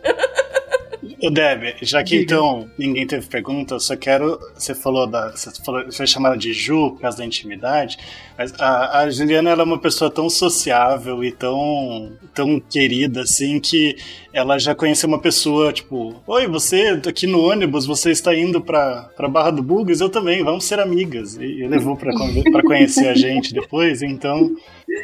Ô, 1.20 1.30
Deb, 1.30 1.74
já 1.82 2.02
que 2.04 2.10
Diga. 2.10 2.22
então 2.22 2.70
ninguém 2.78 3.04
teve 3.06 3.26
pergunta, 3.26 3.74
eu 3.74 3.80
só 3.80 3.96
quero. 3.96 4.38
Você 4.54 4.72
falou 4.72 5.04
da. 5.06 5.30
Você 5.32 5.50
falou, 5.64 5.84
você 5.84 5.96
foi 5.96 6.06
chamada 6.06 6.36
de 6.36 6.52
Ju 6.52 6.92
por 6.92 7.00
causa 7.00 7.18
da 7.18 7.24
intimidade, 7.24 7.98
mas 8.36 8.52
a, 8.60 9.00
a 9.00 9.10
Juliana 9.10 9.50
ela 9.50 9.62
é 9.62 9.64
uma 9.64 9.78
pessoa 9.80 10.10
tão 10.10 10.30
sociável 10.30 11.24
e 11.24 11.32
tão, 11.32 12.12
tão 12.32 12.60
querida, 12.60 13.22
assim, 13.22 13.58
que 13.58 13.96
ela 14.32 14.58
já 14.60 14.76
conheceu 14.76 15.08
uma 15.08 15.18
pessoa, 15.18 15.72
tipo, 15.72 16.14
Oi, 16.24 16.46
você 16.46 17.00
aqui 17.08 17.26
no 17.26 17.42
ônibus, 17.50 17.84
você 17.84 18.12
está 18.12 18.32
indo 18.34 18.60
pra, 18.60 19.10
pra 19.16 19.28
Barra 19.28 19.50
do 19.50 19.62
Bugas, 19.62 20.00
eu 20.00 20.08
também, 20.08 20.44
vamos 20.44 20.64
ser 20.64 20.78
amigas. 20.78 21.36
E, 21.36 21.42
e 21.62 21.66
levou 21.66 21.96
pra, 21.96 22.12
conver- 22.12 22.44
pra 22.52 22.62
conhecer 22.62 23.08
a 23.08 23.14
gente 23.14 23.52
depois, 23.52 24.02
então 24.02 24.54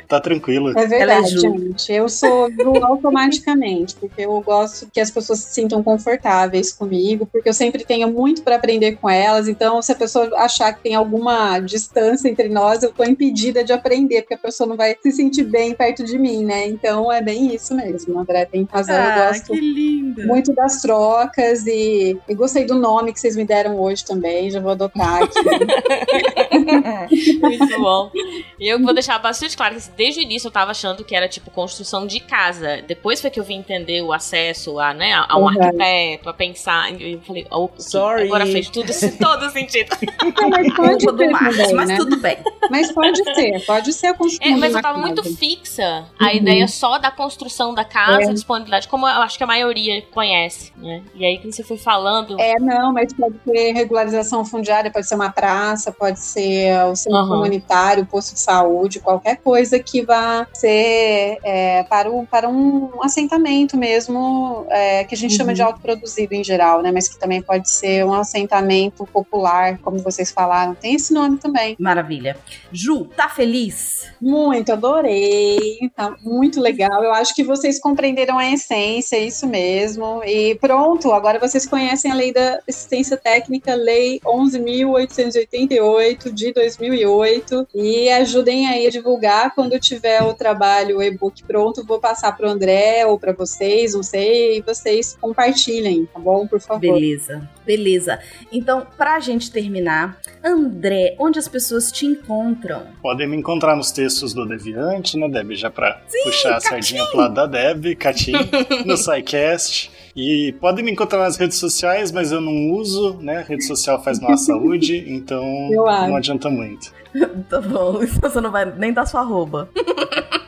tá 0.08 0.20
tranquilo. 0.20 0.76
é 0.78 0.82
é 0.82 0.86
verdade, 0.86 1.30
Ju. 1.30 1.40
gente. 1.40 1.92
Eu 1.92 2.08
sou 2.08 2.50
Ju 2.50 2.84
automaticamente, 2.84 3.94
porque 3.96 4.22
eu 4.22 4.40
gosto 4.40 4.88
que 4.92 5.00
as 5.00 5.10
pessoas 5.10 5.40
se 5.40 5.54
sintam 5.54 5.82
confortáveis 5.82 6.72
comigo, 6.72 7.26
porque 7.26 7.48
eu 7.48 7.54
sempre 7.54 7.84
tenho 7.84 8.08
muito 8.10 8.42
para 8.42 8.56
aprender 8.56 8.96
com 8.96 9.08
elas. 9.08 9.48
Então, 9.48 9.80
se 9.82 9.92
a 9.92 9.94
pessoa 9.94 10.30
achar 10.36 10.72
que 10.72 10.82
tem 10.82 10.94
alguma 10.94 11.58
distância 11.60 12.28
entre 12.28 12.48
nós, 12.48 12.82
eu 12.82 12.92
tô 12.92 13.04
impedida 13.04 13.64
de 13.64 13.72
aprender, 13.72 14.22
porque 14.22 14.34
a 14.34 14.38
pessoa 14.38 14.66
não 14.68 14.76
vai 14.76 14.96
se 15.02 15.12
sentir 15.12 15.44
bem 15.44 15.74
perto 15.74 16.04
de 16.04 16.18
mim, 16.18 16.44
né? 16.44 16.66
Então, 16.68 17.10
é 17.10 17.22
bem 17.22 17.54
isso 17.54 17.74
mesmo. 17.74 18.18
André 18.18 18.44
tem 18.46 18.66
razão. 18.70 18.94
eu 18.94 19.02
Ah, 19.02 19.28
gosto 19.28 19.52
que 19.52 19.60
linda. 19.60 20.26
muito 20.26 20.52
das 20.54 20.80
trocas 20.82 21.66
e, 21.66 22.18
e 22.28 22.34
gostei 22.34 22.64
do 22.64 22.74
nome 22.74 23.12
que 23.12 23.20
vocês 23.20 23.36
me 23.36 23.44
deram 23.44 23.78
hoje 23.80 24.04
também. 24.04 24.50
Já 24.50 24.60
vou 24.60 24.72
adotar 24.72 25.22
aqui. 25.22 25.34
Muito 27.40 27.80
bom. 27.80 28.10
E 28.58 28.68
eu 28.72 28.80
vou 28.80 28.94
deixar 28.94 29.18
bastante 29.18 29.56
claro 29.56 29.73
desde 29.96 30.20
o 30.20 30.22
início 30.22 30.48
eu 30.48 30.52
tava 30.52 30.70
achando 30.70 31.04
que 31.04 31.14
era 31.14 31.28
tipo 31.28 31.50
construção 31.50 32.06
de 32.06 32.20
casa. 32.20 32.82
Depois 32.86 33.20
foi 33.20 33.30
que 33.30 33.38
eu 33.40 33.44
vim 33.44 33.56
entender 33.58 34.00
o 34.02 34.12
acesso 34.12 34.78
a, 34.78 34.92
né, 34.94 35.12
a 35.28 35.36
um 35.36 35.42
Uhum. 35.42 35.48
arquiteto, 35.48 36.28
a 36.28 36.34
pensar. 36.34 36.92
E 37.00 37.12
eu 37.14 37.20
falei, 37.22 37.46
oh, 37.50 37.68
Sorry. 37.78 38.24
agora 38.24 38.46
fez 38.46 38.68
tudo, 38.70 38.86
todo 39.20 39.50
sentido. 39.50 39.90
Ah, 40.36 40.48
mas 40.50 40.74
pode 40.74 41.04
Culpa 41.06 41.12
do 41.12 41.18
ser 41.18 41.32
também, 41.32 41.74
mas 41.74 41.88
né? 41.88 41.96
tudo 41.96 42.16
bem. 42.16 42.38
Mas 42.70 42.90
pode 42.92 43.22
ser, 43.34 43.60
pode 43.66 43.92
ser 43.92 44.06
a 44.08 44.14
construção 44.14 44.52
É, 44.52 44.56
mas 44.56 44.74
eu 44.74 44.82
tava 44.82 44.98
casa. 44.98 45.06
muito 45.06 45.22
fixa 45.36 46.06
a 46.18 46.24
Uhum. 46.24 46.30
ideia 46.36 46.66
só 46.68 46.98
da 46.98 47.10
construção 47.10 47.72
da 47.74 47.84
casa, 47.84 48.30
É. 48.30 48.32
disponibilidade, 48.34 48.88
como 48.88 49.06
eu 49.06 49.22
acho 49.22 49.36
que 49.38 49.44
a 49.44 49.46
maioria 49.46 50.02
conhece, 50.10 50.72
né? 50.76 51.02
E 51.14 51.24
aí, 51.24 51.38
quando 51.38 51.54
você 51.54 51.62
foi 51.62 51.76
falando. 51.76 52.40
É, 52.40 52.54
não, 52.58 52.92
mas 52.92 53.12
pode 53.12 53.36
ser 53.44 53.72
regularização 53.72 54.44
fundiária, 54.44 54.90
pode 54.90 55.06
ser 55.06 55.14
uma 55.14 55.30
praça, 55.30 55.92
pode 55.92 56.18
ser 56.20 56.72
o 56.86 56.96
centro 56.96 57.18
Aham. 57.18 57.28
comunitário, 57.28 58.06
posto 58.06 58.34
de 58.34 58.40
saúde, 58.40 59.00
qualquer 59.00 59.36
coisa 59.36 59.63
coisa 59.64 59.78
que 59.78 60.02
vá 60.02 60.46
ser 60.52 61.38
é, 61.42 61.84
para, 61.84 62.10
o, 62.10 62.26
para 62.26 62.50
um 62.50 63.02
assentamento 63.02 63.78
mesmo, 63.78 64.66
é, 64.68 65.04
que 65.04 65.14
a 65.14 65.16
gente 65.16 65.30
uhum. 65.32 65.38
chama 65.38 65.54
de 65.54 65.62
autoproduzido 65.62 66.34
em 66.34 66.44
geral, 66.44 66.82
né? 66.82 66.92
Mas 66.92 67.08
que 67.08 67.18
também 67.18 67.40
pode 67.40 67.70
ser 67.70 68.04
um 68.04 68.12
assentamento 68.12 69.06
popular, 69.06 69.78
como 69.78 69.96
vocês 69.98 70.30
falaram. 70.30 70.74
Tem 70.74 70.94
esse 70.94 71.14
nome 71.14 71.38
também. 71.38 71.74
Maravilha. 71.78 72.36
Ju, 72.70 73.06
tá 73.16 73.30
feliz? 73.30 74.06
Muito, 74.20 74.70
adorei. 74.70 75.90
Tá 75.96 76.14
muito 76.22 76.60
legal. 76.60 77.02
Eu 77.02 77.14
acho 77.14 77.34
que 77.34 77.42
vocês 77.42 77.80
compreenderam 77.80 78.38
a 78.38 78.52
essência, 78.52 79.16
é 79.16 79.24
isso 79.24 79.46
mesmo. 79.46 80.22
E 80.24 80.56
pronto, 80.56 81.10
agora 81.12 81.38
vocês 81.38 81.64
conhecem 81.66 82.10
a 82.10 82.14
lei 82.14 82.34
da 82.34 82.60
assistência 82.68 83.16
técnica, 83.16 83.74
lei 83.74 84.20
11.888 84.20 86.30
de 86.30 86.52
2008. 86.52 87.66
E 87.74 88.10
ajudem 88.10 88.66
aí 88.66 88.86
a 88.86 88.90
divulgar 88.90 89.53
quando 89.54 89.78
tiver 89.78 90.22
o 90.22 90.34
trabalho, 90.34 90.98
o 90.98 91.02
e-book 91.02 91.42
pronto. 91.44 91.84
Vou 91.84 92.00
passar 92.00 92.36
para 92.36 92.46
o 92.46 92.50
André 92.50 93.06
ou 93.06 93.18
para 93.18 93.32
vocês, 93.32 93.94
não 93.94 94.02
sei, 94.02 94.58
e 94.58 94.62
vocês 94.62 95.16
compartilhem, 95.20 96.06
tá 96.06 96.18
bom? 96.18 96.46
Por 96.46 96.60
favor. 96.60 96.80
Beleza, 96.80 97.48
beleza. 97.64 98.18
Então, 98.52 98.86
para 98.96 99.16
a 99.16 99.20
gente 99.20 99.50
terminar, 99.50 100.18
André, 100.42 101.14
onde 101.18 101.38
as 101.38 101.48
pessoas 101.48 101.90
te 101.90 102.06
encontram? 102.06 102.86
Podem 103.02 103.28
me 103.28 103.36
encontrar 103.36 103.76
nos 103.76 103.90
textos 103.90 104.34
do 104.34 104.46
Deviante, 104.46 105.16
né, 105.18 105.28
Deb? 105.28 105.52
Já 105.54 105.70
para 105.70 106.00
puxar 106.24 106.56
a 106.56 106.60
sardinha 106.60 107.04
pro 107.06 107.18
lado 107.18 107.34
da 107.34 107.46
Deb, 107.46 107.94
Catim, 107.96 108.32
no 108.84 108.96
SciCast. 108.96 109.90
E 110.16 110.54
podem 110.60 110.84
me 110.84 110.92
encontrar 110.92 111.18
nas 111.18 111.36
redes 111.36 111.58
sociais, 111.58 112.12
mas 112.12 112.30
eu 112.30 112.40
não 112.40 112.70
uso, 112.70 113.16
né? 113.20 113.44
rede 113.48 113.64
social 113.64 114.02
faz 114.02 114.20
mal 114.20 114.32
à 114.32 114.36
saúde, 114.38 115.04
então 115.08 115.44
não 115.70 116.16
adianta 116.16 116.48
muito. 116.48 116.92
tá 117.50 117.60
bom, 117.60 118.00
então 118.02 118.30
você 118.30 118.40
não 118.40 118.50
vai 118.50 118.64
nem 118.64 118.92
dar 118.92 119.06
sua 119.06 119.20
arroba. 119.20 119.68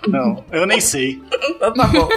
Não, 0.09 0.45
eu 0.53 0.67
nem 0.67 0.81
sei. 0.81 1.21
então 1.33 1.73
tá 1.73 1.87
bom. 1.89 2.09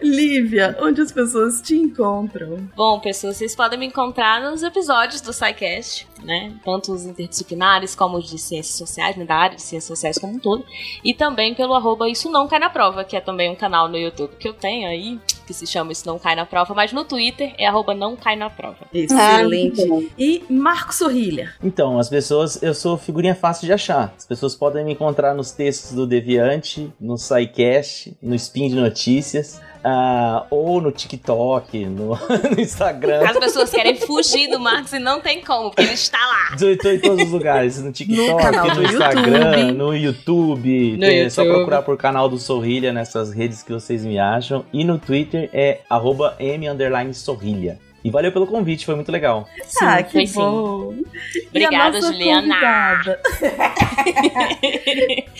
Lívia, 0.00 0.76
onde 0.80 1.00
as 1.00 1.10
pessoas 1.10 1.60
te 1.60 1.74
encontram? 1.74 2.68
Bom, 2.76 3.00
pessoas, 3.00 3.36
vocês 3.36 3.56
podem 3.56 3.78
me 3.78 3.86
encontrar 3.86 4.40
nos 4.40 4.62
episódios 4.62 5.20
do 5.20 5.32
SciCast, 5.32 6.06
né? 6.22 6.52
Tanto 6.64 6.92
os 6.92 7.04
interdisciplinares 7.04 7.94
como 7.94 8.18
os 8.18 8.28
de 8.28 8.38
ciências 8.38 8.76
sociais, 8.76 9.16
né? 9.16 9.24
da 9.24 9.34
área 9.34 9.56
de 9.56 9.62
ciências 9.62 9.84
sociais 9.84 10.18
como 10.18 10.34
um 10.34 10.38
todo. 10.38 10.64
E 11.04 11.14
também 11.14 11.54
pelo 11.54 11.74
arroba 11.74 12.08
Isso 12.08 12.30
Não 12.30 12.48
Cai 12.48 12.58
na 12.58 12.70
Prova, 12.70 13.04
que 13.04 13.16
é 13.16 13.20
também 13.20 13.50
um 13.50 13.54
canal 13.54 13.88
no 13.88 13.96
YouTube 13.96 14.36
que 14.38 14.48
eu 14.48 14.54
tenho 14.54 14.88
aí, 14.88 15.18
que 15.46 15.54
se 15.54 15.66
chama 15.66 15.92
Isso 15.92 16.06
Não 16.06 16.18
Cai 16.18 16.34
na 16.34 16.46
Prova, 16.46 16.74
mas 16.74 16.92
no 16.92 17.04
Twitter 17.04 17.54
é 17.58 17.66
arroba 17.66 17.94
Não 17.94 18.16
Cai 18.16 18.36
na 18.36 18.50
Prova. 18.50 18.86
Excelente. 18.92 19.82
Ah, 19.82 20.14
e 20.18 20.44
Marco 20.48 20.94
Sorrilha. 20.94 21.54
Então, 21.62 21.98
as 21.98 22.08
pessoas, 22.08 22.62
eu 22.62 22.74
sou 22.74 22.96
figurinha 22.96 23.34
fácil 23.34 23.66
de 23.66 23.72
achar. 23.72 24.14
As 24.16 24.26
pessoas 24.26 24.54
podem 24.54 24.84
me 24.84 24.92
encontrar 24.92 25.34
nos 25.34 25.50
textos 25.52 25.92
do 25.92 26.06
Deviante, 26.06 26.92
no 27.00 27.16
SciCast, 27.16 28.16
no 28.22 28.34
Spin 28.34 28.68
de 28.68 28.76
Notícias. 28.76 29.60
Uh, 29.86 30.44
ou 30.50 30.80
no 30.80 30.90
TikTok, 30.90 31.84
no, 31.86 32.08
no, 32.18 32.60
Instagram. 32.60 33.22
As 33.24 33.38
pessoas 33.38 33.70
querem 33.70 33.94
fugir 33.94 34.50
do 34.50 34.58
Marcos 34.58 34.92
e 34.92 34.98
não 34.98 35.20
tem 35.20 35.40
como, 35.40 35.70
porque 35.70 35.82
ele 35.82 35.92
está 35.92 36.18
lá. 36.18 36.56
Estou 36.56 36.90
em 36.90 36.98
todos 36.98 37.22
os 37.22 37.30
lugares, 37.30 37.80
no 37.80 37.92
TikTok, 37.92 38.56
no, 38.56 38.74
no 38.74 38.82
Instagram, 38.82 39.56
YouTube. 39.56 39.72
no 39.78 39.96
YouTube. 39.96 40.96
No 40.96 41.04
é 41.04 41.30
só 41.30 41.44
procurar 41.44 41.82
por 41.82 41.96
canal 41.96 42.28
do 42.28 42.36
Sorrilha 42.36 42.92
nessas 42.92 43.32
redes 43.32 43.62
que 43.62 43.72
vocês 43.72 44.04
me 44.04 44.18
acham. 44.18 44.64
E 44.72 44.82
no 44.82 44.98
Twitter 44.98 45.48
é 45.52 45.82
arroba 45.88 46.34
M 46.40 46.66
Sorrilha. 47.14 47.78
E 48.06 48.10
valeu 48.10 48.30
pelo 48.30 48.46
convite, 48.46 48.86
foi 48.86 48.94
muito 48.94 49.10
legal. 49.10 49.48
Sim, 49.64 49.84
ah, 49.84 50.00
que 50.00 50.24
bom. 50.28 50.92
Sim. 50.92 51.48
Obrigada, 51.48 52.00
Juliana. 52.00 52.54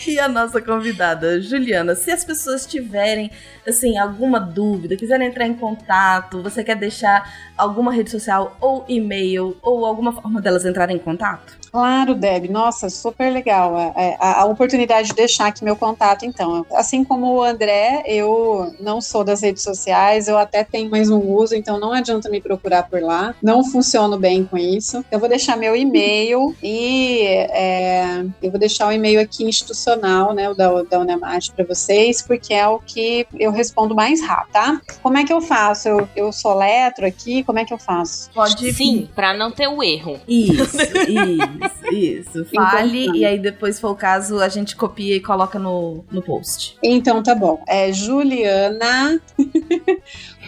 e 0.05 0.19
a 0.19 0.27
nossa 0.27 0.61
convidada, 0.61 1.39
Juliana, 1.39 1.95
se 1.95 2.11
as 2.11 2.25
pessoas 2.25 2.65
tiverem, 2.65 3.31
assim, 3.65 3.97
alguma 3.97 4.37
dúvida, 4.37 4.97
quiserem 4.97 5.29
entrar 5.29 5.47
em 5.47 5.53
contato, 5.53 6.43
você 6.43 6.61
quer 6.61 6.75
deixar 6.75 7.33
alguma 7.57 7.93
rede 7.93 8.11
social 8.11 8.57
ou 8.59 8.83
e-mail 8.89 9.55
ou 9.61 9.85
alguma 9.85 10.11
forma 10.11 10.41
delas 10.41 10.65
entrarem 10.65 10.97
em 10.97 10.99
contato? 10.99 11.57
Claro, 11.71 12.15
Deb. 12.15 12.49
Nossa, 12.49 12.89
super 12.89 13.31
legal. 13.31 13.75
A, 13.75 14.01
é, 14.01 14.17
a, 14.19 14.41
a, 14.41 14.45
oportunidade 14.45 15.09
de 15.09 15.15
deixar 15.15 15.47
aqui 15.47 15.63
meu 15.63 15.75
contato, 15.75 16.25
então. 16.25 16.65
Assim 16.73 17.03
como 17.03 17.35
o 17.35 17.43
André, 17.43 18.03
eu 18.07 18.73
não 18.79 18.99
sou 18.99 19.23
das 19.23 19.41
redes 19.41 19.63
sociais, 19.63 20.27
eu 20.27 20.37
até 20.37 20.63
tenho, 20.63 20.89
mas 20.89 21.09
não 21.09 21.19
uso, 21.19 21.55
então 21.55 21.79
não 21.79 21.93
adianta 21.93 22.29
me 22.29 22.41
procurar 22.57 22.83
por 22.83 23.01
lá. 23.01 23.35
Não 23.41 23.63
funciono 23.63 24.17
bem 24.17 24.43
com 24.43 24.57
isso. 24.57 25.03
Eu 25.11 25.19
vou 25.19 25.29
deixar 25.29 25.55
meu 25.55 25.75
e-mail 25.75 26.55
e 26.61 27.21
é, 27.51 28.25
eu 28.41 28.51
vou 28.51 28.59
deixar 28.59 28.87
o 28.87 28.91
e-mail 28.91 29.19
aqui 29.19 29.43
institucional, 29.43 30.33
né, 30.33 30.49
o 30.49 30.53
da, 30.53 30.83
da 30.83 30.99
Unemat 30.99 31.51
para 31.51 31.65
vocês, 31.65 32.21
porque 32.21 32.53
é 32.53 32.67
o 32.67 32.79
que 32.79 33.27
eu 33.39 33.51
respondo 33.51 33.95
mais 33.95 34.21
rápido, 34.21 34.51
tá? 34.51 34.81
Como 35.01 35.17
é 35.17 35.23
que 35.23 35.33
eu 35.33 35.41
faço? 35.41 35.87
Eu, 35.87 36.09
eu 36.15 36.31
soletro 36.31 37.05
aqui, 37.05 37.43
como 37.43 37.59
é 37.59 37.65
que 37.65 37.73
eu 37.73 37.77
faço? 37.77 38.29
Pode 38.33 38.73
Sim, 38.73 39.09
para 39.15 39.33
não 39.33 39.51
ter 39.51 39.67
o 39.67 39.83
erro. 39.83 40.19
Isso, 40.27 40.77
isso. 41.07 41.77
Isso, 41.91 42.41
isso. 42.41 42.45
Fale 42.53 43.03
então, 43.03 43.13
tá. 43.13 43.19
e 43.19 43.25
aí 43.25 43.39
depois, 43.39 43.75
se 43.75 43.81
for 43.81 43.91
o 43.91 43.95
caso, 43.95 44.39
a 44.39 44.49
gente 44.49 44.75
copia 44.75 45.15
e 45.15 45.19
coloca 45.19 45.57
no, 45.57 46.03
no 46.11 46.21
post. 46.21 46.77
Então 46.83 47.21
tá 47.23 47.33
bom. 47.33 47.63
É 47.67 47.91
Juliana. 47.91 49.21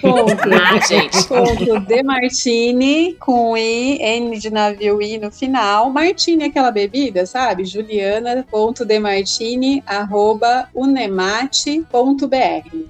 Ponto, 0.01 0.33
ah, 0.53 0.79
gente. 0.87 1.27
Ponto 1.27 1.79
de 1.79 2.03
Martini 2.03 3.15
com 3.19 3.57
I, 3.57 3.97
N 4.01 4.37
de 4.39 4.49
navio 4.49 5.01
I 5.01 5.17
no 5.17 5.31
final. 5.31 5.89
Martini, 5.89 6.45
aquela 6.45 6.71
bebida, 6.71 7.25
sabe? 7.25 7.65
Juliana 7.65 8.45
ponto 8.49 8.85
de 8.85 8.99
Martini 8.99 9.83
arroba 9.85 10.69
unemate.br. 10.73 11.87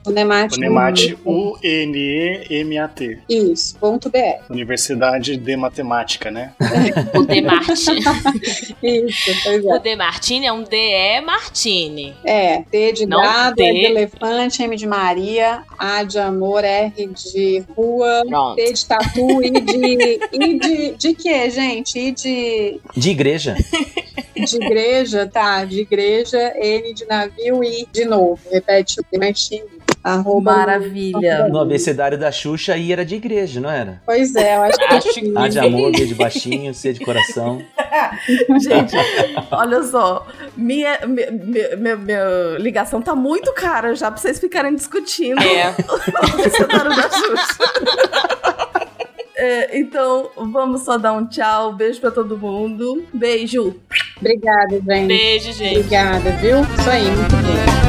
Unemate. 0.06 0.58
Unemate, 0.58 1.18
U-N-E-M-A-T. 1.26 3.20
Isso, 3.30 3.78
ponto 3.78 4.10
BR. 4.10 4.44
Universidade 4.50 5.38
de 5.38 5.56
Matemática, 5.56 6.32
né? 6.32 6.54
o 7.16 7.26
de 7.26 7.42
Martini. 7.42 8.02
Isso, 8.82 9.32
pois 9.44 9.66
é. 9.66 9.76
O 9.76 9.80
de 9.80 9.96
Martini 9.96 10.46
é 10.46 10.54
um 10.54 10.64
DE 10.64 11.22
Martini. 11.26 12.16
É, 12.24 12.64
D 12.72 12.94
de 12.94 13.06
Não 13.06 13.22
dado, 13.22 13.56
D. 13.56 13.72
de 13.72 13.86
elefante, 13.86 14.64
M 14.64 14.76
de 14.76 14.88
Maria, 14.88 15.64
A 15.78 16.04
de 16.04 16.20
amor, 16.20 16.64
R 16.64 16.99
de 17.08 17.64
rua, 17.76 18.24
Pronto. 18.28 18.56
T 18.56 18.74
de 18.74 18.86
tatu 18.86 19.44
e 19.44 19.52
de. 19.52 20.20
e 20.32 20.60
de, 20.60 20.92
de 20.92 21.14
quê, 21.14 21.50
gente? 21.50 22.00
E 22.00 22.12
de. 22.12 22.80
De 22.96 23.10
igreja. 23.10 23.56
De 24.36 24.56
igreja, 24.56 25.28
tá. 25.28 25.66
De 25.66 25.82
igreja, 25.82 26.54
N 26.58 26.94
de 26.94 27.06
navio 27.06 27.64
e 27.64 27.88
de 27.92 28.06
novo. 28.06 28.40
Repete 28.52 29.00
o 29.00 29.20
Martini. 29.20 29.79
Arroba 30.04 30.56
Maravilha. 30.56 31.48
No 31.50 31.60
abecedário 31.60 32.18
da 32.18 32.32
Xuxa, 32.32 32.78
I 32.78 32.92
era 32.92 33.06
de 33.06 33.16
igreja, 33.16 33.60
não 33.60 33.70
era? 33.70 34.02
Pois 34.06 34.34
é, 34.36 34.56
eu 34.56 34.64
acho 34.64 34.78
que 35.14 35.34
A 35.36 35.48
de 35.48 35.60
amor, 35.60 35.92
B 35.92 36.06
de 36.06 36.16
baixinho, 36.16 36.74
C 36.74 36.94
de 36.94 37.02
coração. 37.02 37.62
Gente, 38.62 38.96
olha 39.52 39.84
só, 39.84 40.26
minha, 40.56 41.00
minha, 41.06 41.32
minha, 41.32 41.96
minha, 41.96 42.24
ligação 42.60 43.02
tá 43.02 43.14
muito 43.16 43.54
cara 43.54 43.94
já 43.96 44.10
pra 44.10 44.20
vocês 44.20 44.40
ficarem 44.40 44.74
discutindo 44.74 45.42
é. 45.42 45.76
o 45.88 46.34
abecedário 46.34 46.96
da 46.96 47.10
Xuxa. 47.10 47.58
É, 49.36 49.80
então, 49.80 50.30
vamos 50.36 50.82
só 50.82 50.98
dar 50.98 51.14
um 51.14 51.26
tchau. 51.26 51.74
Beijo 51.74 52.02
pra 52.02 52.12
todo 52.12 52.38
mundo. 52.38 53.06
Beijo. 53.14 53.74
Obrigada, 54.18 54.82
gente. 54.82 55.08
Beijo, 55.08 55.54
gente. 55.54 55.78
Obrigada, 55.78 56.32
viu? 56.32 56.62
Isso 56.78 56.90
aí, 56.90 57.06
muito 57.06 57.36
bem. 57.38 57.89